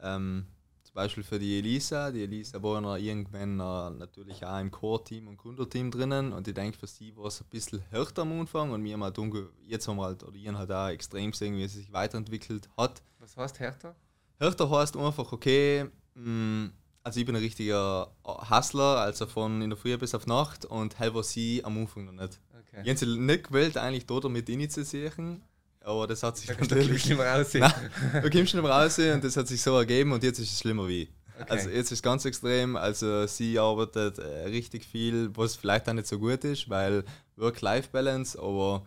ähm, 0.00 0.46
zum 0.84 0.94
Beispiel 0.94 1.24
für 1.24 1.38
die 1.38 1.58
Elisa. 1.58 2.10
Die 2.10 2.22
Elisa 2.22 2.62
war 2.62 2.80
ja 2.80 2.96
irgendwann 2.96 3.60
äh, 3.60 3.98
natürlich 3.98 4.44
auch 4.44 4.60
im 4.60 4.70
Core-Team 4.70 5.28
und 5.28 5.36
Gründerteam 5.36 5.90
drinnen 5.90 6.32
und 6.32 6.48
ich 6.48 6.54
denke, 6.54 6.78
für 6.78 6.86
sie 6.86 7.14
war 7.16 7.26
es 7.26 7.40
ein 7.40 7.48
bisschen 7.50 7.80
härter 7.90 8.22
am 8.22 8.40
Anfang 8.40 8.70
und 8.70 8.82
wir 8.84 8.92
haben 8.94 9.04
halt 9.04 9.18
jetzt 9.66 9.88
haben 9.88 9.96
wir 9.96 10.04
halt, 10.04 10.22
oder 10.22 10.36
ich 10.36 10.48
halt 10.48 10.70
auch 10.70 10.88
extrem 10.88 11.30
gesehen, 11.30 11.56
wie 11.56 11.66
sie 11.68 11.80
sich 11.80 11.92
weiterentwickelt 11.92 12.68
hat. 12.76 13.02
Was 13.18 13.36
heißt 13.36 13.58
härter? 13.60 13.94
Härter 14.38 14.70
heißt 14.70 14.96
einfach, 14.96 15.32
okay, 15.32 15.86
mh, 16.14 16.30
mm, 16.30 16.72
Also 17.02 17.20
ich 17.20 17.26
bin 17.26 17.36
ein 17.36 17.42
richtiger 17.42 18.12
Hustler, 18.24 18.98
also 18.98 19.26
von 19.26 19.62
in 19.62 19.70
der 19.70 19.76
Früh 19.76 19.96
bis 19.96 20.14
auf 20.14 20.26
Nacht 20.26 20.64
und 20.64 20.98
hell 20.98 21.14
war 21.14 21.22
sie 21.22 21.64
am 21.64 21.78
Anfang 21.78 22.04
noch 22.04 22.12
nicht. 22.12 22.38
Okay. 22.52 22.82
Ich 22.84 23.02
habe 23.02 23.20
nicht 23.20 23.48
gewählt, 23.48 23.76
eigentlich 23.76 24.06
dort 24.06 24.24
damit 24.24 24.48
initiieren, 24.48 25.42
aber 25.80 26.06
das 26.06 26.22
hat 26.22 26.36
sich 26.36 26.48
da 26.48 26.54
natürlich... 26.54 26.88
Du 26.88 26.98
schlimmer 26.98 27.34
aussehen. 27.34 27.60
Nein, 28.12 28.22
du 28.22 28.30
kommst 28.30 28.50
schlimmer 28.50 28.76
aussehen 28.84 29.14
und 29.14 29.24
das 29.24 29.36
hat 29.36 29.48
sich 29.48 29.62
so 29.62 29.76
ergeben 29.76 30.12
und 30.12 30.22
jetzt 30.22 30.38
ist 30.38 30.52
es 30.52 30.60
schlimmer 30.60 30.86
wie. 30.86 31.08
Okay. 31.40 31.50
Also 31.50 31.70
jetzt 31.70 31.86
ist 31.86 31.98
es 31.98 32.02
ganz 32.02 32.24
extrem, 32.24 32.76
also 32.76 33.26
sie 33.26 33.58
arbeitet 33.58 34.18
äh, 34.18 34.46
richtig 34.48 34.84
viel, 34.84 35.30
was 35.36 35.56
vielleicht 35.56 35.88
auch 35.88 35.94
nicht 35.94 36.08
so 36.08 36.18
gut 36.18 36.44
ist, 36.44 36.68
weil 36.68 37.04
Work-Life-Balance, 37.36 38.38
aber 38.38 38.84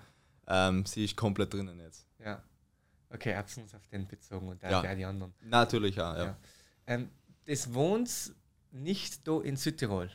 ähm, 0.47 0.85
sie 0.85 1.05
ist 1.05 1.15
komplett 1.15 1.53
drinnen 1.53 1.79
jetzt. 1.79 2.05
Ja. 3.11 3.15
Okay, 3.15 3.35
absolut 3.35 3.73
auf 3.75 3.87
den 3.87 4.07
bezogen 4.07 4.47
und 4.47 4.61
ja. 4.63 4.81
der 4.81 4.95
die 4.95 5.05
anderen. 5.05 5.33
Natürlich, 5.41 5.95
ja. 5.95 6.17
ja. 6.17 6.23
ja. 6.25 6.37
Ähm, 6.87 7.09
das 7.45 7.73
wohnt 7.73 8.33
nicht 8.71 9.27
da 9.27 9.41
in 9.41 9.57
Südtirol, 9.57 10.09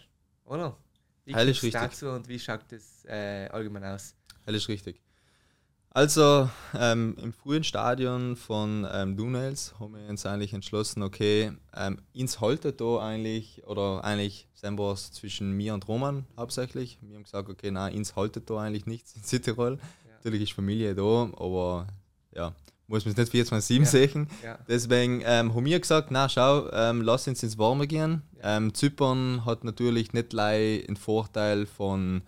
oder? 0.45 0.77
Wie 1.25 1.35
Heil 1.35 1.49
ist 1.49 1.63
richtig. 1.63 1.81
dazu 1.81 2.09
und 2.09 2.29
wie 2.29 2.39
schaut 2.39 2.61
das 2.69 3.05
äh, 3.05 3.49
allgemein 3.49 3.85
aus? 3.85 4.15
Heil 4.47 4.55
ist 4.55 4.69
richtig. 4.69 5.03
Also 5.97 6.51
ähm, 6.79 7.17
im 7.23 7.33
frühen 7.33 7.65
Stadion 7.65 8.37
von 8.37 8.87
ähm, 8.93 9.17
Dunels 9.17 9.75
haben 9.81 9.95
wir 9.95 10.07
uns 10.11 10.27
eigentlich 10.27 10.53
entschlossen, 10.53 11.03
okay, 11.03 11.53
ähm, 11.75 12.03
ins 12.13 12.41
Holte 12.41 12.75
da 12.75 12.99
eigentlich, 12.99 13.67
oder 13.67 14.05
eigentlich 14.05 14.47
sind 14.53 14.79
wir 14.79 14.95
zwischen 14.95 15.53
mir 15.53 15.73
und 15.73 15.89
Roman 15.89 16.27
hauptsächlich. 16.37 16.99
Wir 17.01 17.17
haben 17.17 17.25
gesagt, 17.25 17.49
okay, 17.49 17.71
nein, 17.71 17.95
ins 17.95 18.15
Holte 18.15 18.43
da 18.43 18.59
eigentlich 18.59 18.85
nichts 18.85 19.17
in 19.17 19.23
Südtirol. 19.23 19.79
Ja. 19.79 20.13
Natürlich 20.17 20.43
ist 20.43 20.53
Familie 20.53 20.95
da, 20.95 21.03
aber 21.03 21.87
ja, 22.33 22.55
muss 22.89 23.05
man 23.05 23.15
es 23.15 23.33
nicht 23.33 23.51
24-7 23.51 23.79
ja. 23.79 23.85
sehen. 23.85 24.29
Ja. 24.43 24.59
Deswegen 24.69 25.23
ähm, 25.25 25.55
haben 25.55 25.65
wir 25.65 25.81
gesagt, 25.81 26.11
na 26.11 26.29
schau, 26.29 26.71
ähm, 26.73 27.03
lass 27.03 27.27
uns 27.27 27.43
ins 27.43 27.59
Warme 27.59 27.87
gehen. 27.87 28.23
Ähm, 28.43 28.75
Zypern 28.75 29.45
hat 29.45 29.65
natürlich 29.65 30.13
nicht 30.13 30.31
gleich 30.31 30.87
den 30.87 30.97
Vorteil 30.97 31.67
von 31.67 32.23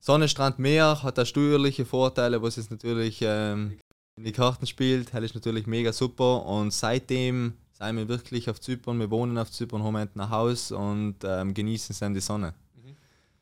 Sonnenstrand 0.00 0.58
Meer, 0.58 1.02
hat 1.02 1.18
da 1.18 1.24
steuerliche 1.24 1.84
Vorteile, 1.84 2.42
was 2.42 2.56
es 2.56 2.70
natürlich 2.70 3.20
ähm, 3.22 3.78
in 4.16 4.24
die 4.24 4.32
Karten 4.32 4.66
spielt. 4.66 5.14
Das 5.14 5.22
ist 5.22 5.34
natürlich 5.34 5.66
mega 5.66 5.92
super 5.92 6.44
und 6.44 6.72
seitdem 6.72 7.54
sind 7.72 7.96
wir 7.96 8.08
wirklich 8.08 8.50
auf 8.50 8.60
Zypern, 8.60 8.98
wir 8.98 9.10
wohnen 9.10 9.38
auf 9.38 9.50
Zypern, 9.50 9.82
haben 9.82 9.96
ein 9.96 10.30
Haus 10.30 10.72
und 10.72 11.16
ähm, 11.24 11.54
genießen 11.54 11.96
dann 12.00 12.14
die 12.14 12.20
Sonne. 12.20 12.54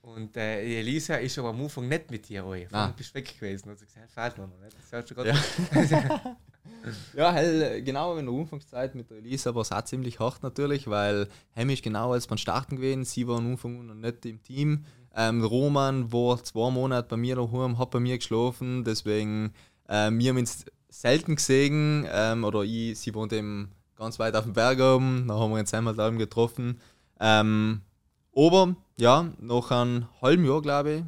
Und 0.07 0.37
äh, 0.37 0.79
Elisa 0.79 1.17
ist 1.17 1.37
aber 1.37 1.49
am 1.49 1.61
Anfang 1.61 1.89
nicht 1.89 2.13
mit 2.13 2.29
dir, 2.29 2.47
oi. 2.47 2.69
Du 2.71 2.93
bist 2.97 3.13
weg 3.13 3.35
gewesen. 3.41 3.77
Sie 3.77 3.87
gesagt, 3.87 4.09
fährt 4.09 4.39
noch 4.39 4.47
nicht. 4.63 4.77
Das 4.89 5.05
du 5.05 5.15
gerade 5.17 5.31
ja. 5.31 6.37
ja, 7.17 7.33
hell, 7.33 7.83
genau 7.83 8.17
in 8.17 8.27
der 8.27 8.35
Anfangszeit 8.35 8.95
mit 8.95 9.11
der 9.11 9.17
Elisa 9.17 9.53
war 9.53 9.63
es 9.63 9.73
auch 9.73 9.83
ziemlich 9.83 10.21
hart 10.21 10.45
natürlich, 10.45 10.87
weil 10.87 11.27
Hemi 11.55 11.73
ist 11.73 11.83
genau 11.83 12.13
als 12.13 12.29
beim 12.29 12.39
Starten 12.39 12.77
gewesen, 12.77 13.05
sie 13.05 13.27
war 13.27 13.39
am 13.39 13.51
Anfang 13.51 13.85
noch 13.85 13.95
nicht 13.95 14.25
im 14.27 14.41
Team. 14.45 14.85
Ähm, 15.13 15.43
Roman 15.43 16.13
war 16.13 16.43
zwei 16.45 16.71
Monate 16.71 17.09
bei 17.09 17.17
mir 17.17 17.35
daheim, 17.35 17.77
hat 17.77 17.91
bei 17.91 17.99
mir 17.99 18.17
geschlafen, 18.17 18.85
deswegen 18.85 19.55
ähm, 19.89 20.21
wir 20.21 20.31
haben 20.31 20.39
uns 20.39 20.67
selten 20.89 21.35
gesehen, 21.35 22.07
ähm, 22.13 22.45
oder 22.45 22.63
ich, 22.63 22.97
sie 22.97 23.13
wohnt 23.13 23.33
eben 23.33 23.73
ganz 23.97 24.21
weit 24.21 24.37
auf 24.37 24.45
dem 24.45 24.53
Berg 24.53 24.79
oben, 24.79 25.27
da 25.27 25.35
haben 25.35 25.51
wir 25.51 25.59
uns 25.59 25.75
einmal 25.75 25.97
da 25.97 26.11
getroffen. 26.11 26.81
Ähm, 27.19 27.81
aber 28.37 28.77
ja, 28.99 29.33
nach 29.39 29.71
einem 29.71 30.07
halben 30.21 30.45
Jahr, 30.45 30.63
glaube 30.63 30.93
ich, 30.93 31.05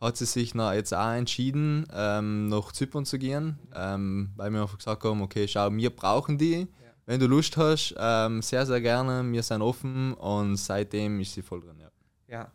hat 0.00 0.16
sie 0.16 0.26
sich 0.26 0.54
nach 0.54 0.74
jetzt 0.74 0.94
auch 0.94 1.12
entschieden, 1.12 1.86
ähm, 1.92 2.48
nach 2.48 2.72
Zypern 2.72 3.04
zu 3.04 3.18
gehen, 3.18 3.58
ähm, 3.74 4.30
weil 4.36 4.50
wir 4.52 4.62
einfach 4.62 4.78
gesagt 4.78 5.04
haben, 5.04 5.22
okay, 5.22 5.48
schau, 5.48 5.70
wir 5.72 5.90
brauchen 5.90 6.38
die. 6.38 6.60
Ja. 6.60 6.66
Wenn 7.06 7.20
du 7.20 7.26
Lust 7.26 7.56
hast, 7.56 7.94
ähm, 7.98 8.42
sehr, 8.42 8.66
sehr 8.66 8.80
gerne, 8.80 9.30
wir 9.32 9.42
sind 9.42 9.62
offen 9.62 10.14
und 10.14 10.56
seitdem 10.56 11.20
ist 11.20 11.32
sie 11.32 11.42
voll 11.42 11.60
drin. 11.60 11.80
Ja. 11.80 11.90
ja. 12.28 12.52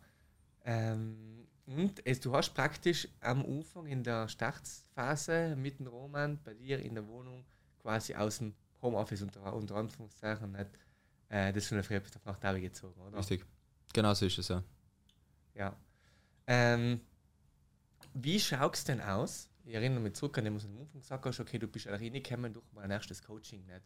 Ähm, 0.66 1.48
und 1.66 2.06
es, 2.06 2.20
du 2.20 2.34
hast 2.34 2.54
praktisch 2.54 3.08
am 3.22 3.44
Anfang 3.46 3.88
in 3.88 4.04
der 4.04 4.28
Startphase 4.28 5.56
mit 5.58 5.80
dem 5.80 5.88
Roman 5.88 6.40
bei 6.44 6.54
dir 6.54 6.80
in 6.80 6.94
der 6.94 7.08
Wohnung 7.08 7.46
quasi 7.82 8.14
aus 8.14 8.38
dem 8.40 8.54
Homeoffice 8.82 9.22
unter, 9.22 9.54
unter 9.54 9.76
Anführungszeichen 9.76 10.52
nicht, 10.52 10.70
äh, 11.30 11.52
das 11.52 11.66
schon 11.66 11.82
früh 11.84 12.00
bis 12.00 12.12
nach 12.26 12.42
Hause 12.42 12.62
gezogen, 12.62 13.02
oder? 13.02 13.18
Richtig. 13.18 13.46
Genau 13.94 14.14
so 14.14 14.26
ist 14.26 14.40
es, 14.40 14.48
ja. 14.48 14.64
Ja. 15.56 15.78
Ähm, 16.48 17.02
wie 18.14 18.40
schaut 18.40 18.76
es 18.76 18.84
denn 18.84 19.02
aus? 19.02 19.50
Ich 19.66 19.74
erinnere 19.74 20.02
mich 20.02 20.14
zurück 20.14 20.38
an 20.38 20.46
dem, 20.46 20.56
was 20.56 20.64
du 20.64 20.70
am 20.70 20.80
Anfang 20.80 21.00
gesagt 21.00 21.26
hast, 21.26 21.40
okay, 21.40 21.58
du 21.58 21.68
bist 21.68 21.88
reingekommen 21.88 22.54
durch 22.54 22.66
mein 22.74 22.92
erstes 22.92 23.24
Coaching. 23.24 23.66
Nicht? 23.66 23.82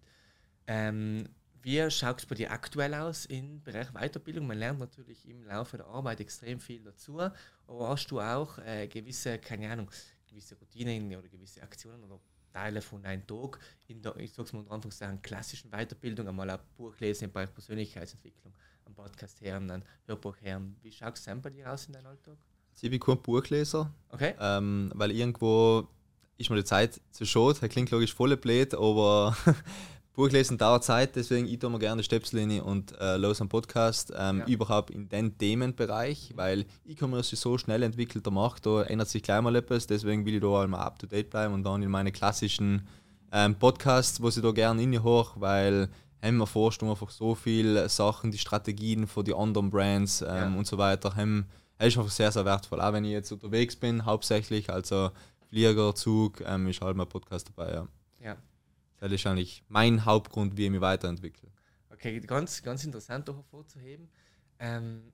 Ähm, 0.65 1.29
wie 1.61 1.89
schaut 1.91 2.19
es 2.19 2.25
bei 2.25 2.35
dir 2.35 2.51
aktuell 2.51 2.93
aus 2.93 3.25
im 3.25 3.61
Bereich 3.61 3.91
Weiterbildung? 3.93 4.47
Man 4.47 4.57
lernt 4.57 4.79
natürlich 4.79 5.27
im 5.27 5.43
Laufe 5.43 5.77
der 5.77 5.87
Arbeit 5.87 6.19
extrem 6.21 6.59
viel 6.59 6.83
dazu, 6.83 7.19
aber 7.19 7.89
hast 7.89 8.07
du 8.07 8.21
auch 8.21 8.57
äh, 8.59 8.87
gewisse, 8.87 9.37
keine 9.37 9.69
Ahnung, 9.69 9.91
gewisse 10.27 10.55
Routinen 10.55 11.13
oder 11.15 11.27
gewisse 11.27 11.61
Aktionen 11.61 12.03
oder 12.03 12.19
Teile 12.53 12.81
von 12.81 13.05
einem 13.05 13.25
Tag 13.27 13.59
in 13.87 14.01
der, 14.01 14.15
ich 14.17 14.33
sag's 14.33 14.53
mal 14.53 14.59
unter 14.59 14.71
Anführungszeichen, 14.71 15.21
klassischen 15.21 15.69
Weiterbildung, 15.71 16.27
einmal 16.27 16.49
ein 16.49 16.59
Buch 16.75 16.97
lesen 16.99 17.25
im 17.25 17.31
Bereich 17.31 17.53
Persönlichkeitsentwicklung, 17.53 18.53
ein 18.87 18.95
Podcast 18.95 19.41
hören, 19.41 19.69
ein 19.69 19.83
Hörbuch 20.05 20.35
hören. 20.41 20.75
Wie 20.81 20.91
schaut 20.91 21.17
es 21.17 21.25
bei 21.41 21.49
dir 21.49 21.71
aus 21.71 21.85
in 21.85 21.93
deinem 21.93 22.07
Alltag? 22.07 22.37
Ich 22.79 22.89
bin 22.89 22.99
kein 22.99 23.21
Buchleser. 23.21 23.91
Okay. 24.09 24.33
Ähm, 24.39 24.91
weil 24.95 25.11
irgendwo 25.11 25.87
ist 26.37 26.49
mir 26.49 26.57
die 26.57 26.63
Zeit 26.63 27.01
zu 27.11 27.25
schade. 27.25 27.57
Das 27.59 27.69
klingt 27.69 27.91
logisch 27.91 28.13
voll 28.13 28.37
blöd, 28.37 28.73
aber 28.75 29.35
Buchlesen 30.13 30.57
dauert 30.57 30.83
Zeit, 30.83 31.15
deswegen 31.15 31.47
ich 31.47 31.59
tue 31.59 31.69
mir 31.69 31.79
gerne 31.79 32.03
Stöpsel 32.03 32.39
rein 32.39 32.61
und 32.61 32.97
äh, 32.99 33.17
los 33.17 33.41
am 33.41 33.49
Podcast. 33.49 34.13
Ähm, 34.15 34.39
ja. 34.39 34.45
Überhaupt 34.47 34.91
in 34.91 35.09
den 35.09 35.37
Themenbereich, 35.37 36.33
weil 36.35 36.65
E-Commerce 36.85 37.33
ist 37.33 37.41
so 37.41 37.57
schnell 37.57 37.83
entwickelter 37.83 38.31
Markt, 38.31 38.65
da 38.65 38.83
ändert 38.83 39.09
sich 39.09 39.23
gleich 39.23 39.41
mal 39.41 39.55
etwas, 39.55 39.87
deswegen 39.87 40.25
will 40.25 40.35
ich 40.35 40.41
da 40.41 40.63
einmal 40.63 40.81
up 40.81 40.97
to 40.99 41.07
date 41.07 41.29
bleiben 41.29 41.53
und 41.53 41.63
dann 41.63 41.83
in 41.83 41.89
meine 41.89 42.11
klassischen 42.11 42.87
ähm, 43.31 43.55
Podcasts, 43.55 44.21
wo 44.21 44.29
ich 44.29 44.41
da 44.41 44.51
gerne 44.51 45.03
hoch, 45.03 45.33
weil 45.35 45.89
haben 46.21 46.37
wir 46.37 46.47
forscht 46.47 46.83
einfach 46.83 47.09
so 47.09 47.35
viele 47.35 47.87
Sachen, 47.89 48.31
die 48.31 48.37
Strategien 48.37 49.07
von 49.07 49.23
den 49.23 49.35
anderen 49.35 49.69
Brands 49.69 50.21
ähm, 50.21 50.27
ja. 50.27 50.47
und 50.55 50.65
so 50.65 50.77
weiter, 50.77 51.15
haben 51.15 51.47
ist 51.79 51.97
einfach 51.97 52.11
sehr, 52.11 52.31
sehr 52.31 52.45
wertvoll. 52.45 52.81
Auch 52.81 52.93
wenn 52.93 53.05
ich 53.05 53.11
jetzt 53.11 53.31
unterwegs 53.31 53.75
bin, 53.75 54.05
hauptsächlich, 54.05 54.69
also 54.69 55.11
Flieger, 55.49 55.93
Zug, 55.95 56.41
ähm, 56.41 56.67
ist 56.67 56.81
halt 56.81 56.97
mein 56.97 57.07
Podcast 57.07 57.49
dabei. 57.49 57.73
Ja. 57.73 57.87
ja. 58.19 58.37
Das 58.99 59.11
ist 59.11 59.25
eigentlich 59.27 59.63
mein 59.69 60.03
Hauptgrund, 60.03 60.57
wie 60.57 60.65
ich 60.65 60.71
mich 60.71 60.81
weiterentwickle. 60.81 61.49
Okay, 61.91 62.19
ganz, 62.19 62.61
ganz 62.61 62.83
interessant 62.83 63.27
hervorzuheben. 63.27 64.09
Ähm, 64.59 65.13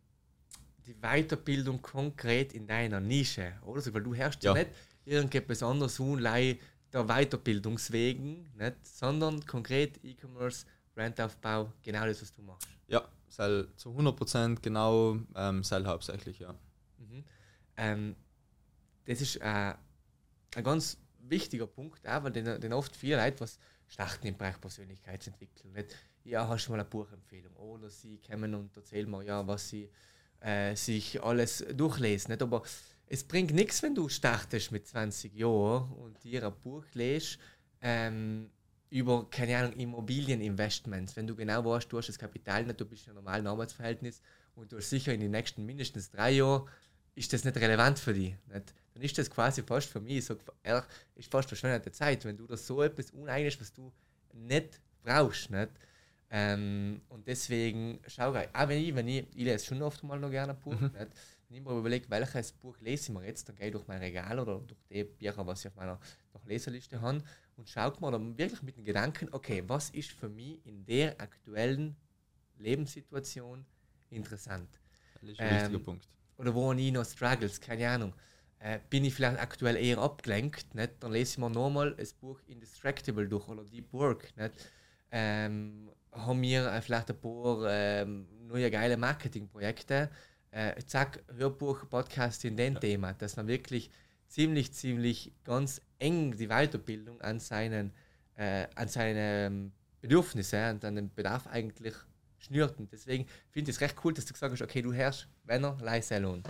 die 0.86 0.96
Weiterbildung 0.96 1.82
konkret 1.82 2.54
in 2.54 2.68
deiner 2.68 3.00
Nische, 3.00 3.54
oder? 3.64 3.78
Also, 3.78 3.94
weil 3.94 4.04
du 4.04 4.14
herrschst 4.14 4.44
ja, 4.44 4.56
ja 4.56 4.64
nicht 4.64 4.72
irgendetwas 5.06 5.64
anderes 5.64 6.00
unlei 6.00 6.60
der 6.92 7.06
Weiterbildungswegen, 7.06 8.50
nicht? 8.56 8.76
sondern 8.86 9.46
konkret 9.46 10.00
E-Commerce, 10.04 10.66
Brandaufbau, 10.94 11.72
genau 11.82 12.06
das, 12.06 12.22
was 12.22 12.34
du 12.34 12.42
machst. 12.42 12.68
Ja, 12.88 13.08
Seil 13.28 13.68
zu 13.76 13.90
100% 13.90 14.62
genau 14.62 15.18
ähm, 15.36 15.64
Seil 15.64 15.86
hauptsächlich, 15.88 16.40
ja. 16.40 16.54
Mhm. 16.98 17.24
Ähm, 17.78 18.16
das 19.06 19.22
ist 19.22 19.38
äh, 19.38 19.74
ein 20.56 20.64
ganz 20.64 20.98
wichtiger 21.20 21.68
Punkt, 21.68 22.08
auch, 22.08 22.24
weil 22.24 22.32
den, 22.32 22.60
den 22.60 22.74
oft 22.74 22.96
viele 22.96 23.18
Leute 23.18 23.42
was 23.42 23.58
starten 23.88 24.28
im 24.28 24.38
Bereich 24.38 24.60
Persönlichkeitsentwicklung. 24.60 25.74
Nicht? 25.74 25.96
Ja, 26.24 26.48
hast 26.48 26.68
du 26.68 26.72
mal 26.72 26.80
eine 26.80 26.90
Buchempfehlung? 26.90 27.56
Oder 27.56 27.90
sie 27.90 28.20
kommen 28.20 28.54
und 28.56 28.76
erzählen 28.76 29.10
mir, 29.10 29.24
ja, 29.24 29.46
was 29.46 29.70
sie 29.70 29.90
äh, 30.40 30.76
sich 30.76 31.22
alles 31.22 31.66
durchlesen. 31.74 32.32
Nicht? 32.32 32.42
Aber 32.42 32.64
es 33.08 33.24
bringt 33.24 33.54
nichts, 33.54 33.84
wenn 33.84 33.96
du 33.96 34.10
startest 34.10 34.72
mit 34.72 34.88
20 34.88 35.34
Jahren 35.34 35.92
und 35.94 36.24
dir 36.24 36.46
ein 36.46 36.54
Buch 36.62 36.86
lest, 36.94 37.40
ähm, 37.82 38.50
über, 38.94 39.28
keine 39.32 39.58
Ahnung, 39.58 39.74
Immobilieninvestments. 39.74 41.16
Wenn 41.16 41.26
du 41.26 41.36
genau 41.36 41.66
weißt, 41.66 41.92
du 41.92 41.98
hast 41.98 42.10
das 42.10 42.20
Kapital 42.20 42.64
nicht, 42.64 42.80
du 42.80 42.86
bist 42.86 43.08
in 43.08 43.10
einem 43.10 43.24
normalen 43.24 43.48
Arbeitsverhältnis 43.48 44.22
und 44.54 44.72
du 44.72 44.78
hast 44.78 44.92
sicher 44.92 45.12
in 45.12 45.20
den 45.20 45.32
nächsten 45.32 45.66
mindestens 45.66 46.12
drei 46.12 46.34
Jahren, 46.34 46.70
ist 47.16 47.34
das 47.34 47.44
nicht 47.44 47.58
relevant 47.58 47.98
für 47.98 48.14
dich. 48.14 48.36
Nicht? 48.46 48.76
Dann 48.94 49.02
ist 49.02 49.18
das 49.18 49.32
quasi 49.32 49.64
fast 49.64 49.90
für 49.90 50.00
mich, 50.00 50.24
so, 50.24 50.38
ehrlich, 50.62 50.86
ist 51.16 51.32
fast 51.32 51.48
verschwendete 51.48 51.92
Zeit, 51.92 52.24
wenn 52.24 52.38
du 52.38 52.46
das 52.46 52.68
so 52.68 52.84
etwas 52.84 53.10
uneignest, 53.10 53.60
was 53.62 53.74
du 53.74 53.92
nicht 54.32 54.80
brauchst. 55.02 55.50
Nicht? 55.50 55.72
Ähm, 56.30 57.02
und 57.10 57.28
deswegen, 57.28 58.00
schau, 58.06 58.30
auch 58.30 58.68
wenn 58.68 58.80
ich, 58.80 58.94
wenn 58.94 59.08
ich, 59.08 59.26
ich 59.34 59.44
lese 59.44 59.66
schon 59.66 59.82
oft 59.82 60.04
mal 60.04 60.20
noch 60.20 60.30
gerne 60.30 60.54
ein 60.54 60.60
Buch, 60.60 60.80
mhm. 60.80 60.92
nicht? 60.92 60.96
wenn 61.50 61.58
ich 61.58 61.64
mir 61.64 61.76
überlege, 61.76 62.06
welches 62.12 62.52
Buch 62.52 62.80
lese 62.80 63.12
ich 63.12 63.18
mir 63.18 63.26
jetzt, 63.26 63.50
dann 63.50 63.56
gehe 63.56 63.68
ich 63.68 63.72
durch 63.72 63.88
mein 63.88 64.00
Regal 64.00 64.38
oder 64.38 64.60
durch 64.60 64.80
die 64.92 65.04
Bücher, 65.04 65.48
was 65.48 65.62
ich 65.62 65.72
auf 65.72 65.76
meiner 65.76 66.00
Leserliste 66.46 67.02
habe 67.02 67.24
und 67.64 67.70
schaut 67.70 68.02
mal 68.02 68.12
dann 68.12 68.38
wirklich 68.38 68.62
mit 68.62 68.76
dem 68.76 68.84
Gedanken, 68.84 69.30
okay, 69.32 69.64
was 69.68 69.90
ist 69.92 70.12
für 70.12 70.28
mich 70.28 70.60
in 70.66 70.86
der 70.86 71.22
aktuellen 71.22 71.96
Lebenssituation 72.58 73.66
interessant? 74.10 74.82
Das 75.22 75.30
ist 75.30 75.40
ein 75.40 75.48
ähm, 75.48 75.62
wichtiger 75.62 75.80
Punkt. 75.80 76.10
Oder 76.36 76.54
wo 76.54 76.74
ich 76.74 76.92
noch 76.92 77.06
struggles, 77.06 77.62
keine 77.62 77.90
Ahnung. 77.90 78.14
Äh, 78.60 78.80
bin 78.90 79.06
ich 79.06 79.14
vielleicht 79.14 79.40
aktuell 79.40 79.78
eher 79.78 79.98
abgelenkt, 79.98 80.76
nicht? 80.76 80.92
dann 81.00 81.14
lese 81.14 81.32
ich 81.32 81.38
mir 81.38 81.50
nochmal 81.50 81.96
das 81.96 82.14
Buch 82.14 82.42
Indistractable 82.48 83.30
durch 83.30 83.48
oder 83.48 83.64
Deep 83.64 83.94
Work. 83.94 84.36
Nicht? 84.36 84.54
ähm, 85.14 85.90
haben 86.12 86.42
wir 86.42 86.70
äh, 86.70 86.82
vielleicht 86.82 87.12
ein 87.12 87.22
paar 87.22 87.66
ähm, 87.70 88.28
neue 88.46 88.70
geile 88.70 88.98
Marketingprojekte. 88.98 90.10
Äh, 90.52 90.84
zack, 90.86 91.24
Hörbuch, 91.38 91.88
Podcast 91.88 92.44
in 92.44 92.58
dem 92.58 92.74
ja. 92.74 92.80
Thema, 92.82 93.14
dass 93.14 93.38
man 93.38 93.48
wirklich 93.48 93.90
ziemlich, 94.28 94.74
ziemlich 94.74 95.32
ganz 95.46 95.82
eng 96.04 96.36
die 96.38 96.48
Weiterbildung 96.48 97.22
an 97.22 97.40
seinen, 97.40 97.92
äh, 98.36 98.68
an 98.76 98.88
seine 98.88 99.72
Bedürfnisse 100.02 100.70
und 100.72 100.84
an 100.86 100.96
den 100.96 101.14
Bedarf 101.14 101.48
eigentlich 101.48 101.96
schnürt. 102.38 102.78
Und 102.78 102.92
deswegen 102.92 103.26
finde 103.50 103.72
ich 103.72 103.78
es 103.78 103.82
recht 103.82 103.96
cool, 104.04 104.14
dass 104.14 104.26
du 104.26 104.34
gesagt 104.34 104.52
hast, 104.52 104.62
okay, 104.62 104.82
du 104.82 104.94
hörst, 104.94 105.28
wenn 105.46 105.64
er 105.64 105.78
leise 105.82 106.20
lohnt. 106.20 106.48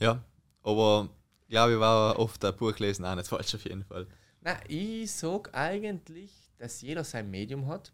Ja, 0.00 0.24
aber 0.62 1.10
ich 1.42 1.48
glaube, 1.48 1.72
ich 1.74 1.80
war 1.80 2.18
oft 2.18 2.44
ein 2.44 2.56
Buch 2.56 2.78
lesen 2.78 3.04
auch 3.04 3.14
nicht 3.14 3.28
falsch 3.28 3.54
auf 3.54 3.64
jeden 3.64 3.84
Fall. 3.84 4.06
Na, 4.40 4.58
ich 4.68 5.10
sage 5.12 5.52
eigentlich, 5.54 6.32
dass 6.58 6.80
jeder 6.80 7.04
sein 7.04 7.30
Medium 7.30 7.66
hat. 7.66 7.92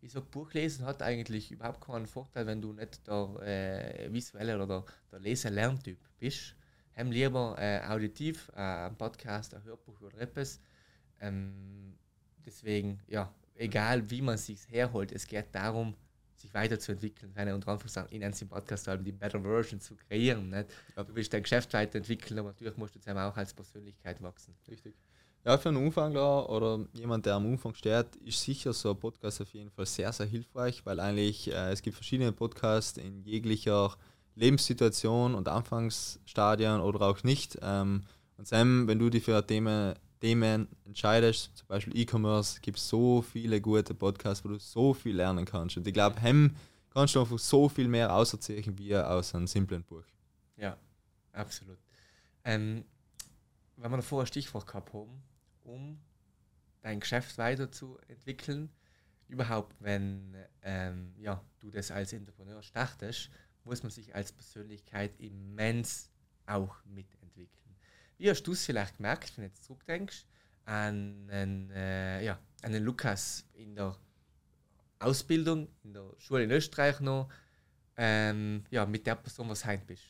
Ich 0.00 0.12
sage, 0.12 0.26
Buchlesen 0.30 0.84
hat 0.84 1.02
eigentlich 1.02 1.50
überhaupt 1.50 1.80
keinen 1.80 2.06
Vorteil, 2.06 2.46
wenn 2.46 2.60
du 2.60 2.72
nicht 2.72 3.06
der 3.06 3.40
äh, 3.42 4.12
visuelle 4.12 4.56
oder 4.56 4.84
der, 5.10 5.20
Lese-Lerntyp 5.20 5.98
bist. 6.18 6.54
Haben 6.96 7.10
lieber 7.10 7.56
äh, 7.58 7.80
auditiv, 7.86 8.50
äh, 8.54 8.60
ein 8.60 8.96
Podcast, 8.96 9.54
ein 9.54 9.64
Hörbuch 9.64 10.00
oder 10.00 10.18
etwas. 10.20 10.60
Ähm, 11.20 11.94
deswegen, 12.44 13.00
ja, 13.08 13.32
egal 13.56 14.08
wie 14.10 14.22
man 14.22 14.38
sich 14.38 14.60
herholt, 14.68 15.12
es 15.12 15.26
geht 15.26 15.46
darum, 15.52 15.94
sich 16.36 16.52
weiterzuentwickeln, 16.52 17.32
seine 17.34 17.54
unter 17.54 17.68
Anführungszeichen, 17.68 18.10
in 18.10 18.22
einem 18.22 18.48
Podcast 18.48 18.86
haben, 18.86 19.02
die 19.02 19.12
Better 19.12 19.40
Version 19.40 19.80
zu 19.80 19.96
kreieren. 19.96 20.50
Nicht? 20.50 20.68
Du 20.94 21.14
willst 21.14 21.32
dein 21.32 21.42
Geschäft 21.42 21.72
weiterentwickeln, 21.72 22.38
aber 22.38 22.48
natürlich 22.48 22.76
musst 22.76 22.94
du 22.94 23.00
zusammen 23.00 23.20
auch 23.20 23.36
als 23.36 23.54
Persönlichkeit 23.54 24.22
wachsen. 24.22 24.54
Richtig. 24.68 24.94
Ja, 25.44 25.58
für 25.58 25.68
einen 25.68 25.84
Anfänger 25.84 26.48
oder 26.48 26.86
jemand, 26.94 27.26
der 27.26 27.34
am 27.34 27.46
Anfang 27.46 27.74
steht, 27.74 28.16
ist 28.16 28.40
sicher 28.40 28.72
so 28.72 28.90
ein 28.90 28.98
Podcast 28.98 29.42
auf 29.42 29.52
jeden 29.52 29.70
Fall 29.70 29.84
sehr, 29.84 30.10
sehr 30.12 30.26
hilfreich, 30.26 30.84
weil 30.86 30.98
eigentlich 31.00 31.52
äh, 31.52 31.70
es 31.70 31.82
gibt 31.82 31.96
verschiedene 31.96 32.32
Podcasts 32.32 32.96
in 32.96 33.22
jeglicher 33.24 33.94
Lebenssituation 34.34 35.34
und 35.34 35.48
Anfangsstadien 35.48 36.80
oder 36.80 37.02
auch 37.02 37.22
nicht. 37.22 37.58
Ähm, 37.62 38.02
und 38.36 38.48
Sam, 38.48 38.88
wenn 38.88 38.98
du 38.98 39.10
dich 39.10 39.24
für 39.24 39.46
Themen, 39.46 39.94
Themen 40.20 40.68
entscheidest, 40.84 41.56
zum 41.56 41.68
Beispiel 41.68 41.96
E-Commerce, 41.96 42.60
gibt 42.60 42.78
es 42.78 42.88
so 42.88 43.22
viele 43.22 43.60
gute 43.60 43.94
Podcasts, 43.94 44.44
wo 44.44 44.48
du 44.48 44.58
so 44.58 44.94
viel 44.94 45.16
lernen 45.16 45.44
kannst. 45.44 45.76
Und 45.76 45.86
ich 45.86 45.94
glaube, 45.94 46.20
hem 46.20 46.56
kannst 46.90 47.14
du 47.14 47.20
einfach 47.20 47.38
so 47.38 47.68
viel 47.68 47.88
mehr 47.88 48.14
auserzählen 48.14 48.78
wie 48.78 48.96
aus 48.96 49.34
einem 49.34 49.46
simplen 49.46 49.82
Buch. 49.82 50.04
Ja, 50.56 50.76
absolut. 51.32 51.78
Ähm, 52.44 52.84
wenn 53.76 53.90
wir 53.90 54.02
vorher 54.02 54.24
ein 54.24 54.28
Stichwort 54.28 54.66
gehabt 54.66 54.92
haben, 54.92 55.22
um 55.64 55.98
dein 56.84 57.00
Geschäft 57.00 57.36
weiterzuentwickeln. 57.38 58.70
Überhaupt, 59.26 59.74
wenn 59.80 60.36
ähm, 60.62 61.14
ja, 61.18 61.42
du 61.58 61.70
das 61.70 61.90
als 61.90 62.12
Entrepreneur 62.12 62.62
startest, 62.62 63.30
muss 63.64 63.82
man 63.82 63.90
sich 63.90 64.14
als 64.14 64.32
Persönlichkeit 64.32 65.18
immens 65.18 66.10
auch 66.46 66.76
mitentwickeln. 66.84 67.76
Wie 68.18 68.30
hast 68.30 68.42
du 68.44 68.52
es 68.52 68.64
vielleicht 68.64 68.96
gemerkt, 68.96 69.36
wenn 69.36 69.44
du 69.44 69.48
jetzt 69.48 69.64
zurückdenkst, 69.64 70.26
an 70.66 71.28
einen, 71.30 71.70
äh, 71.70 72.24
ja, 72.24 72.38
an 72.62 72.72
den 72.72 72.84
Lukas 72.84 73.44
in 73.54 73.74
der 73.74 73.96
Ausbildung, 74.98 75.68
in 75.82 75.92
der 75.92 76.10
Schule 76.18 76.44
in 76.44 76.50
Österreich 76.50 77.00
noch, 77.00 77.28
ähm, 77.96 78.64
ja, 78.70 78.86
mit 78.86 79.06
der 79.06 79.16
Person, 79.16 79.48
was 79.48 79.64
heute 79.64 79.84
bist? 79.84 80.04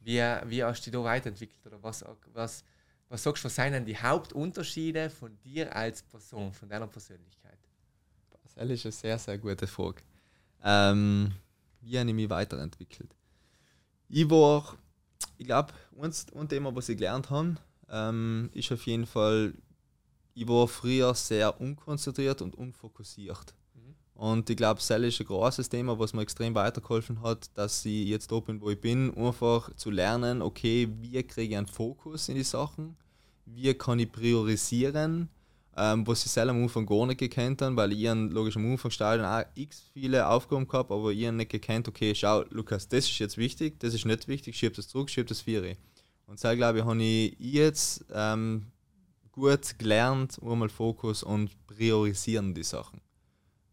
Wie, 0.00 0.18
wie 0.46 0.64
hast 0.64 0.80
du 0.80 0.90
dich 0.90 0.98
da 0.98 1.04
weiterentwickelt? 1.04 1.66
Oder 1.66 1.82
was, 1.82 2.04
was, 2.32 2.64
was 3.08 3.22
sagst 3.22 3.44
du, 3.44 3.46
was 3.46 3.54
sind 3.54 3.72
denn 3.72 3.84
die 3.84 3.98
Hauptunterschiede 3.98 5.10
von 5.10 5.38
dir 5.40 5.74
als 5.74 6.02
Person, 6.02 6.52
von 6.52 6.68
deiner 6.68 6.86
Persönlichkeit? 6.86 7.58
Das 8.30 8.52
ist 8.52 8.58
eine 8.58 8.76
sehr, 8.76 9.18
sehr 9.18 9.38
gute 9.38 9.66
Frage. 9.66 10.02
Ähm, 10.62 11.32
wie 11.80 11.98
habe 11.98 12.08
ich 12.08 12.14
mich 12.14 12.30
weiterentwickelt? 12.30 13.14
Ich 14.08 14.28
war, 14.28 14.76
ich 15.38 15.46
glaube, 15.46 15.72
ein 16.00 16.48
Thema, 16.48 16.74
was 16.74 16.88
ich 16.88 16.96
gelernt 16.96 17.30
habe, 17.30 17.56
ähm, 17.88 18.50
ist 18.52 18.72
auf 18.72 18.84
jeden 18.86 19.06
Fall, 19.06 19.54
ich 20.34 20.48
war 20.48 20.68
früher 20.68 21.14
sehr 21.14 21.60
unkonzentriert 21.60 22.42
und 22.42 22.54
unfokussiert. 22.54 23.54
Mhm. 23.74 23.94
Und 24.14 24.50
ich 24.50 24.56
glaube, 24.56 24.80
das 24.80 24.90
ist 24.90 25.20
ein 25.20 25.26
großes 25.26 25.68
Thema, 25.68 25.98
was 25.98 26.12
mir 26.12 26.22
extrem 26.22 26.54
weitergeholfen 26.54 27.22
hat, 27.22 27.50
dass 27.56 27.84
ich 27.84 28.08
jetzt 28.08 28.30
da 28.30 28.40
bin, 28.40 28.60
wo 28.60 28.70
ich 28.70 28.80
bin, 28.80 29.16
einfach 29.16 29.74
zu 29.76 29.90
lernen, 29.90 30.42
okay, 30.42 30.88
wie 31.00 31.22
kriege 31.22 31.52
ich 31.52 31.56
einen 31.56 31.66
Fokus 31.66 32.28
in 32.28 32.36
die 32.36 32.44
Sachen, 32.44 32.96
wie 33.46 33.72
kann 33.74 33.98
ich 33.98 34.10
priorisieren, 34.10 35.28
ähm, 35.76 36.06
was 36.06 36.24
ich 36.24 36.30
selber 36.30 36.50
am 36.50 36.62
Anfang 36.62 36.86
gar 36.86 37.06
nicht 37.06 37.18
gekannt 37.18 37.62
habe, 37.62 37.76
weil 37.76 37.92
ich 37.92 38.08
logisch 38.32 38.56
am 38.56 38.70
Anfang 38.70 38.90
Stadion 38.90 39.26
auch 39.26 39.44
x 39.54 39.82
viele 39.92 40.26
Aufgaben 40.26 40.66
gehabt, 40.66 40.90
aber 40.90 41.10
ich 41.10 41.30
nicht 41.30 41.50
gekannt, 41.50 41.88
okay, 41.88 42.14
schau, 42.14 42.44
Lukas, 42.50 42.88
das 42.88 43.04
ist 43.04 43.18
jetzt 43.18 43.38
wichtig, 43.38 43.78
das 43.80 43.94
ist 43.94 44.04
nicht 44.04 44.28
wichtig, 44.28 44.56
schieb 44.56 44.74
das 44.74 44.88
zurück, 44.88 45.10
schieb 45.10 45.26
das 45.28 45.40
Viere. 45.40 45.76
Und 46.26 46.42
da 46.42 46.54
glaube 46.54 46.78
ich, 46.78 46.84
habe 46.84 47.02
ich 47.02 47.36
jetzt 47.38 48.04
ähm, 48.12 48.66
gut 49.32 49.78
gelernt, 49.78 50.38
einmal 50.42 50.68
Fokus 50.68 51.22
und 51.22 51.50
priorisieren 51.66 52.54
die 52.54 52.62
Sachen. 52.62 53.00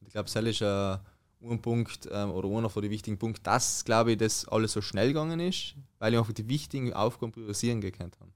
Ich 0.06 0.14
glaube, 0.14 0.30
das 0.32 0.44
ist 0.44 0.62
ein, 0.62 1.00
ein 1.44 1.62
Punkt 1.62 2.08
ähm, 2.12 2.32
oder 2.32 2.50
einer 2.50 2.70
von 2.70 2.82
den 2.82 2.92
wichtigen 2.92 3.18
Punkten, 3.18 3.44
dass, 3.44 3.84
glaube 3.86 4.14
ich, 4.14 4.18
das 4.18 4.48
alles 4.48 4.72
so 4.72 4.82
schnell 4.82 5.10
gegangen 5.10 5.40
ist, 5.40 5.76
weil 6.00 6.14
ich 6.14 6.20
einfach 6.20 6.34
die 6.34 6.48
wichtigen 6.48 6.94
Aufgaben 6.94 7.32
priorisieren 7.32 7.82
gekannt 7.82 8.18
habe. 8.20 8.32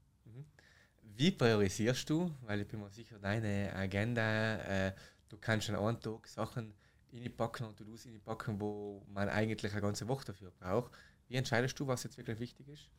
Wie 1.22 1.30
priorisierst 1.30 2.10
du? 2.10 2.32
Weil 2.48 2.62
ich 2.62 2.68
bin 2.68 2.80
mir 2.80 2.90
sicher, 2.90 3.20
deine 3.20 3.72
Agenda, 3.76 4.56
äh, 4.56 4.92
du 5.30 5.38
kannst 5.38 5.70
an 5.70 5.76
einem 5.76 6.00
Tag 6.00 6.28
Sachen 6.28 6.74
reinpacken 7.14 7.68
und 7.68 7.78
tust 7.78 8.08
reinpacken, 8.08 8.60
wo 8.60 9.06
man 9.14 9.30
eigentlich 9.30 9.72
eine 9.72 9.82
ganze 9.84 10.08
Woche 10.08 10.26
dafür 10.26 10.52
braucht. 10.60 10.92
Wie 11.28 11.36
entscheidest 11.36 11.80
du, 11.80 11.86
was 11.86 12.02
jetzt 12.06 12.18
wirklich 12.18 12.40
wichtig 12.40 12.68
ist? 12.70 12.90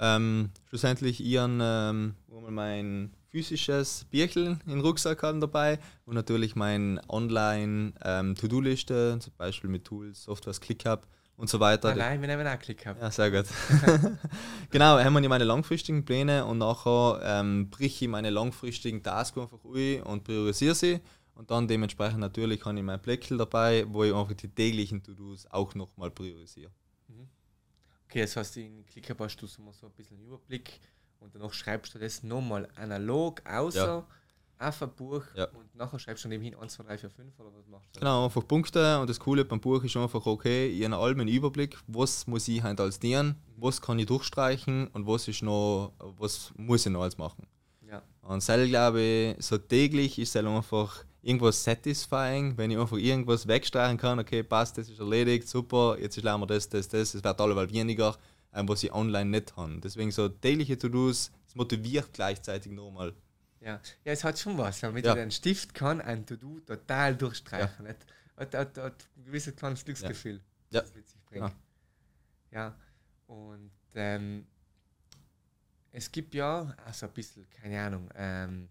Ähm, 0.00 0.50
schlussendlich 0.68 1.24
ich 1.24 1.60
ähm, 1.60 2.16
mein 2.48 3.14
physisches 3.28 4.04
Bierchen 4.10 4.60
in 4.66 4.80
Rucksack 4.80 5.22
haben 5.22 5.40
dabei 5.40 5.78
und 6.06 6.16
natürlich 6.16 6.56
mein 6.56 7.00
Online 7.08 7.92
ähm, 8.02 8.34
zum 8.34 9.32
Beispiel 9.38 9.70
mit 9.70 9.84
Tools, 9.84 10.24
Softwares, 10.24 10.60
ClickUp 10.60 11.06
und 11.40 11.48
so 11.48 11.58
weiter. 11.58 11.94
Nein, 11.94 12.20
wir 12.20 12.28
nehmen 12.28 12.46
auch 12.46 12.58
Klick. 12.58 12.84
Ja, 12.84 13.10
sehr 13.10 13.30
gut. 13.30 13.46
genau, 14.70 14.98
haben 14.98 15.14
wir 15.14 15.28
meine 15.28 15.44
langfristigen 15.44 16.04
Pläne 16.04 16.44
und 16.44 16.58
nachher 16.58 17.18
ähm, 17.24 17.70
brich 17.70 18.02
ich 18.02 18.08
meine 18.08 18.28
langfristigen 18.28 19.02
Tasks 19.02 19.38
einfach 19.38 19.64
ein 19.64 20.02
und 20.02 20.22
priorisiere 20.22 20.74
sie. 20.74 21.00
Und 21.34 21.50
dann 21.50 21.66
dementsprechend 21.66 22.20
natürlich 22.20 22.62
habe 22.66 22.76
ich 22.76 22.84
mein 22.84 23.00
Blöckel 23.00 23.38
dabei, 23.38 23.86
wo 23.88 24.04
ich 24.04 24.14
einfach 24.14 24.34
die 24.34 24.48
täglichen 24.48 25.02
To-Dos 25.02 25.46
auch 25.46 25.74
nochmal 25.74 26.10
priorisiere. 26.10 26.70
Mhm. 27.08 27.28
Okay, 28.04 28.20
das 28.20 28.36
heißt, 28.36 28.58
in 28.58 28.84
ClickUp 28.84 29.20
hast 29.20 29.38
du 29.38 29.46
so 29.46 29.62
ein 29.62 29.92
bisschen 29.96 30.18
einen 30.18 30.26
Überblick 30.26 30.78
und 31.20 31.34
danach 31.34 31.54
schreibst 31.54 31.94
du 31.94 31.98
das 31.98 32.22
nochmal 32.22 32.68
analog, 32.76 33.40
außer 33.46 33.86
ja 33.86 34.06
auf 34.60 34.82
ein 34.82 34.90
Buch 34.90 35.22
ja. 35.34 35.46
und 35.46 35.74
nachher 35.74 35.98
schreibst 35.98 36.24
du 36.24 36.28
nebenhin 36.28 36.54
1, 36.54 36.74
2, 36.74 36.84
3, 36.84 36.98
4, 36.98 37.10
5 37.10 37.40
oder 37.40 37.50
was 37.56 37.66
machst 37.66 37.96
du? 37.96 38.00
Genau, 38.00 38.24
einfach 38.26 38.46
Punkte 38.46 39.00
und 39.00 39.08
das 39.08 39.18
Coole 39.18 39.44
beim 39.44 39.58
Buch 39.58 39.82
ist 39.82 39.96
einfach, 39.96 40.24
okay, 40.26 40.68
ich 40.68 40.84
habe 40.84 41.04
einen 41.04 41.28
Überblick, 41.28 41.78
was 41.86 42.26
muss 42.26 42.46
ich 42.46 42.62
halt 42.62 42.78
als 42.78 42.98
dienen, 42.98 43.28
mhm. 43.28 43.62
was 43.62 43.80
kann 43.80 43.98
ich 43.98 44.06
durchstreichen 44.06 44.88
und 44.88 45.06
was 45.06 45.28
ist 45.28 45.42
noch, 45.42 45.92
was 45.98 46.52
muss 46.56 46.84
ich 46.84 46.92
noch 46.92 47.02
als 47.02 47.16
machen. 47.16 47.46
Ja. 47.90 48.02
Und 48.22 48.42
selber 48.42 48.66
glaube 48.66 49.00
ich, 49.00 49.44
so 49.44 49.56
täglich 49.56 50.18
ist 50.18 50.36
es 50.36 50.44
einfach 50.44 51.04
irgendwas 51.22 51.64
satisfying, 51.64 52.56
wenn 52.56 52.70
ich 52.70 52.78
einfach 52.78 52.98
irgendwas 52.98 53.48
wegstreichen 53.48 53.96
kann, 53.96 54.18
okay, 54.18 54.42
passt, 54.42 54.76
das 54.76 54.88
ist 54.90 55.00
erledigt, 55.00 55.48
super, 55.48 55.96
jetzt 55.98 56.20
lernen 56.22 56.42
wir 56.42 56.46
das, 56.46 56.68
das, 56.68 56.88
das, 56.88 57.14
es 57.14 57.24
wird 57.24 57.40
alleweil 57.40 57.70
weniger, 57.70 58.14
ähm, 58.52 58.68
was 58.68 58.82
ich 58.82 58.92
online 58.92 59.30
nicht 59.30 59.56
habe. 59.56 59.80
Deswegen 59.82 60.10
so 60.10 60.28
tägliche 60.28 60.78
To-Dos, 60.78 61.30
es 61.46 61.54
motiviert 61.54 62.10
gleichzeitig 62.12 62.72
nochmal. 62.72 63.14
Ja. 63.60 63.80
ja, 64.04 64.12
es 64.12 64.24
hat 64.24 64.38
schon 64.38 64.56
was. 64.56 64.82
Mit 64.82 65.04
ja. 65.04 65.12
einem 65.12 65.30
Stift 65.30 65.74
kann 65.74 66.00
ein 66.00 66.24
To-Do 66.24 66.60
total 66.60 67.14
durchstreichen. 67.14 67.86
Ja. 67.86 67.94
Hat, 68.36 68.54
hat, 68.54 68.78
hat, 68.78 69.08
ein 69.16 69.24
gewisses 69.24 69.54
kleines 69.54 69.84
Glücksgefühl, 69.84 70.40
ja. 70.70 70.80
das 70.80 70.94
mit 70.94 71.08
sich 71.08 71.22
bringt. 71.26 71.54
Ja. 72.50 72.74
Und 73.26 73.70
ähm, 73.94 74.46
es 75.92 76.10
gibt 76.10 76.34
ja, 76.34 76.74
also 76.84 77.06
ein 77.06 77.12
bisschen, 77.12 77.48
keine 77.50 77.80
Ahnung, 77.80 78.08
ähm, 78.14 78.68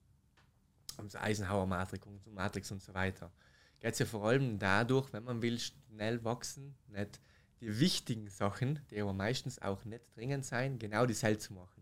um 0.97 1.07
Eisenhower 1.13 1.65
Matrix 1.65 2.05
und 2.05 2.33
Matrix 2.33 2.71
und 2.71 2.81
so 2.81 2.93
weiter. 2.93 3.31
Geht 3.79 3.93
es 3.93 3.99
ja 3.99 4.05
vor 4.05 4.25
allem 4.27 4.59
dadurch, 4.59 5.13
wenn 5.13 5.23
man 5.23 5.41
will 5.41 5.59
schnell 5.59 6.23
wachsen, 6.23 6.75
nicht 6.87 7.19
die 7.61 7.79
wichtigen 7.79 8.29
Sachen, 8.29 8.79
die 8.89 9.01
aber 9.01 9.13
meistens 9.13 9.61
auch 9.61 9.85
nicht 9.85 10.03
dringend 10.15 10.45
sein, 10.45 10.79
genau 10.79 11.05
die 11.05 11.13
selbst 11.13 11.45
zu 11.45 11.53
machen. 11.53 11.78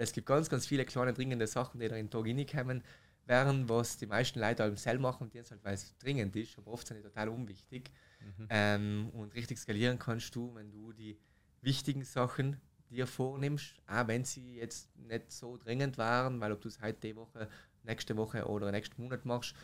Es 0.00 0.12
gibt 0.12 0.26
ganz, 0.26 0.48
ganz 0.48 0.66
viele 0.66 0.86
kleine 0.86 1.12
dringende 1.12 1.46
Sachen, 1.46 1.78
die 1.78 1.86
da 1.86 1.94
in 1.94 2.06
den 2.06 2.10
Tag 2.10 2.24
reinkommen 2.24 2.82
werden, 3.26 3.68
was 3.68 3.98
die 3.98 4.06
meisten 4.06 4.40
Leute 4.40 4.62
im 4.62 4.78
Cell 4.78 4.98
machen, 4.98 5.28
die 5.28 5.38
halt, 5.38 5.62
weil 5.62 5.74
es 5.74 5.94
dringend 5.98 6.34
ist, 6.36 6.56
aber 6.56 6.70
oft 6.70 6.86
sind 6.86 6.96
die 6.96 7.02
total 7.02 7.28
unwichtig. 7.28 7.90
Mhm. 8.20 8.46
Ähm, 8.48 9.10
und 9.12 9.34
richtig 9.34 9.58
skalieren 9.58 9.98
kannst 9.98 10.34
du, 10.34 10.54
wenn 10.54 10.70
du 10.70 10.92
die 10.92 11.18
wichtigen 11.60 12.02
Sachen 12.04 12.58
dir 12.88 13.06
vornimmst, 13.06 13.74
auch 13.86 14.08
wenn 14.08 14.24
sie 14.24 14.56
jetzt 14.56 14.88
nicht 14.96 15.30
so 15.30 15.58
dringend 15.58 15.98
waren, 15.98 16.40
weil 16.40 16.52
ob 16.52 16.62
du 16.62 16.68
es 16.68 16.80
heute 16.80 17.00
die 17.08 17.16
Woche, 17.16 17.48
nächste 17.82 18.16
Woche 18.16 18.46
oder 18.46 18.72
nächsten 18.72 19.02
Monat 19.02 19.26
machst, 19.26 19.54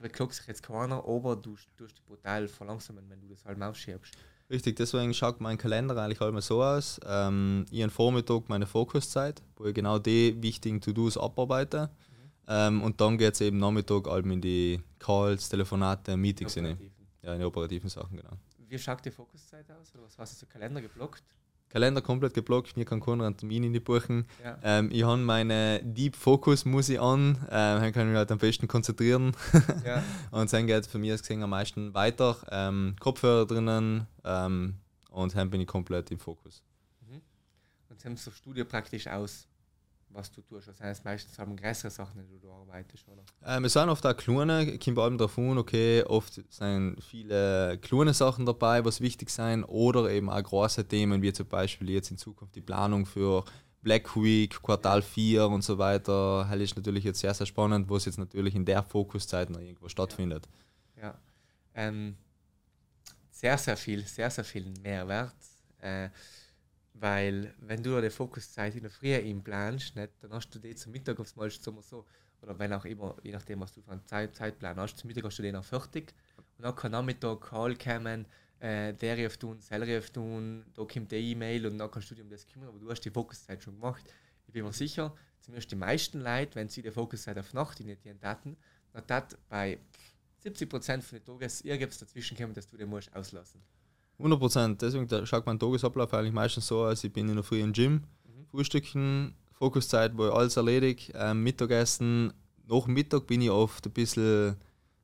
beklagt 0.00 0.34
sich 0.34 0.46
jetzt 0.46 0.62
keiner, 0.62 1.04
aber 1.04 1.34
du 1.34 1.56
tust 1.76 1.96
dich 1.96 2.04
brutal 2.04 2.46
verlangsamen, 2.46 3.10
wenn 3.10 3.20
du 3.20 3.28
das 3.28 3.44
halt 3.44 3.60
aufschiebst. 3.60 4.16
Richtig, 4.48 4.76
deswegen 4.76 5.12
schaut 5.12 5.40
mein 5.40 5.58
Kalender 5.58 5.96
eigentlich 5.96 6.20
halt 6.20 6.32
mal 6.32 6.40
so 6.40 6.62
aus. 6.62 7.00
Ähm, 7.04 7.66
am 7.72 7.90
Vormittag 7.90 8.48
meine 8.48 8.66
Fokuszeit, 8.66 9.42
wo 9.56 9.64
ich 9.64 9.74
genau 9.74 9.98
die 9.98 10.40
wichtigen 10.40 10.80
To-Dos 10.80 11.18
abarbeite. 11.18 11.88
Mhm. 11.88 12.30
Ähm, 12.48 12.82
und 12.82 13.00
dann 13.00 13.18
geht 13.18 13.34
es 13.34 13.40
eben 13.40 13.58
Nachmittag 13.58 14.06
halt 14.06 14.24
in 14.26 14.40
die 14.40 14.80
Calls, 15.00 15.48
Telefonate, 15.48 16.16
Meetings 16.16 16.54
hinein. 16.54 16.78
Ja, 17.22 17.34
in 17.34 17.40
die 17.40 17.44
operativen 17.44 17.88
Sachen, 17.90 18.16
genau. 18.16 18.30
Wie 18.68 18.78
schaut 18.78 19.04
die 19.04 19.10
Fokuszeit 19.10 19.68
aus? 19.70 19.92
Oder 19.94 20.04
was 20.04 20.18
hast 20.18 20.42
du 20.42 20.46
Kalender 20.46 20.80
geblockt? 20.80 21.24
Kalender 21.68 22.00
komplett 22.00 22.34
geblockt, 22.34 22.76
mir 22.76 22.84
kann 22.84 23.00
keiner 23.00 23.36
Termin 23.36 23.64
in 23.64 23.72
die 23.72 23.80
buchen. 23.80 24.26
Ja. 24.42 24.58
Ähm, 24.62 24.90
ich 24.92 25.02
habe 25.02 25.20
meine 25.20 25.80
Deep 25.82 26.16
Focus 26.16 26.64
Musik 26.64 27.00
an, 27.00 27.38
ähm, 27.50 27.80
dann 27.80 27.92
kann 27.92 28.02
ich 28.02 28.08
mich 28.08 28.16
halt 28.16 28.32
am 28.32 28.38
besten 28.38 28.68
konzentrieren. 28.68 29.32
Ja. 29.84 30.02
und 30.30 30.52
dann 30.52 30.66
geht 30.66 30.86
für 30.86 30.98
mich 30.98 31.10
das 31.10 31.22
gesehen 31.22 31.42
am 31.42 31.50
meisten 31.50 31.92
weiter. 31.92 32.36
Ähm, 32.50 32.96
Kopfhörer 33.00 33.46
drinnen 33.46 34.06
ähm, 34.24 34.76
und 35.10 35.34
dann 35.34 35.50
bin 35.50 35.60
ich 35.60 35.66
komplett 35.66 36.10
im 36.10 36.18
Fokus. 36.18 36.62
Mhm. 37.00 37.20
Und 37.90 38.04
dann 38.04 38.16
so 38.16 38.30
Studio 38.30 38.64
praktisch 38.64 39.08
aus 39.08 39.48
was 40.10 40.30
du 40.30 40.40
tust. 40.42 40.68
Das 40.68 40.80
heißt, 40.80 41.04
meistens 41.04 41.38
haben 41.38 41.56
größere 41.56 41.90
Sachen, 41.90 42.26
die 42.26 42.38
du 42.38 42.50
arbeitest, 42.50 43.06
oder? 43.08 43.22
Ähm, 43.44 43.64
es 43.64 43.72
sind 43.72 43.88
oft 43.88 44.04
auch 44.06 44.16
kleine, 44.16 44.78
kommt 44.78 44.98
allem 44.98 45.18
davon, 45.18 45.58
okay, 45.58 46.02
oft 46.04 46.40
sind 46.50 47.02
viele 47.02 47.78
kleine 47.78 48.14
Sachen 48.14 48.46
dabei, 48.46 48.84
was 48.84 49.00
wichtig 49.00 49.30
sein, 49.30 49.64
oder 49.64 50.10
eben 50.10 50.30
auch 50.30 50.42
große 50.42 50.86
Themen, 50.86 51.22
wie 51.22 51.32
zum 51.32 51.46
Beispiel 51.46 51.90
jetzt 51.90 52.10
in 52.10 52.18
Zukunft 52.18 52.54
die 52.54 52.62
Planung 52.62 53.06
für 53.06 53.44
Black 53.82 54.16
Week, 54.16 54.60
Quartal 54.62 55.02
4 55.02 55.46
und 55.46 55.62
so 55.62 55.78
weiter. 55.78 56.48
Das 56.50 56.60
ist 56.60 56.76
natürlich 56.76 57.04
jetzt 57.04 57.20
sehr, 57.20 57.34
sehr 57.34 57.46
spannend, 57.46 57.88
was 57.88 58.06
jetzt 58.06 58.18
natürlich 58.18 58.54
in 58.54 58.64
der 58.64 58.82
Fokuszeit 58.82 59.48
noch 59.50 59.60
irgendwo 59.60 59.88
stattfindet. 59.88 60.48
Ja, 60.96 61.02
ja. 61.02 61.18
Ähm, 61.74 62.16
sehr, 63.30 63.58
sehr 63.58 63.76
viel, 63.76 64.04
sehr, 64.04 64.30
sehr 64.30 64.44
viel 64.44 64.66
Mehrwert. 64.82 65.34
Äh, 65.78 66.08
weil, 67.00 67.54
wenn 67.60 67.82
du 67.82 68.00
die 68.00 68.10
Fokuszeit 68.10 68.74
in 68.74 68.82
der 68.82 68.90
Früh 68.90 69.14
einplanst, 69.14 69.96
nicht, 69.96 70.12
dann 70.20 70.32
hast 70.32 70.50
du 70.50 70.58
die 70.58 70.74
zum 70.74 70.92
Mittag 70.92 71.20
aufs 71.20 71.36
Mal 71.36 71.50
so, 71.50 72.06
oder 72.42 72.58
wenn 72.58 72.72
auch 72.72 72.84
immer, 72.84 73.16
je 73.22 73.32
nachdem, 73.32 73.60
was 73.60 73.72
du 73.72 73.82
für 73.82 73.92
einen 73.92 74.06
Zeit, 74.06 74.34
Zeitplan 74.34 74.76
hast, 74.76 74.98
zum 74.98 75.08
Mittag 75.08 75.24
hast 75.24 75.38
du 75.38 75.42
den 75.42 75.56
auch 75.56 75.64
fertig. 75.64 76.14
Und 76.56 76.64
dann 76.64 76.74
kann 76.74 76.92
Nachmittag 76.92 77.40
Call 77.40 77.76
kommen, 77.76 78.26
äh, 78.60 78.94
der 78.94 79.30
tun, 79.38 79.58
auf 79.70 80.10
tun, 80.10 80.64
da 80.74 80.84
kommt 80.84 81.12
die 81.12 81.32
E-Mail 81.32 81.66
und 81.66 81.78
dann 81.78 81.90
kannst 81.90 82.10
du 82.10 82.14
dich 82.14 82.24
um 82.24 82.30
das 82.30 82.46
kümmern, 82.46 82.68
aber 82.68 82.78
du 82.78 82.90
hast 82.90 83.00
die 83.00 83.10
Fokuszeit 83.10 83.62
schon 83.62 83.74
gemacht. 83.74 84.04
Ich 84.46 84.52
bin 84.52 84.64
mir 84.64 84.72
sicher, 84.72 85.14
zumindest 85.40 85.70
die 85.70 85.76
meisten 85.76 86.20
Leute, 86.20 86.54
wenn 86.54 86.68
sie 86.68 86.82
die 86.82 86.90
Fokuszeit 86.90 87.36
auf 87.38 87.52
Nacht 87.52 87.80
in 87.80 87.88
den 87.88 88.20
Daten, 88.20 88.56
dann 88.92 89.04
hat 89.08 89.36
bei 89.48 89.78
70% 90.44 91.02
von 91.02 91.18
den 91.18 91.24
Tagen 91.24 91.52
irgendwas 91.64 91.98
dazwischen 91.98 92.36
kommen, 92.36 92.54
dass 92.54 92.68
du 92.68 92.76
den 92.76 92.88
musst 92.88 93.14
auslassen 93.14 93.60
musst. 93.60 93.75
100 94.18 94.38
Prozent. 94.38 94.82
Deswegen 94.82 95.26
schaut 95.26 95.46
mein 95.46 95.58
Tagesablauf 95.58 96.12
eigentlich 96.14 96.32
meistens 96.32 96.66
so 96.66 96.84
aus. 96.84 97.04
Ich 97.04 97.12
bin 97.12 97.28
in 97.28 97.34
der 97.34 97.44
Früh 97.44 97.60
im 97.60 97.72
Gym, 97.72 97.92
mhm. 97.92 98.46
Frühstücken, 98.50 99.34
Fokuszeit, 99.52 100.16
wo 100.16 100.26
ich 100.26 100.32
alles 100.32 100.56
erledigt, 100.56 101.12
ähm, 101.14 101.42
Mittagessen. 101.42 102.32
Nach 102.68 102.86
Mittag 102.86 103.26
bin 103.26 103.40
ich 103.40 103.50
oft 103.50 103.86
ein 103.86 103.92
bisschen, 103.92 104.56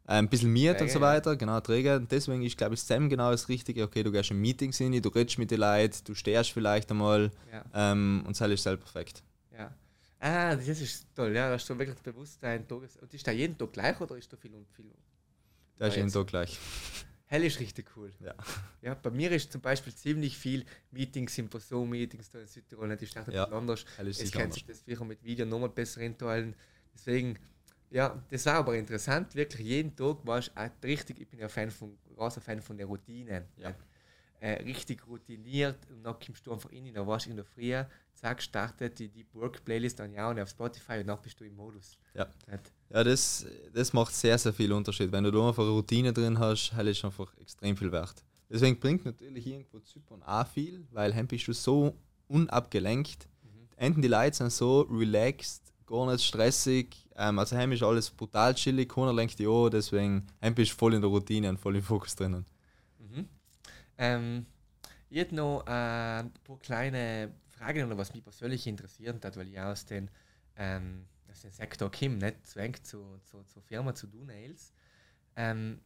äh, 0.06 0.12
ein 0.12 0.28
bisschen 0.28 0.52
miert 0.52 0.80
und 0.80 0.90
so 0.90 1.00
weiter, 1.00 1.36
genau, 1.36 1.60
träge. 1.60 2.00
Deswegen 2.10 2.42
ist, 2.42 2.56
glaube 2.56 2.74
ich, 2.74 2.82
Sam 2.82 3.08
genau 3.08 3.30
das 3.30 3.48
Richtige. 3.48 3.84
Okay, 3.84 4.02
du 4.02 4.10
gehst 4.10 4.30
in 4.30 4.40
Meetings 4.40 4.78
hin, 4.78 5.00
du 5.00 5.08
redest 5.08 5.38
mit 5.38 5.50
den 5.50 5.60
Leuten, 5.60 5.96
du 6.04 6.14
stehst 6.14 6.50
vielleicht 6.50 6.90
einmal 6.90 7.30
ja. 7.52 7.64
ähm, 7.92 8.24
und 8.26 8.38
das 8.38 8.50
ist 8.50 8.62
selber 8.62 8.82
perfekt. 8.82 9.22
Ja. 9.56 9.72
Ah, 10.18 10.56
das 10.56 10.68
ist 10.68 11.06
toll, 11.14 11.34
ja, 11.34 11.50
hast 11.50 11.68
du 11.68 11.78
wirklich 11.78 11.98
Bewusstsein. 11.98 12.64
Und 12.68 13.14
ist 13.14 13.26
da 13.26 13.30
jeden 13.30 13.56
Tag 13.56 13.72
gleich 13.72 14.00
oder 14.00 14.16
ist 14.16 14.32
da 14.32 14.36
viel 14.36 14.54
und 14.54 14.66
viel? 14.70 14.90
Da 15.78 15.86
ist 15.86 15.96
jeden 15.96 16.12
Tag 16.12 16.26
gleich. 16.26 16.58
Hell 17.32 17.44
ist 17.44 17.60
richtig 17.60 17.86
cool. 17.96 18.12
Ja. 18.20 18.34
ja. 18.82 18.94
Bei 18.94 19.08
mir 19.08 19.32
ist 19.32 19.50
zum 19.50 19.62
Beispiel 19.62 19.94
ziemlich 19.94 20.36
viel 20.36 20.66
Meetings, 20.90 21.34
Symposion-Meetings 21.34 22.28
da 22.28 22.40
in 22.40 22.46
Südtirol, 22.46 22.90
das 22.90 23.00
ist 23.00 23.16
ja. 23.32 23.44
anders. 23.44 23.86
Es 23.98 24.30
kennt 24.30 24.52
sich 24.52 24.66
das 24.66 24.84
sicher 24.84 25.02
mit 25.06 25.24
Video 25.24 25.46
nochmal 25.46 25.70
besser 25.70 26.02
enthalten. 26.02 26.54
Deswegen, 26.92 27.38
ja, 27.88 28.22
das 28.28 28.44
war 28.44 28.56
aber 28.56 28.76
interessant. 28.76 29.34
Wirklich 29.34 29.66
jeden 29.66 29.96
Tag 29.96 30.18
war 30.26 30.40
ich 30.40 30.50
richtig, 30.84 31.20
ich 31.20 31.28
bin 31.28 31.40
ja 31.40 31.48
Fan 31.48 31.70
von, 31.70 31.96
großer 32.14 32.42
Fan 32.42 32.60
von 32.60 32.76
der 32.76 32.84
Routine. 32.84 33.46
Ja. 33.56 33.74
Äh, 34.42 34.60
richtig 34.64 35.06
routiniert 35.06 35.78
und 35.88 36.02
dann 36.02 36.16
kommst 36.18 36.44
du 36.44 36.52
einfach 36.52 36.72
in, 36.72 36.92
dann 36.92 37.06
warst 37.06 37.26
du 37.26 37.30
in 37.30 37.36
der 37.36 37.44
Früh, 37.44 37.80
zack, 38.12 38.42
startet 38.42 38.98
die 38.98 39.08
Deep 39.08 39.32
Work 39.34 39.64
Playlist 39.64 40.00
dann 40.00 40.12
ja 40.12 40.28
und 40.28 40.40
auf 40.40 40.48
Spotify 40.48 40.98
und 40.98 41.06
dann 41.06 41.22
bist 41.22 41.38
du 41.38 41.44
im 41.44 41.54
Modus. 41.54 41.96
Ja, 42.12 42.26
ja 42.90 43.04
das, 43.04 43.46
das 43.72 43.92
macht 43.92 44.12
sehr, 44.12 44.36
sehr 44.36 44.52
viel 44.52 44.72
Unterschied. 44.72 45.12
Wenn 45.12 45.22
du 45.22 45.30
da 45.30 45.46
einfach 45.46 45.62
eine 45.62 45.70
Routine 45.70 46.12
drin 46.12 46.36
hast, 46.40 46.72
halt 46.72 46.88
ist 46.88 47.04
einfach 47.04 47.32
extrem 47.38 47.76
viel 47.76 47.92
wert. 47.92 48.24
Deswegen 48.50 48.80
bringt 48.80 49.04
natürlich 49.04 49.46
irgendwo 49.46 49.78
Zypern 49.78 50.24
auch 50.24 50.48
viel, 50.48 50.84
weil 50.90 51.12
dann 51.12 51.28
bist 51.28 51.46
du 51.46 51.52
so 51.52 51.94
unabgelenkt. 52.26 53.28
Mhm. 53.44 53.68
Enden 53.76 54.02
die 54.02 54.08
Leute 54.08 54.38
sind 54.38 54.50
so 54.50 54.80
relaxed, 54.90 55.72
gar 55.86 56.10
nicht 56.10 56.24
stressig. 56.24 56.96
Ähm, 57.14 57.38
also 57.38 57.56
heim 57.56 57.70
ist 57.70 57.84
alles 57.84 58.10
brutal 58.10 58.56
chillig, 58.56 58.88
keiner 58.88 59.12
lenkt 59.12 59.38
dich 59.38 59.46
an, 59.46 59.70
deswegen 59.70 60.26
heim 60.42 60.52
bist 60.52 60.72
du 60.72 60.76
voll 60.76 60.94
in 60.94 61.00
der 61.00 61.10
Routine 61.10 61.48
und 61.48 61.60
voll 61.60 61.76
im 61.76 61.82
Fokus 61.84 62.16
drinnen. 62.16 62.44
Ähm, 63.98 64.46
ich 65.10 65.18
hätte 65.18 65.34
noch 65.34 65.64
äh, 65.66 66.20
ein 66.20 66.32
paar 66.44 66.58
kleine 66.58 67.32
Fragen, 67.48 67.96
was 67.96 68.14
mich 68.14 68.24
persönlich 68.24 68.66
interessiert 68.66 69.24
hat, 69.24 69.36
weil 69.36 69.48
ich 69.48 69.60
aus 69.60 69.84
dem 69.84 70.08
ähm, 70.56 71.06
aus 71.32 71.40
dem 71.40 71.50
Sektor 71.50 71.90
komme, 71.90 72.16
nicht 72.16 72.46
zwängt 72.46 72.86
zu, 72.86 73.18
zu, 73.24 73.42
zur 73.44 73.62
Firma, 73.62 73.94
zu 73.94 74.06
Do-Nails. 74.06 74.72
Ähm, 75.36 75.80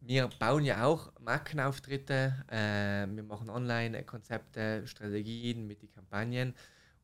wir 0.00 0.28
bauen 0.38 0.64
ja 0.64 0.84
auch 0.84 1.12
Markenauftritte, 1.20 2.44
äh, 2.48 3.06
wir 3.14 3.22
machen 3.24 3.50
Online-Konzepte, 3.50 4.86
Strategien 4.86 5.66
mit 5.66 5.82
den 5.82 5.90
Kampagnen 5.90 6.54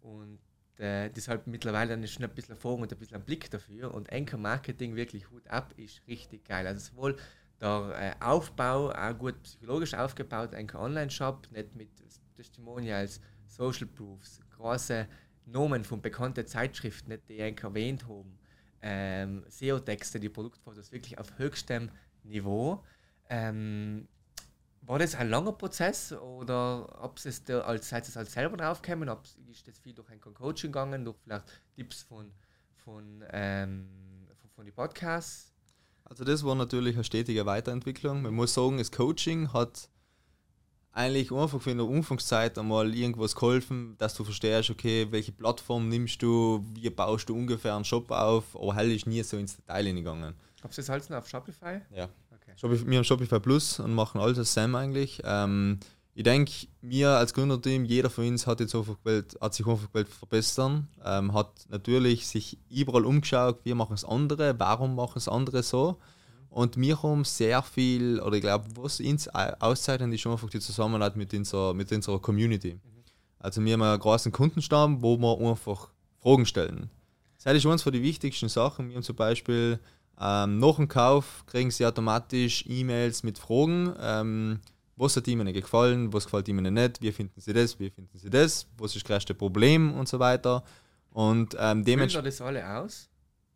und 0.01 0.39
äh, 0.79 1.11
deshalb 1.11 1.47
mittlerweile 1.47 1.91
dann 1.91 2.07
schon 2.07 2.25
ein 2.25 2.35
bisschen 2.35 2.55
Erfahrung 2.55 2.83
und 2.83 2.93
ein 2.93 2.99
bisschen 2.99 3.17
ein 3.17 3.25
Blick 3.25 3.51
dafür 3.51 3.93
und 3.93 4.13
Anchor 4.13 4.39
Marketing 4.39 4.97
wirklich 4.97 5.31
Hut 5.31 5.47
ab 5.49 5.75
ist 5.77 6.07
richtig 6.07 6.45
geil. 6.45 6.67
Also 6.67 6.93
sowohl 6.93 7.17
der 7.65 8.17
äh, 8.21 8.25
Aufbau, 8.25 8.91
auch 8.91 9.19
gut 9.19 9.43
psychologisch 9.43 9.95
aufgebaut, 9.95 10.55
ein 10.55 10.71
Online-Shop, 10.75 11.49
nicht 11.51 11.75
mit 11.75 11.89
Testimonials, 12.37 13.21
Social 13.47 13.87
Proofs, 13.87 14.41
große 14.57 15.07
Nomen 15.47 15.85
von 15.85 16.01
bekannten 16.01 16.47
Zeitschriften, 16.47 17.11
nicht, 17.11 17.29
die 17.29 17.35
ich 17.35 17.63
erwähnt 17.63 18.07
haben, 18.07 18.39
ähm, 18.83 19.45
SEO-Texte, 19.49 20.21
die 20.21 20.29
Produktfotos 20.29 20.93
wirklich 20.93 21.19
auf 21.19 21.39
höchstem 21.39 21.91
Niveau. 22.23 22.85
Ähm, 23.29 24.09
war 24.83 24.99
das 24.99 25.15
ein 25.15 25.31
langer 25.31 25.53
Prozess 25.53 26.13
oder 26.13 27.03
ob 27.03 27.17
es 27.25 27.45
da 27.45 27.61
als 27.61 27.89
seid 27.89 28.07
es 28.07 28.17
als 28.19 28.33
selber 28.33 28.59
draufgekommen, 28.59 29.09
ob 29.09 29.23
ist 29.51 29.67
das 29.67 29.79
viel 29.79 29.95
durch 29.95 30.11
ein 30.11 30.21
Coaching 30.21 30.71
gegangen, 30.71 31.05
durch 31.07 31.17
vielleicht 31.25 31.47
Tipps 31.75 32.03
von 32.03 32.31
von, 32.77 33.25
ähm, 33.31 33.89
von, 34.43 34.51
von 34.51 34.65
den 34.67 34.75
Podcasts? 34.75 35.54
Also 36.05 36.25
das 36.25 36.45
war 36.45 36.55
natürlich 36.55 36.95
eine 36.95 37.05
stetige 37.05 37.47
Weiterentwicklung. 37.47 38.23
Man 38.23 38.35
muss 38.35 38.55
sagen, 38.55 38.79
das 38.79 38.93
Coaching 38.93 39.53
hat 39.53 39.89
eigentlich 40.93 41.33
einfach 41.33 41.67
in 41.67 41.79
der 41.79 41.89
Anfangszeit 41.89 42.57
einmal 42.57 42.95
irgendwas 42.95 43.35
geholfen, 43.35 43.97
dass 43.99 44.15
du 44.15 44.23
verstehst, 44.23 44.71
okay, 44.71 45.09
welche 45.11 45.33
Plattform 45.33 45.89
nimmst 45.89 46.23
du, 46.23 46.65
wie 46.75 46.89
baust 46.91 47.29
du 47.29 47.35
ungefähr 47.35 47.75
einen 47.75 47.85
Shop 47.85 48.11
auf, 48.11 48.55
aber 48.55 48.75
hell 48.77 48.93
ist 48.93 49.07
nie 49.07 49.23
so 49.23 49.37
ins 49.37 49.57
Detail 49.57 49.87
hingegangen. 49.87 50.35
Habt 50.63 50.75
ihr 50.75 50.77
das 50.77 50.89
halt 50.89 51.13
auf 51.13 51.29
Shopify? 51.29 51.81
Ja. 51.91 52.09
Okay. 52.31 52.87
wir 52.87 52.97
haben 52.99 53.05
Shopify 53.05 53.41
Plus 53.41 53.81
und 53.81 53.95
machen 53.95 54.21
alles 54.21 54.39
als 54.39 54.55
Sam 54.55 54.75
eigentlich. 54.75 55.21
Ähm, 55.25 55.81
ich 56.17 56.23
denke, 56.23 56.53
wir 56.81 57.11
als 57.11 57.35
Gründerteam, 57.35 57.85
jeder 57.85 58.09
von 58.09 58.27
uns 58.27 58.47
hat, 58.47 58.61
jetzt 58.61 58.75
einfach 58.75 58.97
gewählt, 59.03 59.37
hat 59.41 59.53
sich 59.53 59.67
einfach 59.67 59.89
gewählt 59.89 60.09
verbessern, 60.09 60.89
ähm, 61.05 61.35
hat 61.35 61.67
natürlich 61.71 62.29
sich 62.29 62.57
überall 62.71 63.05
umgeschaut, 63.05 63.61
wir 63.65 63.75
machen 63.75 63.95
es 63.95 64.05
andere, 64.05 64.59
warum 64.59 64.95
machen 64.95 65.19
es 65.19 65.29
andere 65.29 65.63
so. 65.65 65.99
Und 66.51 66.77
wir 66.77 67.03
haben 67.03 67.25
sehr 67.25 67.63
viel, 67.63 68.21
oder 68.21 68.37
ich 68.37 68.43
glaube, 68.43 68.65
was 68.77 69.01
uns 69.01 69.29
auszeichnet, 69.29 70.15
ist 70.15 70.25
einfach 70.25 70.49
die 70.49 70.61
Zusammenarbeit 70.61 71.17
mit 71.17 71.35
unserer, 71.35 71.75
mit 71.75 71.91
unserer 71.91 72.21
Community. 72.21 72.79
Also 73.41 73.63
wir 73.65 73.73
haben 73.73 73.83
einen 73.83 73.99
großen 73.99 74.31
Kundenstamm, 74.31 75.03
wo 75.03 75.19
wir 75.19 75.51
einfach 75.51 75.89
Fragen 76.23 76.47
stellen. 76.47 76.91
Das 77.43 77.53
ist 77.53 77.67
eines 77.67 77.83
von 77.83 77.93
den 77.93 78.05
wichtigsten 78.05 78.49
Sachen. 78.49 78.89
Wir 78.89 78.95
haben 78.95 79.03
zum 79.03 79.17
Beispiel 79.17 79.81
ähm, 80.21 80.61
nach 80.61 80.77
dem 80.77 80.87
Kauf 80.87 81.45
kriegen 81.47 81.73
sie 81.73 81.85
automatisch 81.85 82.65
E-Mails 82.69 83.25
mit 83.25 83.37
Fragen. 83.37 83.93
Ähm, 84.01 84.61
was 84.97 85.17
hat 85.17 85.27
ihnen 85.29 85.53
gefallen, 85.53 86.13
was 86.13 86.25
gefällt 86.25 86.49
ihnen 86.49 86.73
nicht, 86.75 87.01
wie 87.03 87.13
finden 87.13 87.41
sie 87.41 87.53
das, 87.53 87.79
wie 87.79 87.91
finden 87.91 88.17
sie 88.19 88.31
das, 88.31 88.67
was 88.79 88.95
ist 88.95 89.05
das 89.05 89.09
größte 89.09 89.35
Problem 89.35 89.95
und 89.95 90.09
so 90.09 90.19
weiter. 90.19 90.63
Und 91.11 91.57
ähm, 91.59 91.85
dementsprechend. 91.85 92.27
das 92.27 92.41
alle 92.41 92.79
aus? 92.79 93.09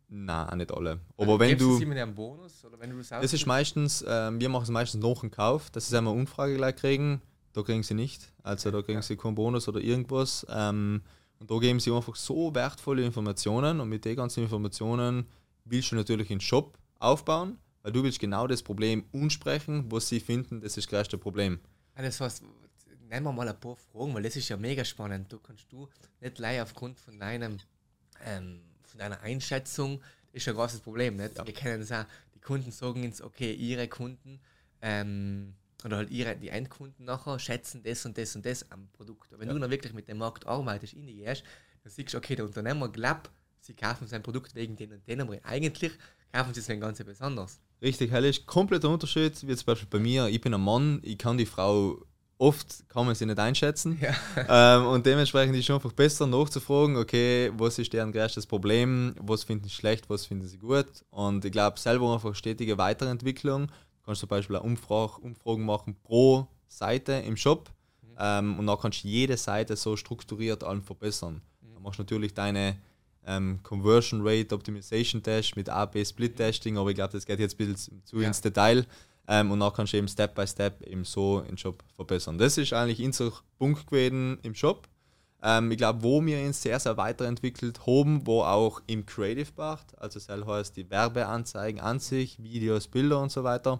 Nein, 0.09 0.57
nicht 0.57 0.73
alle. 0.73 0.99
Aber 1.17 1.39
wenn 1.39 1.57
du. 1.57 1.77
Sie 1.77 1.85
einen 1.85 2.15
Bonus 2.15 2.65
oder 2.65 2.79
wenn 2.79 2.89
du 2.89 2.97
das 2.97 3.09
Das 3.09 3.33
ist 3.33 3.45
meistens, 3.45 4.03
ähm, 4.07 4.39
wir 4.39 4.49
machen 4.49 4.63
es 4.63 4.69
meistens 4.69 5.03
nach 5.03 5.19
dem 5.19 5.29
Kauf, 5.29 5.69
dass 5.69 5.87
sie 5.87 5.97
einmal 5.97 6.13
eine 6.13 6.21
Umfrage 6.21 6.55
gleich 6.55 6.75
kriegen. 6.75 7.21
Da 7.53 7.61
kriegen 7.61 7.83
sie 7.83 7.93
nicht. 7.93 8.31
Also 8.43 8.71
da 8.71 8.81
kriegen 8.81 8.99
ja. 8.99 9.01
sie 9.01 9.17
keinen 9.17 9.35
Bonus 9.35 9.67
oder 9.67 9.79
irgendwas. 9.79 10.45
Ähm, 10.49 11.01
und 11.39 11.49
da 11.49 11.57
geben 11.57 11.79
sie 11.79 11.91
einfach 11.91 12.15
so 12.15 12.53
wertvolle 12.53 13.05
Informationen 13.05 13.79
und 13.79 13.89
mit 13.89 14.03
den 14.03 14.15
ganzen 14.15 14.43
Informationen 14.43 15.25
willst 15.65 15.91
du 15.91 15.95
natürlich 15.95 16.29
in 16.31 16.37
den 16.37 16.41
Shop 16.41 16.77
aufbauen, 16.99 17.57
weil 17.81 17.91
du 17.91 18.03
willst 18.03 18.19
genau 18.19 18.47
das 18.47 18.63
Problem 18.63 19.05
ansprechen, 19.13 19.91
was 19.91 20.07
sie 20.09 20.19
finden, 20.19 20.61
das 20.61 20.77
ist 20.77 20.85
das 20.85 20.87
größte 20.87 21.17
Problem. 21.17 21.59
Das 21.95 22.21
heißt, 22.21 22.43
nehmen 23.09 23.25
wir 23.25 23.31
mal 23.31 23.47
ein 23.47 23.59
paar 23.59 23.75
Fragen, 23.75 24.13
weil 24.13 24.23
das 24.23 24.35
ist 24.35 24.49
ja 24.49 24.57
mega 24.57 24.85
spannend. 24.85 25.31
Du 25.31 25.39
kannst 25.39 25.71
du 25.71 25.89
nicht 26.21 26.39
leider 26.39 26.63
aufgrund 26.63 26.99
von 26.99 27.19
deinem 27.19 27.57
ähm, 28.25 28.61
von 28.83 28.99
deiner 28.99 29.21
Einschätzung 29.21 30.01
ist 30.31 30.45
ja 30.45 30.53
ein 30.53 30.57
großes 30.57 30.81
Problem. 30.81 31.15
Nicht? 31.15 31.37
Ja. 31.37 31.45
Wir 31.45 31.53
kennen 31.53 31.81
es 31.81 31.91
auch, 31.91 32.05
die 32.35 32.39
Kunden 32.39 32.71
sagen 32.71 33.03
uns, 33.03 33.21
okay, 33.21 33.53
ihre 33.53 33.87
Kunden 33.87 34.39
ähm, 34.81 35.53
oder 35.85 35.97
halt 35.97 36.09
ihre, 36.09 36.35
die 36.35 36.49
Endkunden 36.49 37.05
nachher 37.05 37.39
schätzen 37.39 37.81
das 37.83 38.05
und 38.05 38.17
das 38.17 38.35
und 38.35 38.45
das 38.45 38.69
am 38.71 38.89
Produkt. 38.89 39.31
Und 39.31 39.39
wenn 39.39 39.47
ja. 39.47 39.53
du 39.53 39.59
dann 39.59 39.71
wirklich 39.71 39.93
mit 39.93 40.07
dem 40.07 40.17
Markt 40.17 40.45
arbeitest, 40.45 40.93
in 40.93 41.07
die 41.07 41.15
gehst, 41.15 41.43
dann 41.83 41.91
siehst 41.91 42.13
du, 42.13 42.17
okay, 42.17 42.35
der 42.35 42.45
Unternehmer 42.45 42.89
glaubt, 42.89 43.29
sie 43.61 43.73
kaufen 43.73 44.07
sein 44.07 44.21
Produkt 44.21 44.55
wegen 44.55 44.75
den 44.75 44.93
und 44.93 45.07
den, 45.07 45.21
aber 45.21 45.37
eigentlich 45.43 45.93
kaufen 46.31 46.53
sie 46.53 46.59
es 46.59 46.69
wegen 46.69 46.81
ganz 46.81 47.03
besonders. 47.03 47.59
Richtig, 47.81 48.11
hell 48.11 48.25
ist 48.25 48.45
kompletter 48.45 48.89
Unterschied, 48.89 49.47
wie 49.47 49.55
zum 49.55 49.65
Beispiel 49.65 49.87
bei 49.89 49.99
mir, 49.99 50.27
ich 50.27 50.41
bin 50.41 50.53
ein 50.53 50.61
Mann, 50.61 50.99
ich 51.03 51.17
kann 51.17 51.37
die 51.37 51.45
Frau 51.45 51.97
oft 52.39 52.87
kann 52.87 53.05
man 53.05 53.13
sie 53.13 53.25
nicht 53.25 53.37
einschätzen. 53.37 53.99
Ja. 54.01 54.15
Ähm, 54.51 54.87
und 54.87 55.05
dementsprechend 55.05 55.55
ist 55.55 55.69
es 55.69 55.75
einfach 55.75 55.91
besser 55.91 56.25
nachzufragen, 56.25 56.95
okay, 56.95 57.51
was 57.55 57.77
ist 57.77 57.93
deren 57.93 58.11
größtes 58.11 58.47
Problem, 58.47 59.13
was 59.19 59.43
finden 59.43 59.65
sie 59.65 59.69
schlecht, 59.69 60.09
was 60.09 60.25
finden 60.25 60.47
sie 60.47 60.57
gut. 60.57 60.87
Und 61.11 61.45
ich 61.45 61.51
glaube, 61.51 61.77
selber 61.77 62.13
einfach 62.13 62.33
stetige 62.33 62.77
Weiterentwicklung. 62.77 63.67
Du 63.67 64.05
kannst 64.05 64.21
zum 64.21 64.29
Beispiel 64.29 64.55
eine 64.55 64.65
Umfrage, 64.65 65.19
Umfragen 65.21 65.65
machen 65.65 65.95
pro 66.01 66.47
Seite 66.67 67.13
im 67.13 67.37
Shop. 67.37 67.69
Mhm. 68.01 68.15
Ähm, 68.17 68.59
und 68.59 68.67
dann 68.67 68.79
kannst 68.79 69.03
du 69.03 69.07
jede 69.07 69.37
Seite 69.37 69.75
so 69.75 69.97
strukturiert 69.97 70.63
allen 70.63 70.81
verbessern. 70.81 71.41
Mhm. 71.61 71.73
Dann 71.73 71.83
machst 71.83 71.99
du 71.99 72.03
natürlich 72.03 72.33
deine 72.33 72.77
ähm, 73.29 73.59
Conversion 73.63 74.21
Rate 74.23 74.55
Optimization 74.55 75.21
Test 75.21 75.55
mit 75.55 75.69
A-B 75.69 76.03
Split 76.03 76.35
Testing, 76.35 76.77
aber 76.77 76.89
ich 76.89 76.95
glaube, 76.95 77.13
das 77.13 77.25
geht 77.25 77.39
jetzt 77.39 77.59
ein 77.59 77.73
bisschen 77.73 78.03
zu 78.03 78.19
ja. 78.19 78.27
ins 78.27 78.41
Detail. 78.41 78.85
Ähm, 79.27 79.51
und 79.51 79.59
dann 79.59 79.71
kannst 79.71 79.93
du 79.93 79.97
eben 79.97 80.07
Step 80.07 80.33
by 80.33 80.47
Step 80.47 80.81
eben 80.81 81.05
so 81.05 81.41
den 81.41 81.55
Job 81.55 81.83
verbessern. 81.95 82.39
Das 82.39 82.57
ist 82.57 82.73
eigentlich 82.73 83.05
unser 83.05 83.31
Punkt 83.59 83.85
gewesen 83.85 84.39
im 84.41 84.55
Shop. 84.55 84.87
Ähm, 85.43 85.69
ich 85.69 85.77
glaube, 85.77 86.01
wo 86.01 86.25
wir 86.25 86.39
uns 86.39 86.61
sehr, 86.61 86.79
sehr 86.79 86.97
weiterentwickelt 86.97 87.85
haben, 87.85 88.25
wo 88.25 88.41
auch 88.41 88.81
im 88.87 89.05
Creative 89.05 89.51
Part, 89.51 89.97
also 89.99 90.19
das 90.19 90.47
heißt 90.47 90.75
die 90.75 90.89
Werbeanzeigen 90.89 91.79
an 91.79 91.99
sich, 91.99 92.41
Videos, 92.41 92.87
Bilder 92.87 93.21
und 93.21 93.31
so 93.31 93.43
weiter, 93.43 93.79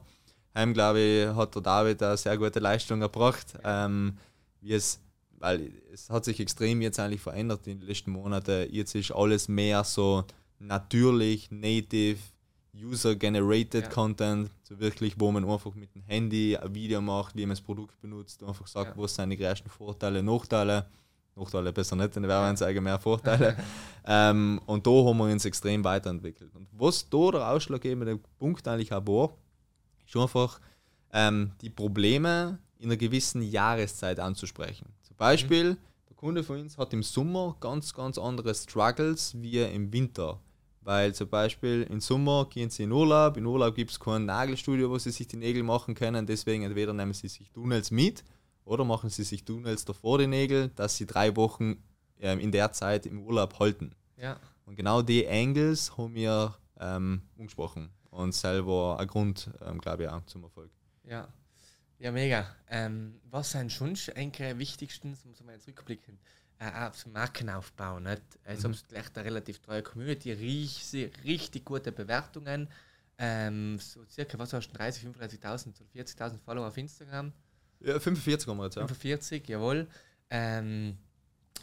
ähm, 0.54 0.74
glaube 0.74 1.00
ich, 1.00 1.36
hat 1.36 1.56
der 1.56 1.64
David 1.64 2.04
eine 2.04 2.18
sehr 2.18 2.38
gute 2.38 2.60
Leistung 2.60 3.02
erbracht. 3.02 3.56
Ähm, 3.64 4.18
wie 4.62 4.74
es, 4.74 5.00
weil 5.40 5.72
es 5.92 6.10
hat 6.10 6.26
sich 6.26 6.40
extrem 6.40 6.82
jetzt 6.82 7.00
eigentlich 7.00 7.22
verändert 7.22 7.66
in 7.68 7.80
den 7.80 7.88
letzten 7.88 8.12
Monaten. 8.12 8.68
Jetzt 8.72 8.96
ist 8.96 9.12
alles 9.12 9.48
mehr 9.48 9.84
so 9.84 10.26
natürlich, 10.60 11.50
native, 11.52 12.20
User-Generated 12.76 13.86
ja. 13.86 13.90
Content, 13.90 14.52
so 14.64 14.80
wirklich, 14.80 15.20
wo 15.20 15.32
man 15.32 15.50
einfach 15.50 15.74
mit 15.76 15.94
dem 15.96 16.04
Handy 16.04 16.56
ein 16.56 16.74
Video 16.74 17.02
macht, 17.02 17.36
wie 17.36 17.42
man 17.42 17.52
das 17.52 17.62
Produkt 17.62 18.00
benutzt, 18.00 18.44
einfach 18.44 18.68
sagt, 18.68 18.96
ja. 18.96 19.02
was 19.02 19.16
sind 19.16 19.32
die 19.32 19.38
größten 19.38 19.70
Vorteile, 19.70 20.24
Nachteile. 20.24 20.86
Nachteile 21.36 21.72
besser 21.72 21.96
nicht, 21.96 22.16
in 22.16 22.24
der 22.24 22.30
Werbeanzeige 22.30 22.82
mehr 22.82 23.00
Vorteile. 23.00 23.56
ähm, 24.06 24.60
und 24.66 24.86
da 24.86 24.92
haben 24.92 25.18
wir 25.18 25.26
uns 25.26 25.46
extrem 25.46 25.84
weiterentwickelt. 25.84 26.54
Und 26.56 26.68
was 26.72 27.10
da 27.10 27.32
der 27.32 27.50
ausschlaggebende 27.50 28.20
Punkt 28.38 28.68
eigentlich 28.68 28.94
auch 28.94 29.08
war, 29.08 29.34
ist 30.06 30.16
einfach 30.16 30.60
ähm, 31.14 31.52
die 31.62 31.70
Probleme 31.70 32.60
in 32.78 32.90
einer 32.90 32.98
gewissen 32.98 33.42
Jahreszeit 33.42 34.20
anzusprechen. 34.20 34.88
Beispiel, 35.20 35.72
mhm. 35.74 35.78
der 36.10 36.16
Kunde 36.16 36.44
von 36.44 36.60
uns 36.60 36.78
hat 36.78 36.94
im 36.94 37.04
Sommer 37.04 37.56
ganz, 37.60 37.94
ganz 37.94 38.18
andere 38.18 38.56
Struggles 38.56 39.40
wie 39.40 39.60
im 39.60 39.94
Winter. 39.94 40.40
Weil 40.82 41.14
zum 41.14 41.30
Beispiel 41.30 41.86
im 41.90 42.00
Sommer 42.00 42.48
gehen 42.50 42.70
sie 42.70 42.84
in 42.84 42.92
Urlaub, 42.92 43.38
in 43.38 43.46
Urlaub 43.46 43.76
gibt 43.76 43.92
es 43.92 44.00
kein 44.00 44.26
Nagelstudio, 44.26 44.90
wo 44.90 44.98
sie 44.98 45.12
sich 45.12 45.28
die 45.28 45.38
Nägel 45.38 45.62
machen 45.62 45.94
können, 45.94 46.26
deswegen 46.26 46.64
entweder 46.64 46.94
nehmen 46.94 47.14
sie 47.14 47.28
sich 47.28 47.52
Tunnels 47.52 47.92
mit 47.92 48.24
oder 48.66 48.86
machen 48.86 49.10
sie 49.10 49.24
sich 49.24 49.44
Tunnels 49.44 49.86
davor 49.86 50.18
die 50.18 50.28
Nägel, 50.28 50.70
dass 50.70 50.96
sie 50.96 51.06
drei 51.06 51.36
Wochen 51.36 51.84
ähm, 52.20 52.40
in 52.40 52.52
der 52.52 52.72
Zeit 52.72 53.06
im 53.06 53.22
Urlaub 53.22 53.60
halten. 53.60 53.92
Ja. 54.18 54.40
Und 54.66 54.78
genau 54.78 55.02
die 55.02 55.28
Angles 55.28 55.98
haben 55.98 56.16
wir 56.16 56.56
ähm, 56.80 57.24
umgesprochen 57.38 57.90
und 58.10 58.34
selber 58.34 58.98
ein 59.00 59.08
Grund, 59.08 59.52
ähm, 59.62 59.80
glaube 59.80 60.04
ich, 60.04 60.10
auch 60.10 60.26
zum 60.26 60.44
Erfolg. 60.44 60.72
Ja, 61.04 61.28
ja 62.00 62.12
mega. 62.12 62.56
Ähm, 62.70 63.20
was 63.30 63.52
sind 63.52 63.72
schon 63.72 63.96
eigentlich 64.16 64.58
wichtigsten, 64.58 65.18
muss 65.26 65.44
man 65.44 65.56
jetzt 65.56 65.68
rückblicken, 65.68 66.18
äh, 66.60 66.72
aufs 66.88 67.06
Markenaufbau. 67.06 68.00
Nicht? 68.00 68.22
Also 68.46 68.70
mhm. 68.70 68.76
gleich 68.88 69.16
eine 69.16 69.26
relativ 69.26 69.60
treue 69.60 69.84
Community, 69.84 70.32
richtig, 70.32 71.14
richtig 71.24 71.66
gute 71.66 71.92
Bewertungen. 71.92 72.68
Ähm, 73.18 73.78
so 73.80 74.04
circa, 74.06 74.40
was 74.40 74.54
hast 74.54 74.70
du, 74.70 74.78
30, 74.78 75.06
35.000 75.06 75.74
oder 75.82 76.04
40.000 76.04 76.40
Follower 76.40 76.68
auf 76.68 76.78
Instagram? 76.78 77.34
Ja, 77.82 78.00
45 78.00 78.48
haben 78.48 78.58
wir 78.58 78.66
jetzt, 78.66 78.76
ja. 78.76 78.88
45, 78.88 79.48
jawohl. 79.48 79.88
Ähm, 80.30 80.98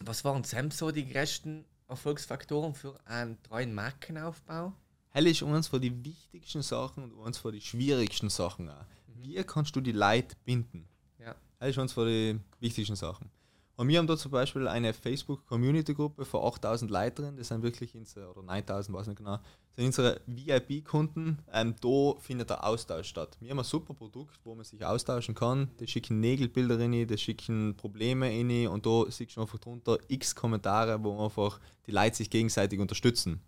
was 0.01 0.25
waren 0.25 0.45
Sam 0.45 0.71
so 0.71 0.91
die 0.91 1.11
größten 1.11 1.65
Erfolgsfaktoren 1.89 2.75
für 2.75 2.99
einen 3.07 3.43
treuen 3.43 3.75
Markenaufbau? 3.75 4.75
Hell 5.11 5.27
ist 5.27 5.41
uns 5.41 5.69
von 5.69 5.81
die 5.81 6.05
wichtigsten 6.05 6.61
Sachen 6.61 7.05
und 7.05 7.13
uns 7.13 7.39
von 7.39 7.53
die 7.53 7.61
schwierigsten 7.61 8.29
Sachen 8.29 8.69
auch. 8.69 8.85
Wie 9.21 9.43
kannst 9.45 9.77
du 9.77 9.81
die 9.81 9.93
Leute 9.93 10.37
binden? 10.45 10.89
Ja. 11.19 11.35
Hell 11.59 11.71
ist 11.71 11.79
uns 11.79 11.93
von 11.93 12.07
die 12.07 12.39
wichtigsten 12.61 12.97
Sachen. 12.97 13.31
Und 13.77 13.89
wir 13.89 13.99
haben 13.99 14.07
da 14.07 14.17
zum 14.17 14.31
Beispiel 14.31 14.67
eine 14.69 14.95
Facebook-Community-Gruppe 14.95 16.25
für 16.25 16.43
8000 16.43 16.91
Leute 16.91 17.23
drin, 17.23 17.37
das 17.37 17.49
sind 17.49 17.63
wirklich 17.63 17.95
unsere, 17.95 18.31
oder 18.31 18.43
9000, 18.43 18.97
weiß 18.97 19.07
nicht 19.07 19.19
genau, 19.19 19.37
das 19.37 19.77
sind 19.77 19.87
unsere 19.87 20.21
VIP-Kunden. 20.27 21.43
Ähm, 21.53 21.75
da 21.83 22.19
findet 22.19 22.49
der 22.49 22.65
Austausch 22.65 23.09
statt. 23.09 23.37
Wir 23.39 23.51
haben 23.51 23.59
ein 23.59 23.65
super 23.65 23.93
Produkt, 23.93 24.41
wo 24.45 24.55
man 24.55 24.65
sich 24.65 24.83
austauschen 24.83 25.35
kann. 25.35 25.71
Die 25.79 25.87
schicken 25.87 26.21
Nägelbilder 26.21 26.79
rein, 26.79 26.93
die 26.93 27.19
schicken 27.19 27.77
Probleme 27.77 28.27
rein 28.27 28.69
und 28.69 28.87
da 28.87 29.05
siehst 29.11 29.37
du 29.37 29.43
einfach 29.43 29.59
drunter 29.59 29.99
x 30.09 30.35
Kommentare, 30.35 31.03
wo 31.05 31.23
einfach 31.23 31.61
die 31.85 31.91
Leute 31.91 32.17
sich 32.17 32.31
gegenseitig 32.31 32.81
unterstützen. 32.81 33.43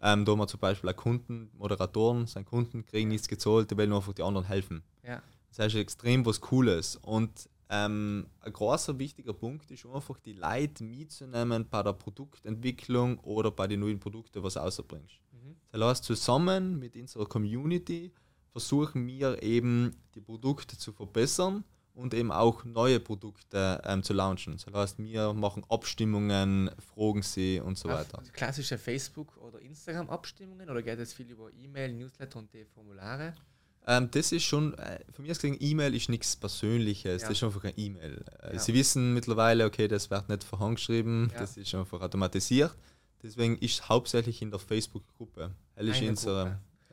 Ähm, 0.00 0.24
da 0.24 0.32
haben 0.32 0.38
wir 0.38 0.46
zum 0.46 0.60
Beispiel 0.60 0.90
auch 0.90 0.96
Kunden, 0.96 1.50
Moderatoren, 1.54 2.26
seine 2.26 2.44
Kunden 2.44 2.84
kriegen 2.86 3.08
nichts 3.08 3.28
gezahlt, 3.28 3.70
die 3.70 3.76
wollen 3.76 3.92
einfach 3.92 4.12
die 4.12 4.22
anderen 4.22 4.46
helfen. 4.46 4.82
Ja. 5.04 5.22
Das 5.48 5.58
heißt 5.58 5.74
extrem 5.76 6.24
was 6.24 6.40
Cooles. 6.40 6.96
Und 6.96 7.48
ähm, 7.70 8.26
ein 8.40 8.52
großer 8.52 8.98
wichtiger 8.98 9.34
Punkt 9.34 9.70
ist 9.70 9.84
einfach, 9.86 10.18
die 10.20 10.32
Leute 10.32 10.84
mitzunehmen 10.84 11.66
bei 11.68 11.82
der 11.82 11.92
Produktentwicklung 11.92 13.18
oder 13.20 13.50
bei 13.50 13.66
den 13.66 13.80
neuen 13.80 14.00
Produkten, 14.00 14.42
was 14.42 14.54
du 14.54 14.60
rausbringst. 14.60 15.20
Mhm. 15.32 15.56
Das 15.72 15.82
heißt, 15.82 16.04
zusammen 16.04 16.78
mit 16.78 16.96
unserer 16.96 17.26
Community 17.26 18.12
versuchen 18.52 19.06
wir 19.06 19.42
eben 19.42 19.96
die 20.14 20.20
Produkte 20.20 20.78
zu 20.78 20.92
verbessern 20.92 21.64
und 21.98 22.14
eben 22.14 22.30
auch 22.30 22.64
neue 22.64 23.00
Produkte 23.00 23.82
ähm, 23.84 24.02
zu 24.02 24.12
launchen. 24.12 24.56
Das 24.56 24.72
heißt, 24.72 24.98
wir 25.00 25.32
machen 25.32 25.64
Abstimmungen, 25.68 26.70
fragen 26.94 27.22
sie 27.22 27.60
und 27.60 27.76
so 27.76 27.88
weiter. 27.88 28.22
Klassische 28.32 28.78
Facebook- 28.78 29.36
oder 29.38 29.60
Instagram-Abstimmungen 29.60 30.70
oder 30.70 30.80
geht 30.82 30.98
es 31.00 31.12
viel 31.12 31.28
über 31.30 31.50
E-Mail, 31.52 31.92
Newsletter 31.92 32.38
und 32.38 32.52
die 32.54 32.64
Formulare? 32.64 33.34
Ähm, 33.86 34.08
das 34.12 34.30
ist 34.32 34.44
schon, 34.44 34.74
äh, 34.74 35.00
von 35.10 35.24
mir 35.24 35.32
aus 35.32 35.38
gesehen, 35.38 35.56
E-Mail 35.58 35.94
ist 35.94 36.08
nichts 36.08 36.36
Persönliches, 36.36 37.22
ja. 37.22 37.28
das 37.28 37.36
ist 37.36 37.42
einfach 37.42 37.64
ein 37.64 37.72
E-Mail. 37.76 38.24
Äh, 38.42 38.52
ja. 38.52 38.58
Sie 38.60 38.74
wissen 38.74 39.14
mittlerweile, 39.14 39.64
okay, 39.64 39.88
das 39.88 40.08
wird 40.08 40.28
nicht 40.28 40.44
von 40.44 40.60
Hand 40.60 40.76
geschrieben, 40.76 41.30
ja. 41.32 41.40
das 41.40 41.56
ist 41.56 41.74
einfach 41.74 42.00
automatisiert. 42.00 42.76
Deswegen 43.22 43.58
ist 43.58 43.80
es 43.80 43.88
hauptsächlich 43.88 44.40
in 44.40 44.50
der 44.50 44.60
Facebook-Gruppe. 44.60 45.52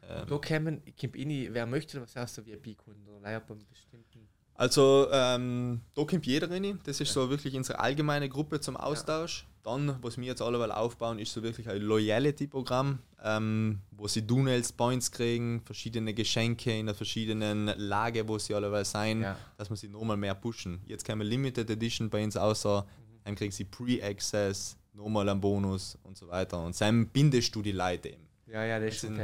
Ähm, 0.08 0.28
da 0.28 0.38
kommen, 0.38 0.82
kommt 1.00 1.16
in, 1.16 1.54
wer 1.54 1.66
möchte, 1.66 2.02
was 2.02 2.16
heißt 2.16 2.38
du, 2.38 2.46
wie 2.46 2.56
B-Kunden 2.56 3.08
oder 3.08 3.20
bei 3.22 3.36
einem 3.36 3.66
bestimmten 3.70 4.25
also 4.56 5.08
ähm, 5.12 5.82
da 5.94 6.04
kommt 6.06 6.26
jeder 6.26 6.50
rein. 6.50 6.80
Das 6.86 7.02
ist 7.02 7.10
ja. 7.10 7.14
so 7.14 7.30
wirklich 7.30 7.56
unsere 7.56 7.80
allgemeine 7.80 8.30
Gruppe 8.30 8.60
zum 8.62 8.78
Austausch. 8.78 9.42
Ja. 9.42 9.72
Dann, 9.72 9.98
was 10.02 10.18
wir 10.18 10.26
jetzt 10.26 10.42
alle 10.42 10.78
aufbauen, 10.78 11.18
ist 11.20 11.34
so 11.34 11.42
wirklich 11.42 11.68
ein 11.68 11.82
Loyalty-Programm, 11.82 13.00
ähm, 13.24 13.80
wo 13.92 14.08
sie 14.08 14.22
Dunels 14.22 14.72
Points 14.72 15.12
kriegen, 15.12 15.62
verschiedene 15.66 16.14
Geschenke 16.14 16.72
in 16.72 16.88
einer 16.88 16.94
verschiedenen 16.94 17.74
Lage, 17.78 18.28
wo 18.28 18.38
sie 18.38 18.54
alle 18.54 18.86
sein, 18.86 19.22
ja. 19.22 19.36
dass 19.58 19.70
wir 19.70 19.76
sie 19.76 19.88
nochmal 19.88 20.18
mehr 20.18 20.36
pushen. 20.36 20.82
Jetzt 20.86 21.06
kommen 21.06 21.28
Limited 21.28 21.68
Edition 21.70 22.12
bei 22.12 22.24
uns 22.24 22.38
außer, 22.38 22.84
mhm. 22.84 23.20
dann 23.24 23.36
kriegen 23.36 23.52
sie 23.52 23.66
Pre-Access, 23.66 24.78
nochmal 24.94 25.28
einen 25.28 25.42
Bonus 25.42 25.98
und 26.04 26.16
so 26.16 26.28
weiter. 26.28 26.64
Und 26.64 26.80
dann 26.80 27.08
bindest 27.08 27.56
du 27.56 27.64
die 27.64 27.72
Leute 27.72 28.10
eben. 28.10 28.28
Ja, 28.46 28.64
ja, 28.64 28.80
das 28.80 28.94
ist 28.94 29.02
schon 29.02 29.18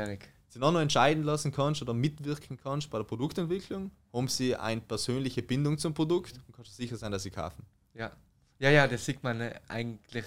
sie 0.52 0.60
noch 0.60 0.76
entscheiden 0.76 1.24
lassen 1.24 1.52
kannst 1.52 1.82
oder 1.82 1.94
mitwirken 1.94 2.58
kannst 2.58 2.90
bei 2.90 2.98
der 2.98 3.06
Produktentwicklung, 3.06 3.92
haben 4.14 4.28
sie 4.28 4.56
eine 4.56 4.82
persönliche 4.82 5.42
Bindung 5.42 5.78
zum 5.78 5.94
Produkt 5.94 6.40
und 6.46 6.56
kannst 6.56 6.76
sicher 6.76 6.98
sein, 6.98 7.12
dass 7.12 7.24
sie 7.24 7.32
kaufen. 7.32 7.66
Ja, 7.94 8.12
ja, 8.60 8.70
ja 8.70 8.88
das 8.88 9.06
sieht 9.06 9.24
man 9.24 9.40
äh, 9.40 9.60
eigentlich, 9.68 10.26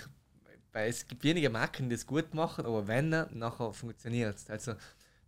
weil 0.73 0.89
es 0.89 1.07
gibt 1.07 1.23
wenige 1.25 1.51
Marken, 1.51 1.89
die 1.89 1.95
es 1.95 2.07
gut 2.07 2.33
machen, 2.35 2.65
aber 2.65 2.87
wenn, 2.87 3.11
nachher 3.11 3.73
funktioniert 3.73 4.37
es. 4.37 4.49
Also 4.49 4.75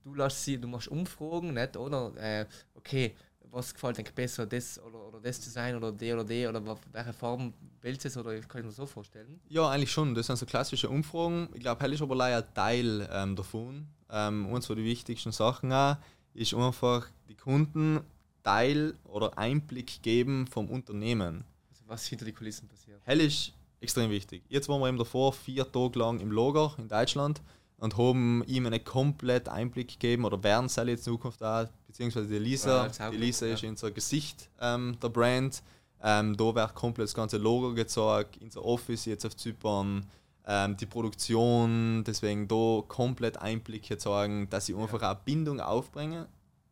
du 0.02 0.14
lässt 0.14 0.44
sie, 0.44 0.58
du 0.58 0.66
machst 0.66 0.88
Umfragen, 0.88 1.52
nicht, 1.52 1.76
oder? 1.76 2.12
Äh, 2.16 2.46
okay, 2.74 3.14
was 3.50 3.74
gefällt 3.74 3.98
dir 3.98 4.04
besser, 4.04 4.46
das 4.46 4.78
oder, 4.82 5.08
oder 5.08 5.20
das 5.20 5.40
Design 5.40 5.76
oder 5.76 5.92
die 5.92 6.12
oder 6.12 6.24
die 6.24 6.46
oder 6.46 6.62
welche 6.92 7.12
Farben 7.12 7.54
willst 7.80 8.04
du 8.04 8.08
es 8.08 8.16
oder 8.16 8.38
kann 8.40 8.60
ich 8.60 8.66
mir 8.66 8.72
so 8.72 8.86
vorstellen? 8.86 9.40
Ja, 9.48 9.68
eigentlich 9.68 9.92
schon. 9.92 10.14
Das 10.14 10.26
sind 10.26 10.36
so 10.36 10.46
klassische 10.46 10.88
Umfragen. 10.88 11.48
Ich 11.54 11.60
glaube, 11.60 11.82
hell 11.82 11.92
ist 11.92 12.02
aber 12.02 12.16
leider 12.16 12.52
Teil 12.54 13.08
ähm, 13.12 13.36
davon. 13.36 13.88
Ähm, 14.10 14.48
von 14.62 14.76
den 14.76 14.84
wichtigsten 14.84 15.32
Sachen 15.32 15.72
auch, 15.72 15.96
ist 16.34 16.54
einfach 16.54 17.06
die 17.28 17.34
Kunden 17.34 18.00
Teil 18.42 18.94
oder 19.04 19.36
Einblick 19.36 20.02
geben 20.02 20.46
vom 20.46 20.68
Unternehmen. 20.68 21.44
Also 21.68 21.82
was 21.88 22.06
hinter 22.06 22.24
die 22.24 22.32
Kulissen 22.32 22.68
passiert. 22.68 23.00
Hell 23.04 23.20
ist 23.20 23.52
extrem 23.80 24.10
wichtig. 24.10 24.42
Jetzt 24.48 24.68
waren 24.68 24.80
wir 24.80 24.88
eben 24.88 24.98
davor 24.98 25.32
vier 25.32 25.70
Tage 25.70 25.98
lang 25.98 26.20
im 26.20 26.30
Lager 26.30 26.74
in 26.78 26.88
Deutschland 26.88 27.42
und 27.78 27.96
haben 27.98 28.44
ihm 28.46 28.66
einen 28.66 28.82
komplett 28.84 29.48
Einblick 29.48 29.88
gegeben 29.88 30.24
oder 30.24 30.42
werden 30.42 30.66
es 30.66 30.76
in 30.76 30.98
Zukunft 30.98 31.42
auch, 31.42 31.66
beziehungsweise 31.86 32.28
die 32.28 32.38
Lisa. 32.38 32.86
Ja, 32.86 33.10
die 33.10 33.16
Lisa 33.16 33.46
ja. 33.46 33.54
ist 33.54 33.64
unser 33.64 33.90
Gesicht 33.90 34.48
ähm, 34.60 34.96
der 35.02 35.08
Brand. 35.08 35.62
Ähm, 36.02 36.36
da 36.36 36.54
wird 36.54 36.74
komplett 36.74 37.08
das 37.08 37.14
ganze 37.14 37.38
Logo 37.38 37.74
gezeigt, 37.74 38.38
unser 38.40 38.64
Office 38.64 39.06
jetzt 39.06 39.24
auf 39.26 39.36
Zypern, 39.36 40.06
ähm, 40.46 40.76
die 40.76 40.86
Produktion, 40.86 42.04
deswegen 42.04 42.46
da 42.48 42.82
komplett 42.86 43.36
Einblicke 43.38 43.98
zeigen, 43.98 44.48
dass 44.50 44.66
sie 44.66 44.74
einfach 44.74 45.02
auch 45.02 45.16
Bindung 45.24 45.60
aufbringen 45.60 46.26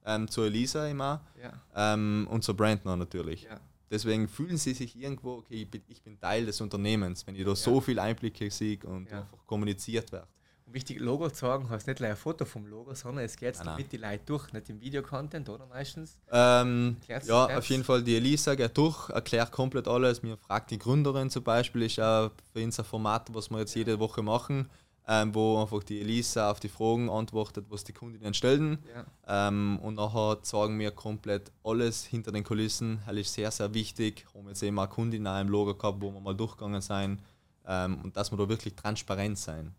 ähm, 0.07 0.29
zur 0.29 0.47
Elisa 0.47 0.87
immer 0.87 1.22
Ja, 1.43 1.95
ähm, 1.95 2.27
und 2.31 2.45
zur 2.45 2.57
Brand 2.57 2.85
noch 2.85 2.97
natürlich. 2.97 3.43
ja, 3.45 3.59
Deswegen 3.91 4.29
fühlen 4.29 4.57
sie 4.57 4.75
sich 4.75 4.97
irgendwo, 4.99 5.35
okay, 5.39 5.62
ich 5.62 5.70
bin, 5.70 5.83
ich 5.89 6.03
bin 6.03 6.18
Teil 6.18 6.47
des 6.47 6.61
Unternehmens, 6.61 7.27
wenn 7.27 7.37
ich 7.37 7.45
da 7.45 7.55
so 7.55 7.81
viel 7.81 7.99
Einblicke 7.99 8.51
sehe 8.51 8.79
und 8.85 9.11
Ja. 9.11 9.20
einfach 9.20 9.47
kommuniziert 9.47 10.11
wird. 10.12 10.27
Wichtig, 10.75 10.99
Logo 10.99 11.31
zeigen 11.31 11.70
heißt 11.70 11.87
nicht 11.87 12.01
nur 12.01 12.09
ein 12.09 12.16
Foto 12.16 12.45
vom 12.45 12.66
Logo, 12.66 12.93
sondern 12.97 13.25
es 13.25 13.37
geht 13.37 13.57
mit 13.77 13.93
die 13.93 13.97
Leute 13.97 14.25
durch, 14.27 14.53
nicht 14.53 14.68
im 14.68 14.81
Videocontent, 14.81 15.49
oder 15.49 15.66
meistens? 15.66 16.18
Ähm, 16.33 16.97
ja, 17.07 17.14
erklärt's. 17.14 17.55
auf 17.59 17.66
jeden 17.66 17.85
Fall 17.85 18.03
die 18.03 18.16
Elisa 18.16 18.57
geht 18.57 18.77
durch, 18.77 19.09
erklärt 19.11 19.53
komplett 19.53 19.87
alles. 19.87 20.25
Mir 20.25 20.37
fragt 20.37 20.72
die 20.72 20.79
Gründerin 20.79 21.31
zum 21.31 21.45
Beispiel, 21.45 21.83
ist 21.83 22.01
auch 22.01 22.33
für 22.53 22.64
uns 22.64 22.77
ein 22.81 22.85
Format, 22.85 23.33
was 23.33 23.51
wir 23.51 23.61
jetzt 23.61 23.77
jede 23.77 24.01
Woche 24.01 24.20
machen, 24.22 24.68
ähm, 25.07 25.33
wo 25.33 25.62
einfach 25.62 25.85
die 25.85 26.01
Elisa 26.01 26.51
auf 26.51 26.59
die 26.59 26.68
Fragen 26.68 27.09
antwortet, 27.09 27.66
was 27.68 27.85
die 27.85 27.93
Kundinnen 27.93 28.35
stellen. 28.35 28.79
Ja, 28.93 29.47
Ähm, 29.49 29.79
und 29.81 29.95
nachher 29.95 30.43
zeigen 30.43 30.77
wir 30.81 30.91
komplett 30.91 31.53
alles 31.62 32.05
hinter 32.05 32.33
den 32.33 32.43
Kulissen. 32.43 33.01
Das 33.07 33.14
ist 33.14 33.33
sehr, 33.33 33.53
sehr 33.53 33.72
wichtig. 33.75 34.27
Haben 34.35 34.49
jetzt 34.49 34.62
eben 34.64 34.77
auch 34.81 34.91
Kundinnen 34.91 35.29
auch 35.29 35.41
im 35.41 35.49
Logo 35.49 35.77
gehabt, 35.77 36.03
wo 36.03 36.11
wir 36.11 36.20
mal 36.20 36.35
durchgegangen 36.35 36.81
sind. 36.81 37.20
Ähm, 37.64 38.01
und 38.03 38.16
dass 38.16 38.33
wir 38.33 38.39
da 38.39 38.49
wirklich 38.49 38.75
transparent 38.75 39.39
sein. 39.39 39.72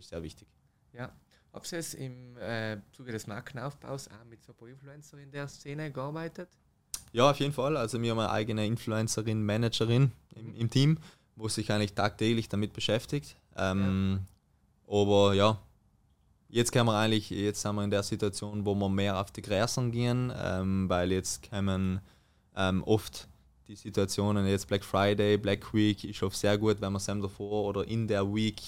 Mhm. 0.00 0.02
Ist 0.02 0.08
sehr 0.08 0.22
wichtig. 0.22 0.48
ja. 0.92 1.12
Habt 1.52 1.72
ihr 1.72 1.78
es 1.80 1.94
im 1.94 2.36
äh, 2.36 2.78
Zuge 2.92 3.10
des 3.10 3.26
Markenaufbaus 3.26 4.06
auch 4.06 4.24
mit 4.28 4.40
so 4.44 4.52
Influencer 4.66 5.18
in 5.18 5.32
der 5.32 5.48
Szene 5.48 5.90
gearbeitet? 5.90 6.48
Ja, 7.12 7.28
auf 7.30 7.40
jeden 7.40 7.52
Fall. 7.52 7.76
Also 7.76 8.00
wir 8.00 8.12
haben 8.12 8.20
eine 8.20 8.30
eigene 8.30 8.64
Influencerin, 8.64 9.44
Managerin 9.44 10.12
im, 10.36 10.54
im 10.54 10.70
Team, 10.70 10.98
wo 11.34 11.48
sich 11.48 11.72
eigentlich 11.72 11.94
tagtäglich 11.94 12.48
damit 12.48 12.72
beschäftigt. 12.72 13.34
Ähm, 13.56 14.20
Aber 14.86 15.34
ja, 15.34 15.60
jetzt 16.48 16.70
können 16.70 16.86
wir 16.86 16.96
eigentlich, 16.96 17.30
jetzt 17.30 17.62
sind 17.62 17.74
wir 17.74 17.82
in 17.82 17.90
der 17.90 18.04
Situation, 18.04 18.64
wo 18.64 18.76
wir 18.76 18.88
mehr 18.88 19.20
auf 19.20 19.32
die 19.32 19.42
Gräsern 19.42 19.90
gehen, 19.90 20.32
ähm, 20.36 20.88
weil 20.88 21.10
jetzt 21.10 21.50
kommen 21.50 22.00
ähm, 22.54 22.84
oft 22.84 23.28
die 23.66 23.74
Situationen, 23.74 24.46
jetzt 24.46 24.68
Black 24.68 24.84
Friday, 24.84 25.36
Black 25.36 25.74
Week 25.74 26.04
ist 26.04 26.22
oft 26.22 26.36
sehr 26.36 26.56
gut, 26.58 26.80
wenn 26.80 26.92
man 26.92 27.00
Sam 27.00 27.20
davor 27.20 27.64
oder 27.64 27.86
in 27.88 28.06
der 28.06 28.32
Week 28.32 28.60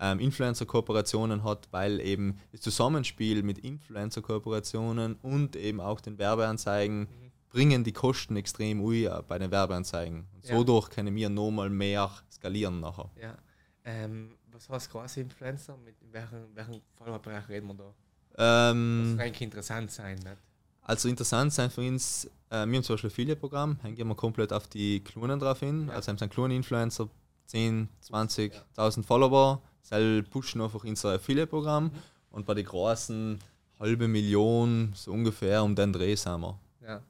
ähm, 0.00 0.20
Influencer-Kooperationen 0.20 1.42
hat, 1.44 1.68
weil 1.72 2.00
eben 2.00 2.38
das 2.52 2.60
Zusammenspiel 2.60 3.42
mit 3.42 3.58
Influencer-Kooperationen 3.58 5.16
und 5.22 5.56
eben 5.56 5.80
auch 5.80 6.00
den 6.00 6.18
Werbeanzeigen 6.18 7.08
bringen 7.50 7.82
die 7.84 7.92
Kosten 7.92 8.36
extrem 8.36 8.80
ui 8.80 9.04
äh, 9.06 9.22
bei 9.26 9.38
den 9.38 9.50
Werbeanzeigen. 9.50 10.26
Und 10.34 10.44
Ja. 10.46 10.56
so 10.56 10.64
durch 10.64 10.90
können 10.90 11.14
wir 11.14 11.28
nochmal 11.28 11.70
mehr 11.70 12.10
skalieren 12.30 12.80
nachher. 12.80 13.10
Ja. 13.20 13.36
Ähm, 13.84 14.36
was 14.52 14.68
heißt 14.68 14.90
große 14.90 15.20
Influencer? 15.20 15.76
Mit 15.78 15.96
welchem, 16.12 16.54
welchem 16.54 16.80
Followerbereich 16.96 17.48
reden 17.48 17.68
wir 17.68 17.74
da? 17.74 17.94
Das 18.34 18.72
Ähm, 18.72 19.14
soll 19.16 19.20
eigentlich 19.20 19.40
interessant 19.42 19.90
sein, 19.90 20.16
nicht? 20.18 20.36
also 20.82 21.08
interessant 21.08 21.52
sein 21.52 21.70
für 21.70 21.80
uns, 21.80 22.26
äh, 22.50 22.66
wir 22.66 22.76
haben 22.76 22.82
zum 22.82 22.94
Beispiel 22.94 23.10
Affiliate-Programm, 23.10 23.78
da 23.82 23.90
gehen 23.90 24.06
wir 24.08 24.14
komplett 24.14 24.52
auf 24.52 24.68
die 24.68 25.00
Klonen 25.02 25.38
drauf 25.40 25.60
hin. 25.60 25.88
Ja. 25.88 25.94
Also 25.94 26.10
haben 26.10 26.18
sie 26.18 26.22
einen 26.24 26.30
Klonen-Influencer, 26.30 27.08
10, 27.46 27.88
20.000 28.02 29.02
Follower, 29.04 29.62
sie 29.88 30.22
pushen 30.22 30.60
einfach 30.60 30.84
unser 30.84 31.14
Affiliate-Programm 31.14 31.84
Mhm. 31.84 31.90
und 32.30 32.46
bei 32.46 32.54
den 32.54 32.64
großen 32.66 33.38
halbe 33.80 34.08
Million, 34.08 34.92
so 34.94 35.12
ungefähr 35.12 35.62
um 35.62 35.74
den 35.74 35.92
Dreh 35.92 36.14
sind 36.16 36.40
wir. 36.40 36.58
Ja. 36.82 37.00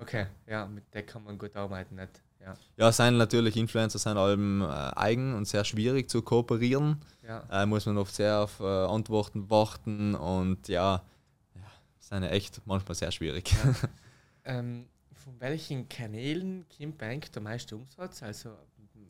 Okay, 0.00 0.26
ja, 0.46 0.66
mit 0.66 0.84
der 0.94 1.02
kann 1.04 1.24
man 1.24 1.36
gut 1.38 1.56
arbeiten, 1.56 1.96
nicht? 1.96 2.22
Ja. 2.40 2.54
Ja, 2.76 2.92
sind 2.92 3.16
natürlich 3.18 3.56
Influencer 3.56 3.98
sind 3.98 4.16
allem 4.16 4.62
äh, 4.62 4.66
eigen 4.66 5.34
und 5.34 5.46
sehr 5.48 5.64
schwierig 5.64 6.08
zu 6.08 6.22
kooperieren. 6.22 7.02
Ja. 7.26 7.42
Äh, 7.50 7.66
muss 7.66 7.84
man 7.86 7.98
oft 7.98 8.14
sehr 8.14 8.38
auf 8.40 8.60
äh, 8.60 8.64
Antworten 8.64 9.50
warten 9.50 10.14
und 10.14 10.68
ja, 10.68 11.02
ja 11.54 11.60
sind 11.98 12.22
ja 12.22 12.28
echt 12.30 12.60
manchmal 12.66 12.94
sehr 12.94 13.10
schwierig. 13.10 13.54
Ähm, 14.44 14.86
von 15.12 15.38
welchen 15.40 15.88
Kanälen 15.90 16.64
kommt 16.74 16.96
Bank 16.96 17.30
der 17.32 17.42
meiste 17.42 17.76
Umsatz? 17.76 18.22
Also 18.22 18.50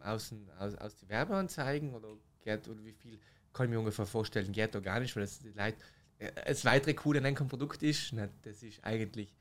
aus, 0.01 0.31
den- 0.31 0.49
aus, 0.59 0.75
aus 0.75 0.97
den 0.97 1.09
Werbeanzeigen 1.09 1.95
oder 1.95 2.09
geht 2.49 2.69
oder 2.69 2.85
wie 2.85 2.93
viel 2.93 3.19
kann 3.53 3.67
ich 3.67 3.71
mir 3.71 3.79
ungefähr 3.79 4.07
vorstellen, 4.07 4.53
geht 4.53 4.75
organisch, 4.75 5.17
weil 5.17 5.23
das 5.23 5.39
die 5.41 5.49
Leute, 5.49 5.77
äh, 6.19 6.31
das 6.47 6.65
weitere 6.65 6.95
Coole 6.95 7.19
an 7.19 7.27
einem 7.27 7.49
Produkt 7.49 7.83
ist, 7.83 8.13
nicht? 8.13 8.31
das 8.43 8.63
ist 8.63 8.83
eigentlich 8.85 9.35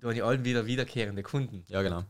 da 0.00 0.10
die 0.12 0.22
allen 0.22 0.44
wieder 0.44 0.66
wiederkehrende 0.66 1.22
Kunden. 1.22 1.64
Ja, 1.68 1.82
genau. 1.82 2.04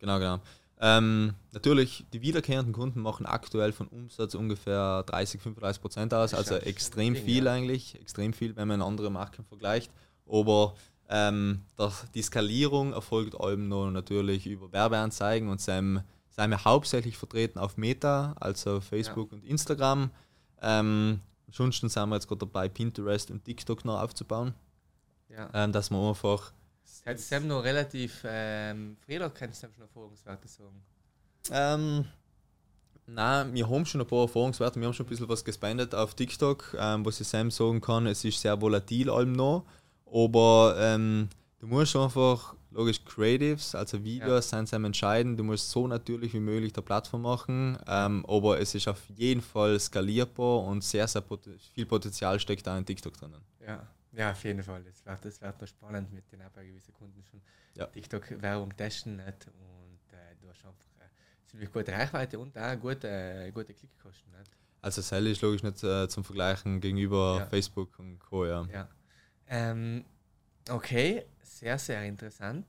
Genau, 0.00 0.18
genau. 0.18 0.40
Ähm, 0.82 1.34
natürlich, 1.52 2.06
die 2.12 2.22
wiederkehrenden 2.22 2.72
Kunden 2.72 3.00
machen 3.02 3.26
aktuell 3.26 3.72
von 3.72 3.86
Umsatz 3.88 4.34
ungefähr 4.34 5.04
30, 5.04 5.40
35 5.40 5.82
Prozent 5.82 6.14
aus, 6.14 6.32
also 6.32 6.54
extrem 6.56 7.14
Ding, 7.14 7.24
viel 7.24 7.44
ja. 7.44 7.52
eigentlich, 7.52 8.00
extrem 8.00 8.32
viel, 8.32 8.56
wenn 8.56 8.66
man 8.66 8.80
andere 8.80 9.10
Marken 9.10 9.44
vergleicht. 9.44 9.92
Aber 10.26 10.74
ähm, 11.10 11.62
das, 11.76 12.06
die 12.14 12.22
Skalierung 12.22 12.94
erfolgt 12.94 13.38
allem 13.38 13.68
noch 13.68 13.90
natürlich 13.90 14.46
über 14.46 14.72
Werbeanzeigen 14.72 15.50
und 15.50 15.60
sind, 15.60 16.02
sind 16.30 16.50
wir 16.50 16.64
hauptsächlich 16.64 17.16
vertreten 17.16 17.58
auf 17.58 17.76
Meta, 17.76 18.34
also 18.40 18.80
Facebook 18.80 19.32
und 19.32 19.44
Instagram. 19.44 20.10
Ähm, 20.62 21.20
ansonsten 21.46 21.88
sind 21.88 22.08
wir 22.08 22.16
jetzt 22.16 22.28
gerade 22.28 22.40
dabei, 22.40 22.68
Pinterest 22.68 23.30
und 23.30 23.44
TikTok 23.44 23.84
noch 23.84 24.00
aufzubauen, 24.00 24.54
Ja. 25.28 25.48
ähm, 25.52 25.72
dass 25.72 25.90
man 25.90 26.08
einfach 26.08 26.52
Hättest 27.04 27.32
du 27.32 27.40
noch 27.40 27.64
relativ 27.64 28.20
ähm, 28.24 28.96
früh 29.04 29.16
oder 29.16 29.30
kannst 29.30 29.62
du 29.62 29.68
schon 29.72 29.82
Erfahrungswerte 29.82 30.46
sagen? 30.46 30.82
Ähm, 31.50 32.04
nein, 33.06 33.54
wir 33.54 33.68
haben 33.68 33.86
schon 33.86 34.00
ein 34.02 34.06
paar 34.06 34.22
Erfahrungswerte. 34.22 34.78
Wir 34.78 34.86
haben 34.86 34.92
schon 34.94 35.06
ein 35.06 35.08
bisschen 35.08 35.28
was 35.28 35.44
gespendet 35.44 35.94
auf 35.94 36.14
TikTok, 36.14 36.76
ähm, 36.78 37.04
was 37.06 37.20
ich 37.20 37.26
Sam 37.26 37.50
sagen 37.50 37.80
kann. 37.80 38.06
Es 38.06 38.24
ist 38.24 38.40
sehr 38.40 38.60
volatil 38.60 39.08
allem 39.08 39.32
noch. 39.32 39.64
Aber 40.06 40.74
ähm, 40.78 41.28
du 41.58 41.66
musst 41.68 41.96
einfach, 41.96 42.54
logisch, 42.70 43.04
Creatives, 43.04 43.74
also 43.74 44.02
Videos 44.04 44.50
sind 44.50 44.68
sehr 44.68 44.80
entscheidend. 44.82 45.38
Du 45.38 45.44
musst 45.44 45.70
so 45.70 45.86
natürlich 45.86 46.32
wie 46.34 46.40
möglich 46.40 46.72
der 46.72 46.82
Plattform 46.82 47.22
machen. 47.22 47.78
Ähm, 47.86 48.24
aber 48.26 48.60
es 48.60 48.74
ist 48.74 48.88
auf 48.88 49.02
jeden 49.16 49.40
Fall 49.40 49.78
skalierbar 49.78 50.64
und 50.64 50.82
sehr, 50.84 51.06
sehr 51.08 51.22
pot 51.22 51.48
viel 51.74 51.86
Potenzial 51.86 52.38
steckt 52.40 52.66
da 52.66 52.76
in 52.78 52.84
TikTok 52.86 53.12
drinnen. 53.16 53.40
Ja, 53.66 53.86
ja, 54.12 54.30
auf 54.32 54.42
jeden 54.44 54.62
Fall. 54.62 54.82
Das 54.84 55.04
wird, 55.04 55.24
das 55.24 55.40
wird 55.40 55.60
noch 55.60 55.68
spannend 55.68 56.12
mit 56.12 56.30
den 56.32 56.40
bei 56.54 56.64
gewissen 56.64 56.92
Kunden 56.94 57.22
schon 57.30 57.40
Ja. 57.76 57.86
TikTok-Werbung 57.86 58.76
testen. 58.76 59.16
Nicht? 59.16 59.46
Und 59.46 60.12
äh, 60.12 60.34
du 60.40 60.48
hast 60.48 60.64
einfach 60.64 60.84
äh, 61.00 61.48
ziemlich 61.48 61.72
gute 61.72 61.92
Reichweite 61.92 62.38
und 62.38 62.56
auch 62.58 62.78
gute, 62.80 63.08
äh, 63.08 63.50
gute 63.52 63.72
Klickkosten. 63.74 64.32
Nicht? 64.38 64.50
Also 64.82 65.02
Sell 65.02 65.26
ist 65.26 65.42
logisch 65.42 65.62
nicht 65.62 65.82
äh, 65.84 66.08
zum 66.08 66.24
Vergleichen 66.24 66.80
gegenüber 66.80 67.38
Ja. 67.40 67.46
Facebook 67.46 67.98
und 67.98 68.18
Co. 68.18 68.46
Ja. 68.46 68.66
Ja. 68.72 68.88
Ähm, 69.48 70.04
okay, 70.70 71.24
sehr, 71.58 71.78
sehr 71.78 72.04
interessant. 72.04 72.66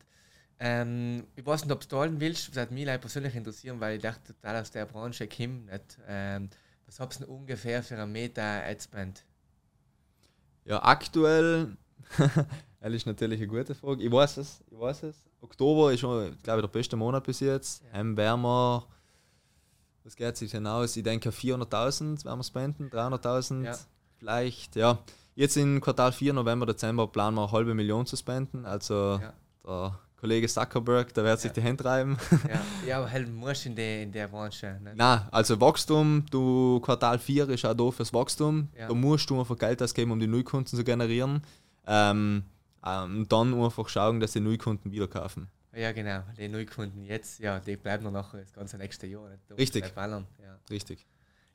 Ähm, 0.60 1.26
ich 1.36 1.46
weiß 1.46 1.64
nicht, 1.66 1.72
ob 1.74 1.82
du 1.82 1.88
teilen 1.88 2.20
willst, 2.20 2.50
das 2.50 2.58
hat 2.64 2.72
mich 2.72 2.86
persönlich 2.86 3.36
interessieren, 3.36 3.80
weil 3.80 3.96
ich 3.96 4.02
dachte 4.04 4.34
total 4.34 4.62
aus 4.62 4.70
der 4.70 4.86
Branche 4.86 5.26
Kim 5.28 5.66
nicht. 5.66 5.98
Ähm, 6.08 6.50
was 6.86 7.00
habt 7.00 7.20
ihr 7.20 7.30
ungefähr 7.30 7.82
für 7.82 7.96
eine 7.96 8.06
Meta-Adspend? 8.06 9.24
Ja, 10.66 10.84
aktuell, 10.84 11.76
das 12.80 12.94
ist 12.94 13.06
natürlich 13.08 13.40
eine 13.40 13.48
gute 13.48 13.74
Frage. 13.74 14.04
Ich 14.04 14.12
weiß 14.12 14.38
es, 14.38 14.62
ich 14.70 14.80
weiß 14.80 15.04
es. 15.04 15.16
Oktober 15.42 15.92
ist 15.94 16.02
schon, 16.02 16.38
glaube 16.44 16.60
ich, 16.60 16.66
der 16.66 16.72
beste 16.72 16.96
Monat 16.96 17.24
bis 17.24 17.40
jetzt. 17.40 17.82
Ja. 17.94 18.00
Ähm, 18.02 18.16
werden 18.16 18.42
wir, 18.42 18.86
was 20.04 20.16
geht 20.16 20.38
sich 20.38 20.52
hinaus? 20.52 20.96
Ich 20.96 21.04
denke 21.04 21.30
400.000 21.30 22.24
werden 22.24 22.40
wir 22.40 22.44
spenden, 22.44 22.90
300.000 22.90 23.64
Ja. 23.66 23.78
vielleicht, 24.20 24.76
ja. 24.76 25.00
Jetzt 25.36 25.58
in 25.58 25.80
Quartal 25.82 26.12
4, 26.12 26.34
November, 26.34 26.66
Dezember 26.66 27.08
planen 27.08 27.36
wir 27.38 27.44
eine 27.44 27.52
halbe 27.52 27.74
Million 27.74 28.06
zu 28.06 28.16
spenden. 28.16 28.66
Also 28.66 29.20
Ja. 29.22 29.34
der 29.66 30.00
Kollege 30.20 30.48
Zuckerberg, 30.48 31.14
der 31.14 31.24
wird 31.24 31.40
sich 31.40 31.50
Ja. 31.50 31.54
die 31.54 31.62
Hände 31.62 31.84
reiben. 31.86 32.18
Ja, 32.48 32.62
ja 32.88 32.98
aber 33.00 33.10
halt 33.12 33.34
musst 33.34 33.66
in 33.66 33.76
der, 33.76 34.04
in 34.04 34.12
der 34.12 34.28
Branche. 34.28 34.80
Nicht? 34.84 34.96
Nein, 34.98 35.22
also 35.32 35.60
Wachstum, 35.60 36.26
du 36.30 36.80
Quartal 36.82 37.18
4 37.18 37.50
ist 37.50 37.66
auch 37.66 37.74
da 37.74 37.92
fürs 37.92 38.14
Wachstum. 38.14 38.70
Da 38.78 38.94
musst 38.94 39.30
du 39.30 39.40
einfach 39.40 39.58
Geld 39.58 39.82
ausgeben, 39.82 40.12
um 40.12 40.20
die 40.20 40.28
Neukunden 40.28 40.68
zu 40.78 40.84
generieren. 40.84 41.42
Ähm, 41.88 42.44
ähm, 42.86 43.26
dann 43.30 43.54
einfach 43.60 43.88
schauen, 43.90 44.20
dass 44.20 44.34
die 44.34 44.40
Neukunden 44.42 44.92
wieder 44.92 45.08
kaufen. 45.08 45.48
Ja, 45.74 45.92
genau. 45.94 46.24
Die 46.38 46.50
Neukunden 46.50 47.06
jetzt, 47.06 47.40
ja, 47.40 47.60
die 47.60 47.78
bleiben 47.78 48.04
noch 48.04 48.12
nachher 48.12 48.42
das 48.42 48.52
ganze 48.54 48.78
nächste 48.78 49.08
Jahr. 49.08 49.30
Richtig. 49.58 49.94
Ballern, 49.96 50.28
ja. 50.44 50.58
Richtig. 50.70 51.06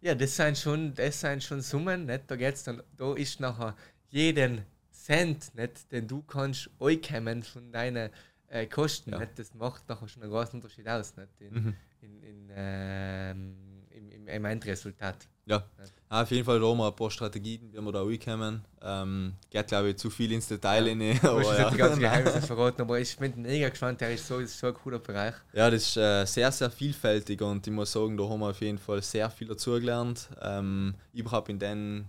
Ja, 0.07 0.15
das 0.15 0.37
sind 0.37 0.57
schon, 0.57 0.95
das 0.95 1.21
sind 1.21 1.43
schon 1.43 1.61
Summen, 1.61 2.07
nicht? 2.07 2.31
Da 2.31 2.37
geht's 2.37 2.63
dann, 2.63 2.81
da 2.97 3.13
ist 3.15 3.41
nachher 3.41 3.75
jeden 4.11 4.65
Cent, 4.93 5.53
nicht, 5.57 5.91
den 5.91 6.07
du 6.07 6.23
kannst 6.23 6.71
einkommen 6.79 7.43
von 7.43 7.73
deinen 7.73 8.11
äh, 8.47 8.67
Kosten, 8.67 9.11
Ja. 9.11 9.19
nicht, 9.19 9.37
das 9.37 9.53
macht 9.55 9.89
nachher 9.89 10.07
schon 10.07 10.23
einen 10.23 10.31
großen 10.31 10.55
Unterschied 10.61 10.87
aus, 10.87 11.17
nicht, 11.17 11.41
in, 11.41 11.55
Mhm. 11.55 11.75
in, 12.03 12.23
in, 12.23 12.51
ähm, 12.55 13.57
im, 13.91 14.11
im, 14.13 14.29
im 14.29 14.45
Endresultat. 14.45 15.27
Ja, 15.47 15.69
Ah, 16.09 16.23
auf 16.23 16.31
jeden 16.31 16.45
Fall 16.45 16.61
da 16.61 16.67
haben 16.67 16.79
wir 16.79 16.87
ein 16.87 16.95
paar 16.95 17.11
Strategien, 17.11 17.73
wie 17.73 17.81
wir 17.81 17.93
da 17.93 18.03
reinkommen. 18.03 18.65
Ähm, 18.81 19.35
geht, 19.51 19.67
glaube 19.67 19.91
ich, 19.91 19.97
zu 19.97 20.09
viel 20.09 20.31
ins 20.31 20.47
Detail 20.47 20.85
rein. 20.85 20.99
Du 20.99 21.05
musst 21.05 21.25
aber 21.25 21.41
jetzt 21.41 21.59
ja. 21.59 21.71
die 21.71 21.77
ganzen 21.77 22.01
Geheimnisse 22.01 22.43
verraten, 22.43 22.83
aber 22.83 23.01
ich 23.01 23.17
bin 23.17 23.43
mega 23.43 23.69
gespannt, 23.69 24.01
der 24.01 24.15
ist 24.15 24.27
so, 24.27 24.39
ist 24.39 24.57
so 24.57 24.69
ein 24.69 24.75
cooler 24.75 25.01
Bereich. 25.01 25.35
Ja, 25.53 25.69
das 25.69 25.83
ist 25.83 25.97
äh, 25.97 26.25
sehr, 26.25 26.53
sehr 26.53 26.71
vielfältig 26.71 27.43
und 27.43 27.67
ich 27.67 27.73
muss 27.73 27.91
sagen, 27.91 28.17
da 28.17 28.29
haben 28.29 28.39
wir 28.39 28.51
auf 28.51 28.61
jeden 28.61 28.79
Fall 28.79 29.03
sehr 29.03 29.29
viel 29.31 29.49
dazugelernt. 29.49 30.29
Ähm, 30.41 30.95
überhaupt 31.13 31.49
in 31.49 31.59
den 31.59 32.07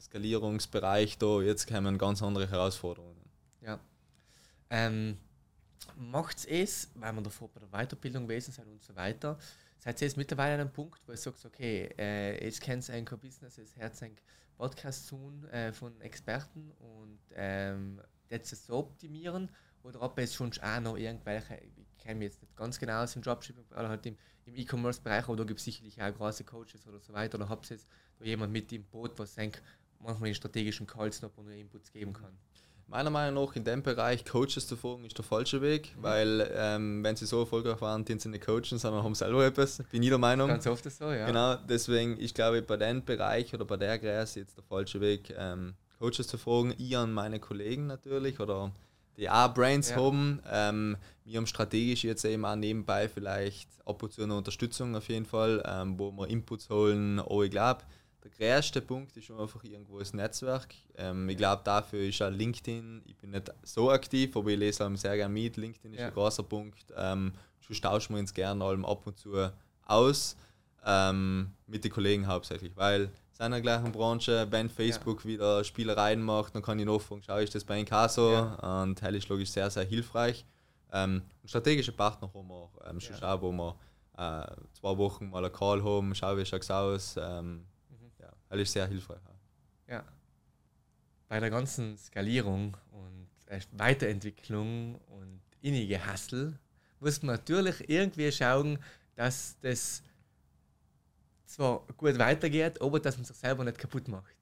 Skalierungsbereich 0.00 1.18
da 1.18 1.40
jetzt 1.40 1.66
kommen 1.68 1.98
ganz 1.98 2.22
andere 2.22 2.48
Herausforderungen. 2.48 3.24
Ja. 3.62 3.80
Ähm, 4.70 5.16
macht 5.96 6.46
es, 6.46 6.88
weil 6.94 7.12
wir 7.12 7.22
davor 7.22 7.48
bei 7.48 7.60
der 7.60 7.68
Weiterbildung 7.68 8.28
gewesen 8.28 8.52
sind 8.52 8.68
und 8.68 8.82
so 8.82 8.94
weiter, 8.94 9.38
seid 9.80 10.00
ihr 10.00 10.06
jetzt 10.06 10.16
mittlerweile 10.16 10.54
an 10.54 10.60
einem 10.60 10.72
Punkt, 10.72 11.00
wo 11.06 11.12
ihr 11.12 11.16
sagt, 11.16 11.44
okay, 11.44 11.88
äh, 11.98 12.44
jetzt 12.44 12.60
kennt 12.60 12.88
ihr 12.88 12.94
ein 12.94 13.04
Business, 13.04 13.56
jetzt 13.56 13.76
hört 13.76 14.00
ein 14.02 14.16
Podcast 14.56 15.08
tun 15.08 15.44
äh, 15.46 15.72
von 15.72 15.98
Experten 16.02 16.70
und 16.78 17.18
ähm, 17.34 18.00
jetzt 18.28 18.52
es 18.52 18.66
so 18.66 18.76
optimieren 18.76 19.50
oder 19.82 20.02
ob 20.02 20.18
es 20.18 20.34
schon 20.34 20.52
auch 20.60 20.80
noch 20.80 20.98
irgendwelche, 20.98 21.56
ich 21.56 21.96
kenne 21.96 22.16
mich 22.16 22.26
jetzt 22.26 22.42
nicht 22.42 22.54
ganz 22.54 22.78
genau 22.78 23.02
aus 23.02 23.14
dem 23.14 23.22
Dropshipping 23.22 23.64
oder 23.70 23.88
halt 23.88 24.04
im, 24.04 24.18
im 24.44 24.54
E-Commerce-Bereich, 24.54 25.24
aber 25.24 25.36
da 25.36 25.44
gibt 25.44 25.60
es 25.60 25.64
sicherlich 25.64 26.00
auch 26.00 26.14
große 26.14 26.44
Coaches 26.44 26.86
oder 26.86 27.00
so 27.00 27.14
weiter, 27.14 27.38
oder 27.38 27.48
habt 27.48 27.70
ihr 27.70 27.76
jetzt 27.76 27.88
da 28.18 28.26
jemand 28.26 28.52
mit 28.52 28.70
im 28.72 28.84
Boot, 28.84 29.18
was 29.18 29.34
denkt, 29.34 29.62
manchmal 29.98 30.28
in 30.28 30.34
strategischen 30.34 30.86
Calls 30.86 31.22
noch 31.22 31.32
Inputs 31.48 31.90
geben 31.90 32.12
kann? 32.12 32.36
Meiner 32.90 33.10
Meinung 33.10 33.44
nach 33.46 33.54
in 33.54 33.62
dem 33.62 33.84
Bereich 33.84 34.24
Coaches 34.24 34.66
zu 34.66 34.76
folgen 34.76 35.04
ist 35.04 35.16
der 35.16 35.24
falsche 35.24 35.62
Weg, 35.62 35.94
weil 36.00 36.50
ähm, 36.56 37.04
wenn 37.04 37.14
sie 37.14 37.24
so 37.24 37.38
erfolgreich 37.40 37.80
waren, 37.80 38.04
sind 38.04 38.26
nicht 38.26 38.44
coachen, 38.44 38.78
sondern 38.78 39.04
haben 39.04 39.14
selber 39.14 39.46
etwas. 39.46 39.80
Bin 39.92 40.02
ich 40.02 40.08
der 40.08 40.18
Meinung. 40.18 40.48
Ganz 40.48 40.66
oft 40.66 40.84
ist 40.86 40.98
so, 40.98 41.12
ja. 41.12 41.24
Genau, 41.24 41.54
deswegen, 41.54 42.16
ich 42.20 42.34
glaube, 42.34 42.62
bei 42.62 42.76
dem 42.76 43.04
Bereich 43.04 43.54
oder 43.54 43.64
bei 43.64 43.76
der 43.76 43.96
Größe 43.96 44.40
jetzt 44.40 44.56
der 44.56 44.64
falsche 44.64 45.00
Weg, 45.00 45.32
ähm, 45.38 45.74
Coaches 46.00 46.26
zu 46.26 46.36
fragen. 46.36 46.74
Ich 46.78 46.96
an 46.96 47.12
meine 47.12 47.38
Kollegen 47.38 47.86
natürlich 47.86 48.40
oder 48.40 48.72
die 49.16 49.30
auch 49.30 49.54
Brains 49.54 49.90
Ja. 49.90 49.96
haben. 49.96 50.40
Ähm, 50.50 50.96
wir 51.24 51.36
haben 51.36 51.46
strategisch 51.46 52.02
jetzt 52.02 52.24
eben 52.24 52.44
auch 52.44 52.56
nebenbei 52.56 53.08
vielleicht 53.08 53.68
ab 53.86 54.02
und 54.02 54.12
zu 54.12 54.22
eine 54.24 54.34
Unterstützung 54.34 54.96
auf 54.96 55.08
jeden 55.08 55.26
Fall, 55.26 55.62
ähm, 55.64 55.96
wo 55.96 56.10
wir 56.10 56.26
Inputs 56.26 56.68
holen. 56.70 57.20
Aber 57.20 57.44
ich 57.44 57.52
glaube, 57.52 57.82
der 58.24 58.30
größte 58.56 58.80
Punkt 58.82 59.16
ist 59.16 59.24
schon 59.26 59.40
einfach 59.40 59.62
irgendwo 59.64 59.98
das 59.98 60.12
Netzwerk. 60.12 60.74
Ähm, 60.96 61.28
ich 61.28 61.36
glaube, 61.36 61.62
dafür 61.64 62.00
ist 62.00 62.20
auch 62.22 62.30
LinkedIn. 62.30 63.02
Ich 63.06 63.16
bin 63.16 63.30
nicht 63.30 63.50
so 63.62 63.90
aktiv, 63.90 64.36
aber 64.36 64.50
ich 64.50 64.58
lese 64.58 64.84
allem 64.84 64.96
sehr 64.96 65.16
gerne 65.16 65.32
mit. 65.32 65.56
LinkedIn 65.56 65.94
ist 65.94 66.00
Ja. 66.00 66.08
ein 66.08 66.12
großer 66.14 66.42
Punkt. 66.42 66.84
Ähm, 66.96 67.32
schon 67.60 67.76
tauschen 67.76 68.14
wir 68.14 68.20
uns 68.20 68.34
gerne 68.34 68.62
allem 68.64 68.84
ab 68.84 69.06
und 69.06 69.18
zu 69.18 69.48
aus. 69.86 70.36
Ähm, 70.84 71.52
mit 71.66 71.84
den 71.84 71.90
Kollegen 71.92 72.26
hauptsächlich, 72.26 72.74
weil 72.76 73.10
sind 73.32 73.46
in 73.46 73.52
der 73.52 73.60
gleichen 73.60 73.92
Branche, 73.92 74.46
wenn 74.50 74.68
Facebook 74.70 75.24
wieder 75.26 75.62
Spielereien 75.64 76.22
macht, 76.22 76.54
dann 76.54 76.62
kann 76.62 76.78
ich 76.78 76.86
nachfragen, 76.86 77.22
schau 77.24 77.36
ist 77.36 77.54
das 77.54 77.64
bei 77.64 77.78
Ihnen 77.78 77.90
auch 77.92 78.08
so? 78.08 78.30
Ja. 78.32 78.82
Und 78.82 79.00
das 79.02 79.12
ist 79.12 79.28
logisch 79.28 79.50
sehr, 79.50 79.68
sehr 79.70 79.84
hilfreich. 79.84 80.44
Ähm, 80.92 81.22
strategische 81.44 81.92
Partner 81.92 82.30
haben 82.34 82.48
wir 82.48 82.54
auch, 82.54 82.70
ähm, 82.88 82.98
schon 83.00 83.16
Ja. 83.16 83.34
auch, 83.34 83.42
wo 83.42 83.52
wir 83.52 83.76
äh, 84.18 84.46
zwei 84.78 84.96
Wochen 84.98 85.30
mal 85.30 85.44
einen 85.44 85.52
Call 85.54 85.82
haben, 85.84 86.14
schau 86.14 86.36
wie 86.36 86.44
schaut 86.44 86.62
es 86.62 86.70
aus. 86.70 87.16
Ähm, 87.18 87.64
Ist 88.50 88.72
sehr 88.72 88.86
hilfreich. 88.86 89.18
Ja. 89.86 90.04
Bei 91.28 91.40
der 91.40 91.50
ganzen 91.50 91.96
Skalierung 91.96 92.76
und 92.90 93.28
äh, 93.46 93.60
Weiterentwicklung 93.72 94.96
und 95.06 95.40
innige 95.60 96.04
Hassel 96.04 96.58
muss 96.98 97.22
man 97.22 97.36
natürlich 97.36 97.88
irgendwie 97.88 98.30
schauen, 98.32 98.78
dass 99.14 99.56
das 99.60 100.02
zwar 101.46 101.86
gut 101.96 102.18
weitergeht, 102.18 102.80
aber 102.80 103.00
dass 103.00 103.16
man 103.16 103.24
sich 103.24 103.36
selber 103.36 103.64
nicht 103.64 103.78
kaputt 103.78 104.08
macht. 104.08 104.36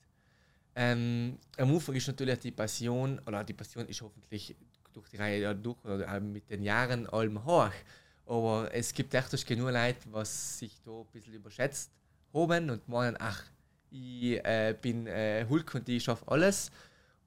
Ähm, 0.74 1.38
am 1.56 1.74
Anfang 1.74 1.94
ist 1.94 2.06
natürlich 2.06 2.38
die 2.38 2.50
Passion, 2.52 3.20
oder 3.26 3.42
die 3.44 3.52
Passion 3.52 3.86
ist 3.86 4.00
hoffentlich 4.00 4.54
durch 4.92 5.08
die 5.08 5.16
Reihe 5.16 5.54
durch 5.54 5.82
oder 5.84 6.20
mit 6.20 6.48
den 6.50 6.62
Jahren 6.62 7.06
allem 7.08 7.44
hoch. 7.44 7.72
Aber 8.26 8.68
es 8.72 8.92
gibt 8.92 9.14
echt 9.14 9.46
genug 9.46 9.70
Leute, 9.70 10.00
was 10.10 10.58
sich 10.58 10.80
da 10.84 10.90
ein 11.00 11.06
bisschen 11.12 11.34
überschätzt 11.34 11.90
haben 12.32 12.70
und 12.70 12.86
meinen, 12.88 13.16
ach, 13.18 13.42
ich 13.90 14.44
äh, 14.44 14.74
bin 14.80 15.06
äh, 15.06 15.46
Hulk 15.48 15.74
und 15.74 15.88
ich 15.88 16.04
schaffe 16.04 16.24
alles. 16.28 16.70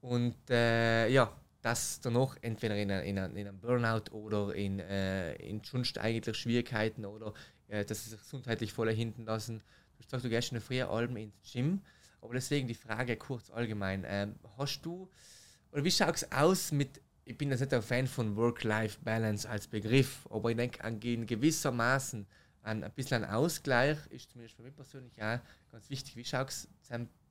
Und 0.00 0.36
äh, 0.50 1.08
ja, 1.08 1.32
das 1.62 2.00
danach 2.00 2.36
entweder 2.40 2.76
in, 2.76 2.90
in, 2.90 3.16
in 3.16 3.18
einem 3.18 3.58
Burnout 3.60 4.10
oder 4.10 4.54
in, 4.54 4.80
äh, 4.80 5.34
in 5.34 5.62
sonst 5.62 5.98
eigentlich 5.98 6.36
Schwierigkeiten 6.36 7.04
oder 7.04 7.32
äh, 7.68 7.84
dass 7.84 8.04
sie 8.04 8.10
sich 8.10 8.20
gesundheitlich 8.20 8.72
voll 8.72 8.92
hinten 8.92 9.24
lassen. 9.24 9.62
Du 9.98 10.08
sagst, 10.08 10.24
du 10.24 10.28
gehst 10.28 10.48
schon 10.48 10.60
früher 10.60 10.90
Alben 10.90 11.16
ins 11.16 11.34
Gym. 11.52 11.80
Aber 12.20 12.34
deswegen 12.34 12.68
die 12.68 12.74
Frage 12.74 13.16
kurz 13.16 13.50
allgemein. 13.50 14.04
Ähm, 14.06 14.36
hast 14.56 14.82
du, 14.82 15.08
oder 15.72 15.84
wie 15.84 15.90
schaut 15.90 16.16
es 16.16 16.32
aus 16.32 16.70
mit, 16.72 17.00
ich 17.24 17.36
bin 17.36 17.50
jetzt 17.50 17.60
nicht 17.60 17.74
ein 17.74 17.82
Fan 17.82 18.06
von 18.06 18.36
Work-Life-Balance 18.36 19.48
als 19.48 19.66
Begriff, 19.66 20.26
aber 20.30 20.50
ich 20.50 20.56
denke, 20.56 20.82
an 20.84 21.00
in 21.00 21.26
gewissermaßen 21.26 22.26
ein, 22.62 22.84
ein 22.84 22.92
bisschen 22.92 23.24
ein 23.24 23.30
Ausgleich 23.30 23.98
ist 24.10 24.30
zumindest 24.30 24.56
für 24.56 24.62
mich 24.62 24.74
persönlich 24.74 25.12
auch 25.22 25.38
ganz 25.70 25.90
wichtig. 25.90 26.16
Wie 26.16 26.24
schaut 26.24 26.48
es 26.48 26.68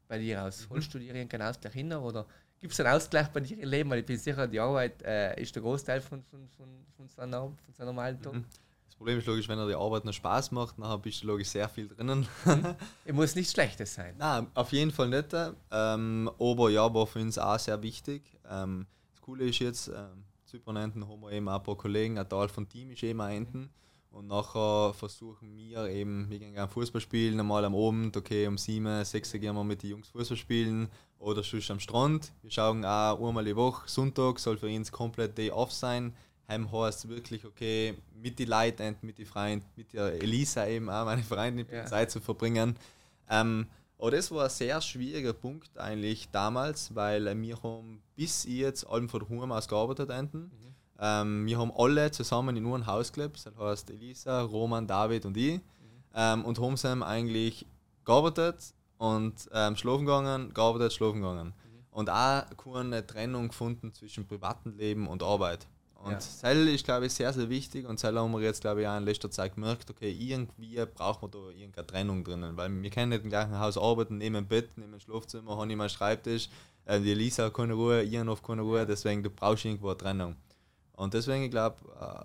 bei 0.08 0.18
dir 0.18 0.44
aus? 0.44 0.68
Holst 0.70 0.94
du 0.94 1.00
dir 1.00 1.14
irgendeinen 1.14 1.50
Ausgleich 1.50 1.74
hin 1.74 1.94
oder 1.94 2.26
gibt 2.60 2.74
es 2.74 2.80
einen 2.80 2.94
Ausgleich 2.94 3.28
bei 3.30 3.40
dir 3.40 3.58
im 3.58 3.70
Leben? 3.70 3.90
Weil 3.90 4.00
ich 4.00 4.06
bin 4.06 4.18
sicher, 4.18 4.48
die 4.48 4.60
Arbeit 4.60 5.02
äh, 5.04 5.42
ist 5.42 5.56
der 5.56 5.62
Großteil 5.62 6.02
von, 6.02 6.22
von, 6.24 6.48
von, 6.50 6.68
von, 6.96 7.08
seiner, 7.08 7.42
von 7.42 7.74
seinem 7.74 7.88
normalen 7.88 8.22
Tag. 8.22 8.34
Mhm. 8.34 8.46
Das 8.86 8.96
Problem 8.98 9.18
ist 9.18 9.26
logisch, 9.26 9.48
wenn 9.48 9.58
dir 9.58 9.68
die 9.68 9.74
Arbeit 9.74 10.06
noch 10.06 10.14
Spaß 10.14 10.52
macht, 10.52 10.76
dann 10.78 11.02
bist 11.02 11.24
du 11.24 11.28
logisch 11.28 11.48
sehr 11.48 11.68
viel 11.70 11.88
drinnen. 11.88 12.28
Es 13.06 13.14
muss 13.14 13.36
nichts 13.36 13.54
Schlechtes 13.54 13.96
sein. 13.96 14.16
Nein, 14.18 14.48
auf 14.54 14.72
jeden 14.74 14.92
Fall 14.92 15.10
nicht. 15.10 15.34
Ähm, 15.72 16.30
aber 16.38 16.70
ja, 16.70 16.94
war 16.94 17.08
für 17.08 17.20
uns 17.20 17.38
auch 17.38 17.58
sehr 17.58 17.82
wichtig. 17.82 18.22
Ähm, 18.48 18.86
das 19.14 19.22
Coole 19.22 19.46
ist 19.46 19.60
jetzt, 19.60 19.88
ähm, 19.88 20.26
Zypernenten 20.46 21.08
haben 21.08 21.22
wir 21.22 21.32
eben 21.32 21.48
auch 21.48 21.56
ein 21.56 21.64
paar 21.64 21.78
Kollegen, 21.78 22.20
ein 22.20 22.28
Teil 22.28 22.50
vom 22.50 22.68
Team 22.68 22.92
ist 22.92 23.02
eben 23.02 23.22
auch 23.22 23.30
hinten. 23.30 23.70
Und 24.12 24.28
nachher 24.28 24.94
versuchen 24.94 25.56
wir 25.56 25.88
eben, 25.88 26.30
wir 26.30 26.38
gehen 26.38 26.54
gerne 26.54 26.68
Fußball 26.70 27.00
spielen, 27.00 27.40
einmal 27.40 27.64
am 27.64 27.74
Abend, 27.74 28.16
okay, 28.18 28.46
um 28.46 28.58
7, 28.58 29.06
6 29.06 29.32
gehen 29.34 29.56
wir 29.56 29.64
mit 29.64 29.84
den 29.84 29.92
Jungs 29.92 30.10
Fußball 30.10 30.38
spielen 30.38 30.90
oder 31.18 31.44
sonst 31.44 31.72
am 31.72 31.80
Strand. 31.80 32.34
Wir 32.42 32.52
schauen 32.52 32.84
auch 32.84 33.26
einmal 33.26 33.46
die 33.46 33.56
Woche, 33.56 33.88
Sonntag 33.88 34.40
soll 34.40 34.58
für 34.58 34.68
uns 34.68 34.92
komplett 34.92 35.38
Day 35.38 35.50
off 35.50 35.72
sein. 35.72 36.14
Heim 36.50 36.70
heißt 36.70 37.08
wirklich, 37.08 37.46
okay, 37.46 37.98
mit 38.14 38.38
den 38.38 38.50
Leuten, 38.50 38.98
mit 39.02 39.18
den 39.18 39.26
Freunden, 39.26 39.66
mit 39.78 39.94
der 39.94 40.22
Elisa 40.22 40.68
eben 40.68 40.90
auch, 40.90 41.06
meine 41.06 41.24
Freundin, 41.24 41.66
Ja. 41.72 41.86
Zeit 41.86 42.12
zu 42.12 42.20
verbringen. 42.20 42.76
Ähm, 43.30 43.68
aber 43.98 44.12
das 44.12 44.30
war 44.32 44.44
ein 44.46 44.50
sehr 44.50 44.82
schwieriger 44.82 45.32
Punkt 45.32 45.78
eigentlich 45.78 46.28
damals, 46.32 46.94
weil 46.94 47.26
wir 47.42 47.64
haben 47.64 48.02
bis 48.16 48.44
jetzt 48.44 48.86
allem 48.86 49.08
von 49.08 49.22
daheim 49.22 49.52
aus 49.54 49.68
gearbeitet 49.70 50.10
enten. 50.10 50.52
Ähm, 51.04 51.48
wir 51.48 51.58
haben 51.58 51.72
alle 51.76 52.12
zusammen 52.12 52.56
in 52.56 52.64
nur 52.64 52.78
ein 52.78 52.86
Haus 52.86 53.12
gelebt, 53.12 53.44
das 53.44 53.58
heißt 53.58 53.90
Elisa, 53.90 54.44
Roman, 54.44 54.86
David 54.86 55.26
und 55.26 55.36
ich. 55.36 55.60
Ähm, 56.14 56.46
und 56.46 56.60
haben 56.60 56.78
sie 56.78 57.06
eigentlich 57.06 57.66
gearbeitet 58.06 58.58
und 58.98 59.34
ähm, 59.52 59.76
schlafen 59.76 60.06
gegangen, 60.06 60.54
gearbeitet, 60.54 60.94
schlafen 60.94 61.22
gegangen. 61.22 61.54
Und 61.90 62.10
auch 62.10 62.44
keine 62.56 63.06
Trennung 63.06 63.48
gefunden 63.50 63.94
zwischen 63.94 64.28
privatem 64.28 64.78
Leben 64.78 65.08
und 65.08 65.24
Arbeit. 65.24 65.68
Und 65.96 66.12
Ja. 66.12 66.18
das 66.18 66.44
ist, 66.44 66.86
glaube 66.86 67.08
ich, 67.08 67.14
sehr, 67.14 67.34
sehr 67.34 67.50
wichtig. 67.50 67.86
Und 67.86 68.02
das 68.02 68.14
haben 68.14 68.32
wir 68.32 68.40
jetzt, 68.42 68.62
glaube 68.62 68.82
ich, 68.82 68.88
auch 68.88 68.98
in 68.98 69.04
letzter 69.04 69.30
Zeit 69.30 69.56
gemerkt, 69.56 69.90
okay, 69.90 70.12
irgendwie 70.12 70.84
braucht 70.86 71.22
man 71.22 71.32
da 71.32 71.38
irgendeine 71.50 71.88
Trennung 71.88 72.24
drinnen. 72.24 72.56
Weil 72.58 72.70
wir 72.82 72.90
können 72.90 73.10
nicht 73.10 73.24
im 73.24 73.30
gleichen 73.30 73.60
Haus 73.60 73.78
arbeiten, 73.78 74.18
neben 74.18 74.36
dem 74.36 74.48
Bett, 74.48 74.70
neben 74.78 74.92
dem 74.92 75.00
Schlafzimmer, 75.00 75.58
habe 75.58 75.70
ich 75.70 75.78
meinen 75.78 75.90
Schreibtisch. 75.90 76.50
Äh, 76.86 77.00
die 77.02 77.14
Lisa 77.14 77.46
hat 77.46 77.54
keine 77.54 77.74
Ruhe, 77.74 78.04
ich 78.04 78.18
habe 78.18 78.36
keine 78.46 78.62
Ruhe, 78.62 78.86
deswegen 78.86 79.22
du 79.22 79.30
brauchst 79.30 79.66
irgendwo 79.66 79.90
eine 79.90 79.98
Trennung. 79.98 80.36
Und 80.94 81.14
deswegen, 81.14 81.44
ich 81.44 81.52
glaube, 81.52 81.78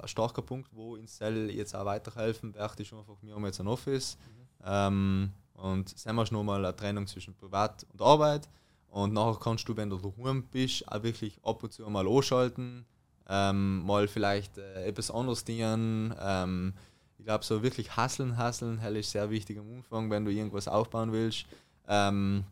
ein 0.02 0.08
starker 0.08 0.42
Punkt, 0.42 0.68
wo 0.72 0.94
uns 0.94 1.16
Cell 1.16 1.50
jetzt 1.50 1.74
auch 1.74 1.84
weiterhelfen 1.84 2.54
wird, 2.54 2.80
ist 2.80 2.92
einfach, 2.92 3.16
wir 3.22 3.34
haben 3.34 3.44
jetzt 3.46 3.60
ein 3.60 3.68
Office 3.68 4.18
ähm, 4.64 5.32
und 5.54 5.96
sind 5.96 6.14
wir 6.14 6.26
schon 6.26 6.44
mal 6.44 6.64
eine 6.64 6.76
Trennung 6.76 7.06
zwischen 7.06 7.34
Privat 7.34 7.86
und 7.92 8.02
Arbeit. 8.02 8.48
Und 8.88 9.12
nachher 9.12 9.38
kannst 9.38 9.68
du, 9.68 9.76
wenn 9.76 9.90
du 9.90 9.98
daheim 9.98 10.42
bist, 10.44 10.86
auch 10.88 11.02
wirklich 11.02 11.38
ab 11.42 11.62
und 11.62 11.72
zu 11.72 11.88
mal 11.88 12.06
anschalten, 12.06 12.84
ähm, 13.28 13.84
mal 13.84 14.08
vielleicht 14.08 14.58
äh, 14.58 14.86
etwas 14.86 15.10
anderes 15.10 15.44
dienen. 15.44 16.14
Ähm, 16.20 16.74
ich 17.18 17.24
glaube, 17.24 17.44
so 17.44 17.62
wirklich 17.62 17.96
hasseln, 17.96 18.36
hasseln, 18.36 18.78
hell 18.78 18.96
ist 18.96 19.10
sehr 19.10 19.30
wichtig 19.30 19.58
am 19.58 19.70
Anfang, 19.76 20.10
wenn 20.10 20.24
du 20.24 20.30
irgendwas 20.30 20.68
aufbauen 20.68 21.12
willst. 21.12 21.46
Ähm, 21.88 22.44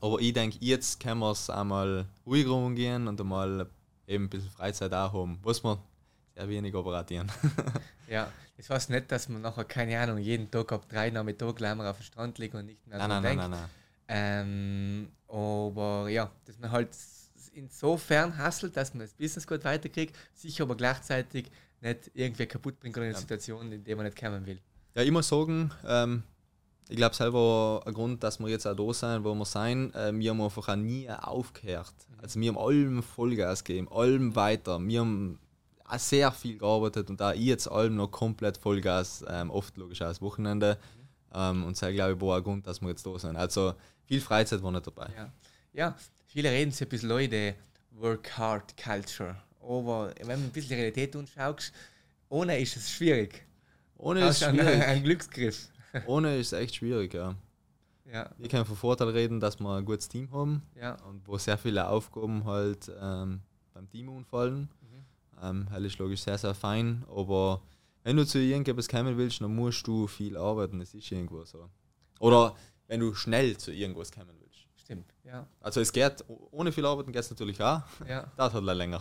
aber 0.00 0.20
ich 0.20 0.32
denke, 0.32 0.56
jetzt 0.60 1.00
können 1.00 1.20
wir 1.20 1.30
es 1.30 1.50
einmal 1.50 2.06
ruhiger 2.26 2.52
umgehen 2.52 3.06
und 3.08 3.20
einmal 3.20 3.68
eben 4.10 4.24
ein 4.24 4.28
bisschen 4.28 4.50
Freizeit 4.50 4.92
auch 4.92 5.12
haben, 5.12 5.38
was 5.42 5.62
wir 5.62 5.82
sehr 6.34 6.48
wenig 6.48 6.74
operatieren. 6.74 7.30
Ja, 8.08 8.32
das 8.56 8.68
heißt 8.68 8.90
nicht, 8.90 9.12
dass 9.12 9.28
man 9.28 9.40
nachher, 9.40 9.64
keine 9.64 9.96
Ahnung, 9.96 10.18
jeden 10.18 10.50
Tag 10.50 10.72
ab 10.72 10.88
drei 10.88 11.10
Nachmittag 11.10 11.54
gleich 11.54 11.78
auf 11.78 11.98
dem 11.98 12.02
Strand 12.02 12.38
liegt 12.38 12.56
und 12.56 12.66
nicht 12.66 12.84
mehr 12.84 12.98
nein, 12.98 13.08
nein, 13.08 13.22
nein, 13.22 13.38
denkt. 13.38 13.50
nein, 13.50 13.60
nein. 13.60 13.70
Ähm, 14.08 15.12
aber 15.28 16.08
ja, 16.08 16.28
dass 16.44 16.58
man 16.58 16.72
halt 16.72 16.88
insofern 17.52 18.36
hasselt, 18.36 18.76
dass 18.76 18.94
man 18.94 19.02
das 19.02 19.14
Business 19.14 19.46
gut 19.46 19.62
weiterkriegt, 19.62 20.16
sich 20.34 20.60
aber 20.60 20.76
gleichzeitig 20.76 21.52
nicht 21.80 22.10
irgendwie 22.14 22.46
kaputt 22.46 22.80
bringt 22.80 22.96
in 22.96 23.04
einer 23.04 23.12
ja. 23.12 23.18
Situation, 23.18 23.70
in 23.70 23.84
der 23.84 23.94
man 23.94 24.06
nicht 24.06 24.18
kommen 24.18 24.44
will. 24.44 24.58
Ja, 24.94 25.08
muss 25.12 25.28
sagen, 25.28 25.70
ähm, 25.86 26.24
ich 26.90 26.96
glaube 26.96 27.14
selber 27.14 27.82
ein 27.86 27.94
Grund, 27.94 28.22
dass 28.22 28.40
wir 28.40 28.48
jetzt 28.48 28.66
auch 28.66 28.74
da 28.74 28.92
sind, 28.92 29.24
wo 29.24 29.34
wir 29.34 29.44
sein, 29.44 29.94
äh, 29.94 30.12
wir 30.12 30.30
haben 30.30 30.40
einfach 30.40 30.68
auch 30.68 30.76
nie 30.76 31.08
aufgehört. 31.08 31.94
Mhm. 32.08 32.18
Also 32.20 32.40
wir 32.40 32.48
haben 32.48 32.58
allem 32.58 33.02
Vollgas 33.02 33.64
gegeben, 33.64 33.88
allem 33.90 34.34
weiter. 34.34 34.80
Wir 34.80 35.00
haben 35.00 35.38
auch 35.84 35.98
sehr 35.98 36.32
viel 36.32 36.58
gearbeitet 36.58 37.08
und 37.08 37.20
da 37.20 37.32
ich 37.32 37.42
jetzt 37.42 37.68
allem 37.68 37.96
noch 37.96 38.10
komplett 38.10 38.56
Vollgas, 38.56 39.24
ähm, 39.28 39.50
oft 39.50 39.76
logisch 39.76 40.02
auch 40.02 40.20
Wochenende. 40.20 40.76
Mhm. 40.76 41.34
Ähm, 41.34 41.64
und 41.64 41.80
das 41.80 41.88
glaube 41.92 42.14
ich 42.14 42.20
war 42.20 42.36
ein 42.36 42.42
Grund, 42.42 42.66
dass 42.66 42.80
wir 42.80 42.88
jetzt 42.88 43.06
da 43.06 43.18
sind. 43.18 43.36
Also 43.36 43.74
viel 44.04 44.20
Freizeit 44.20 44.62
war 44.62 44.72
nicht 44.72 44.86
dabei. 44.86 45.08
Ja, 45.16 45.32
ja 45.72 45.96
viele 46.26 46.50
reden 46.50 46.72
sich 46.72 46.82
ein 46.82 46.88
bisschen 46.88 47.08
Leute, 47.08 47.54
Work 47.92 48.36
Hard 48.36 48.76
Culture. 48.76 49.36
Aber 49.62 50.12
wenn 50.18 50.26
man 50.26 50.44
ein 50.44 50.50
bisschen 50.50 50.70
die 50.70 50.74
Realität 50.74 51.14
anschaut, 51.14 51.72
ohne 52.28 52.58
ist 52.58 52.76
es 52.76 52.90
schwierig. 52.90 53.46
Ohne 53.96 54.28
ist 54.28 54.42
es 54.42 54.48
schwierig. 54.48 54.66
Ein, 54.66 54.82
ein 54.82 55.02
Glücksgriff. 55.04 55.68
Ohne 56.06 56.36
ist 56.36 56.52
es 56.52 56.58
echt 56.58 56.76
schwierig, 56.76 57.14
ja. 57.14 57.34
ja. 58.10 58.30
Ich 58.38 58.48
kann 58.48 58.64
von 58.64 58.76
Vorteil 58.76 59.08
reden, 59.08 59.40
dass 59.40 59.60
wir 59.60 59.76
ein 59.76 59.84
gutes 59.84 60.08
Team 60.08 60.30
haben 60.32 60.62
ja. 60.74 60.96
und 61.04 61.26
wo 61.26 61.38
sehr 61.38 61.58
viele 61.58 61.88
Aufgaben 61.88 62.44
halt 62.44 62.90
ähm, 63.00 63.40
beim 63.72 63.88
Team 63.88 64.08
umfallen. 64.08 64.68
Mhm. 64.80 65.04
Ähm, 65.42 65.68
das 65.70 65.82
ist 65.82 65.98
logisch 65.98 66.22
sehr, 66.22 66.38
sehr 66.38 66.54
fein, 66.54 67.04
aber 67.08 67.62
wenn 68.02 68.16
du 68.16 68.26
zu 68.26 68.38
irgendetwas 68.38 68.88
kommen 68.88 69.16
willst, 69.16 69.40
dann 69.40 69.54
musst 69.54 69.86
du 69.86 70.06
viel 70.06 70.36
arbeiten, 70.36 70.78
das 70.78 70.94
ist 70.94 71.10
irgendwo 71.10 71.44
so. 71.44 71.68
Oder 72.18 72.54
wenn 72.86 73.00
du 73.00 73.14
schnell 73.14 73.56
zu 73.56 73.72
irgendwas 73.72 74.10
kommen 74.10 74.34
willst. 74.40 74.66
Stimmt, 74.76 75.14
ja. 75.24 75.46
Also 75.60 75.80
es 75.80 75.92
geht, 75.92 76.24
ohne 76.50 76.72
viel 76.72 76.84
Arbeiten 76.86 77.12
geht 77.12 77.22
es 77.22 77.30
natürlich 77.30 77.62
auch. 77.62 77.82
Ja. 78.08 78.30
Das 78.36 78.52
hat 78.52 78.64
länger. 78.64 79.00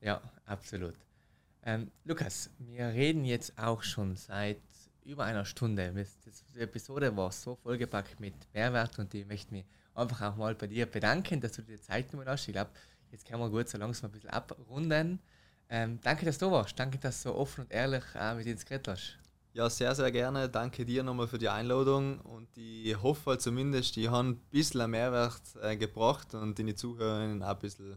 Ja, 0.00 0.20
absolut. 0.44 0.94
Ähm, 1.62 1.90
Lukas, 2.04 2.50
wir 2.58 2.88
reden 2.88 3.24
jetzt 3.24 3.58
auch 3.58 3.82
schon 3.82 4.16
seit 4.16 4.60
über 5.08 5.24
einer 5.24 5.44
Stunde. 5.44 5.92
Die 6.54 6.60
Episode 6.60 7.16
war 7.16 7.32
so 7.32 7.56
vollgepackt 7.56 8.20
mit 8.20 8.34
Mehrwert 8.52 8.98
und 8.98 9.12
ich 9.14 9.26
möchte 9.26 9.52
mich 9.52 9.64
einfach 9.94 10.20
auch 10.32 10.36
mal 10.36 10.54
bei 10.54 10.66
dir 10.66 10.86
bedanken, 10.86 11.40
dass 11.40 11.52
du 11.52 11.62
dir 11.62 11.80
Zeit 11.80 12.10
genommen 12.10 12.28
hast. 12.28 12.46
Ich 12.46 12.52
glaube, 12.52 12.70
jetzt 13.10 13.26
können 13.26 13.40
wir 13.40 13.48
gut 13.48 13.68
so 13.68 13.78
langsam 13.78 14.10
ein 14.10 14.12
bisschen 14.12 14.30
abrunden. 14.30 15.18
Ähm, 15.70 15.98
danke, 16.02 16.26
dass 16.26 16.38
du 16.38 16.50
warst. 16.50 16.78
Danke, 16.78 16.98
dass 16.98 17.22
du 17.22 17.30
so 17.30 17.36
offen 17.36 17.62
und 17.62 17.72
ehrlich 17.72 18.04
äh, 18.14 18.34
mit 18.34 18.46
uns 18.46 18.64
geredet 18.64 18.88
hast. 18.88 19.18
Ja, 19.54 19.68
sehr, 19.70 19.94
sehr 19.94 20.12
gerne. 20.12 20.48
Danke 20.48 20.84
dir 20.84 21.02
nochmal 21.02 21.26
für 21.26 21.38
die 21.38 21.48
Einladung 21.48 22.20
und 22.20 22.48
ich 22.56 23.02
hoffe 23.02 23.30
halt 23.30 23.42
zumindest, 23.42 23.96
die 23.96 24.08
haben 24.08 24.30
ein 24.30 24.36
bisschen 24.50 24.90
Mehrwert 24.90 25.42
äh, 25.62 25.76
gebracht 25.76 26.34
und 26.34 26.58
die 26.58 26.74
Zuhörerinnen 26.74 27.42
auch 27.42 27.54
ein 27.54 27.58
bisschen, 27.58 27.96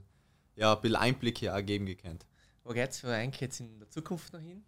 ja, 0.56 0.74
ein 0.74 0.82
bisschen 0.82 0.96
Einblicke 0.96 1.54
auch 1.54 1.64
geben 1.64 1.86
gekannt. 1.86 2.26
Wo 2.64 2.72
geht 2.72 2.92
es 2.92 3.02
für 3.02 3.14
eigentlich 3.14 3.42
jetzt 3.42 3.60
in 3.60 3.80
der 3.80 3.90
Zukunft 3.90 4.32
noch 4.34 4.40
hin? 4.40 4.64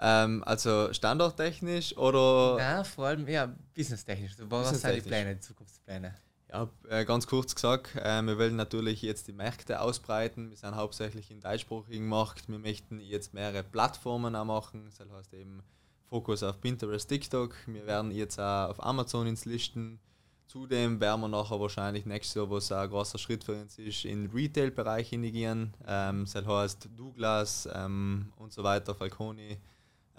Ähm, 0.00 0.42
also 0.44 0.92
standorttechnisch 0.92 1.96
oder? 1.96 2.56
Ja, 2.58 2.84
vor 2.84 3.06
allem 3.06 3.26
ja, 3.28 3.54
businesstechnisch. 3.74 4.32
Also, 4.32 4.50
was 4.50 4.80
sind 4.80 4.96
die 4.96 5.00
Pläne, 5.00 5.34
die 5.34 5.40
Zukunftspläne? 5.40 6.14
Ja, 6.52 6.68
äh, 6.90 7.06
ganz 7.06 7.26
kurz 7.26 7.54
gesagt, 7.54 7.96
äh, 7.96 8.20
wir 8.22 8.38
wollen 8.38 8.56
natürlich 8.56 9.00
jetzt 9.00 9.26
die 9.26 9.32
Märkte 9.32 9.80
ausbreiten. 9.80 10.50
Wir 10.50 10.56
sind 10.56 10.76
hauptsächlich 10.76 11.30
im 11.30 11.40
deutschsprachigen 11.40 12.06
Markt. 12.06 12.48
Wir 12.48 12.58
möchten 12.58 13.00
jetzt 13.00 13.32
mehrere 13.32 13.62
Plattformen 13.62 14.36
auch 14.36 14.44
machen. 14.44 14.84
Das 14.84 15.00
heißt 15.00 15.32
eben 15.32 15.62
Fokus 16.10 16.42
auf 16.42 16.60
Pinterest, 16.60 17.08
TikTok. 17.08 17.54
Wir 17.66 17.86
werden 17.86 18.10
jetzt 18.10 18.38
auch 18.38 18.68
auf 18.68 18.84
Amazon 18.84 19.28
ins 19.28 19.46
Listen. 19.46 19.98
Zudem 20.46 21.00
werden 21.00 21.22
wir 21.22 21.28
nachher 21.28 21.58
wahrscheinlich 21.58 22.04
nächstes 22.04 22.34
Jahr, 22.34 22.50
was 22.50 22.70
ein 22.70 22.90
großer 22.90 23.16
Schritt 23.16 23.44
für 23.44 23.58
uns 23.58 23.78
ist, 23.78 24.04
in 24.04 24.24
den 24.24 24.30
Retail-Bereich 24.30 25.08
hingehen. 25.08 25.72
Ähm, 25.86 26.26
das 26.30 26.44
heißt 26.44 26.90
Douglas 26.94 27.66
ähm, 27.72 28.30
und 28.36 28.52
so 28.52 28.62
weiter, 28.62 28.94
Falconi 28.94 29.56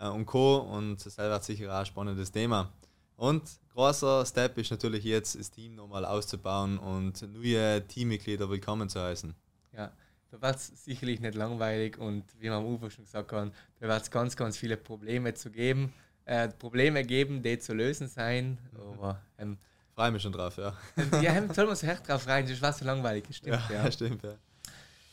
und 0.10 0.26
Co. 0.26 0.58
Und 0.58 1.06
das 1.06 1.18
wird 1.18 1.44
sicher 1.44 1.74
auch 1.74 1.80
ein 1.80 1.86
spannendes 1.86 2.32
Thema. 2.32 2.72
Und 3.16 3.44
großer 3.74 4.26
Step 4.26 4.58
ist 4.58 4.72
natürlich 4.72 5.04
jetzt, 5.04 5.40
das 5.40 5.52
Team 5.52 5.76
nochmal 5.76 6.06
auszubauen 6.06 6.78
und 6.78 7.22
neue 7.34 7.86
Teammitglieder 7.88 8.50
willkommen 8.50 8.90
zu 8.90 9.02
heißen. 9.02 9.34
Ja, 9.76 9.92
da 10.32 10.42
wird 10.42 10.56
es 10.56 10.68
sicherlich 10.84 11.20
nicht 11.20 11.36
langweilig 11.36 11.98
und 11.98 12.24
wie 12.40 12.44
wir 12.44 12.54
am 12.54 12.66
Ufer 12.66 12.90
schon 12.90 13.06
gesagt 13.06 13.32
haben, 13.32 13.52
da 13.80 13.88
wird 13.88 14.02
es 14.02 14.12
ganz, 14.12 14.36
ganz 14.36 14.58
viele 14.58 14.78
Probleme 14.78 15.34
zu 15.34 15.52
geben, 15.52 15.94
äh, 16.26 16.50
Probleme 16.50 17.04
geben, 17.04 17.44
die 17.44 17.60
zu 17.60 17.74
lösen 17.74 18.08
sein. 18.08 18.58
Mhm. 18.72 18.80
Aber 18.80 19.22
ähm, 19.38 19.58
freue 19.94 20.12
mich 20.12 20.22
schon 20.22 20.32
drauf, 20.32 20.58
ja. 20.58 20.74
ja, 21.22 21.54
soll 21.54 21.68
man 21.68 21.76
so 21.76 21.88
echt 21.88 22.08
drauf 22.08 22.28
rein, 22.28 22.48
das 22.48 22.62
war 22.62 22.74
so 22.74 22.84
langweilig, 22.84 23.26
stimmt. 23.32 23.62
Ja, 23.70 23.84
ja. 23.84 23.92
stimmt, 23.92 24.24
ja. 24.24 24.34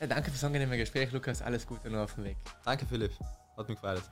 ja 0.01 0.07
danke 0.07 0.31
fürs 0.31 0.45
angenehme 0.45 0.77
Gespräch, 0.77 1.13
Lukas. 1.13 1.43
Alles 1.43 1.67
Gute 1.67 1.91
noch 1.91 2.01
auf 2.01 2.15
dem 2.15 2.25
Weg. 2.25 2.37
Danke, 2.65 2.87
Philipp. 2.87 3.13
Hat 3.57 3.69
mich 3.69 3.81
gefreut. 3.81 4.03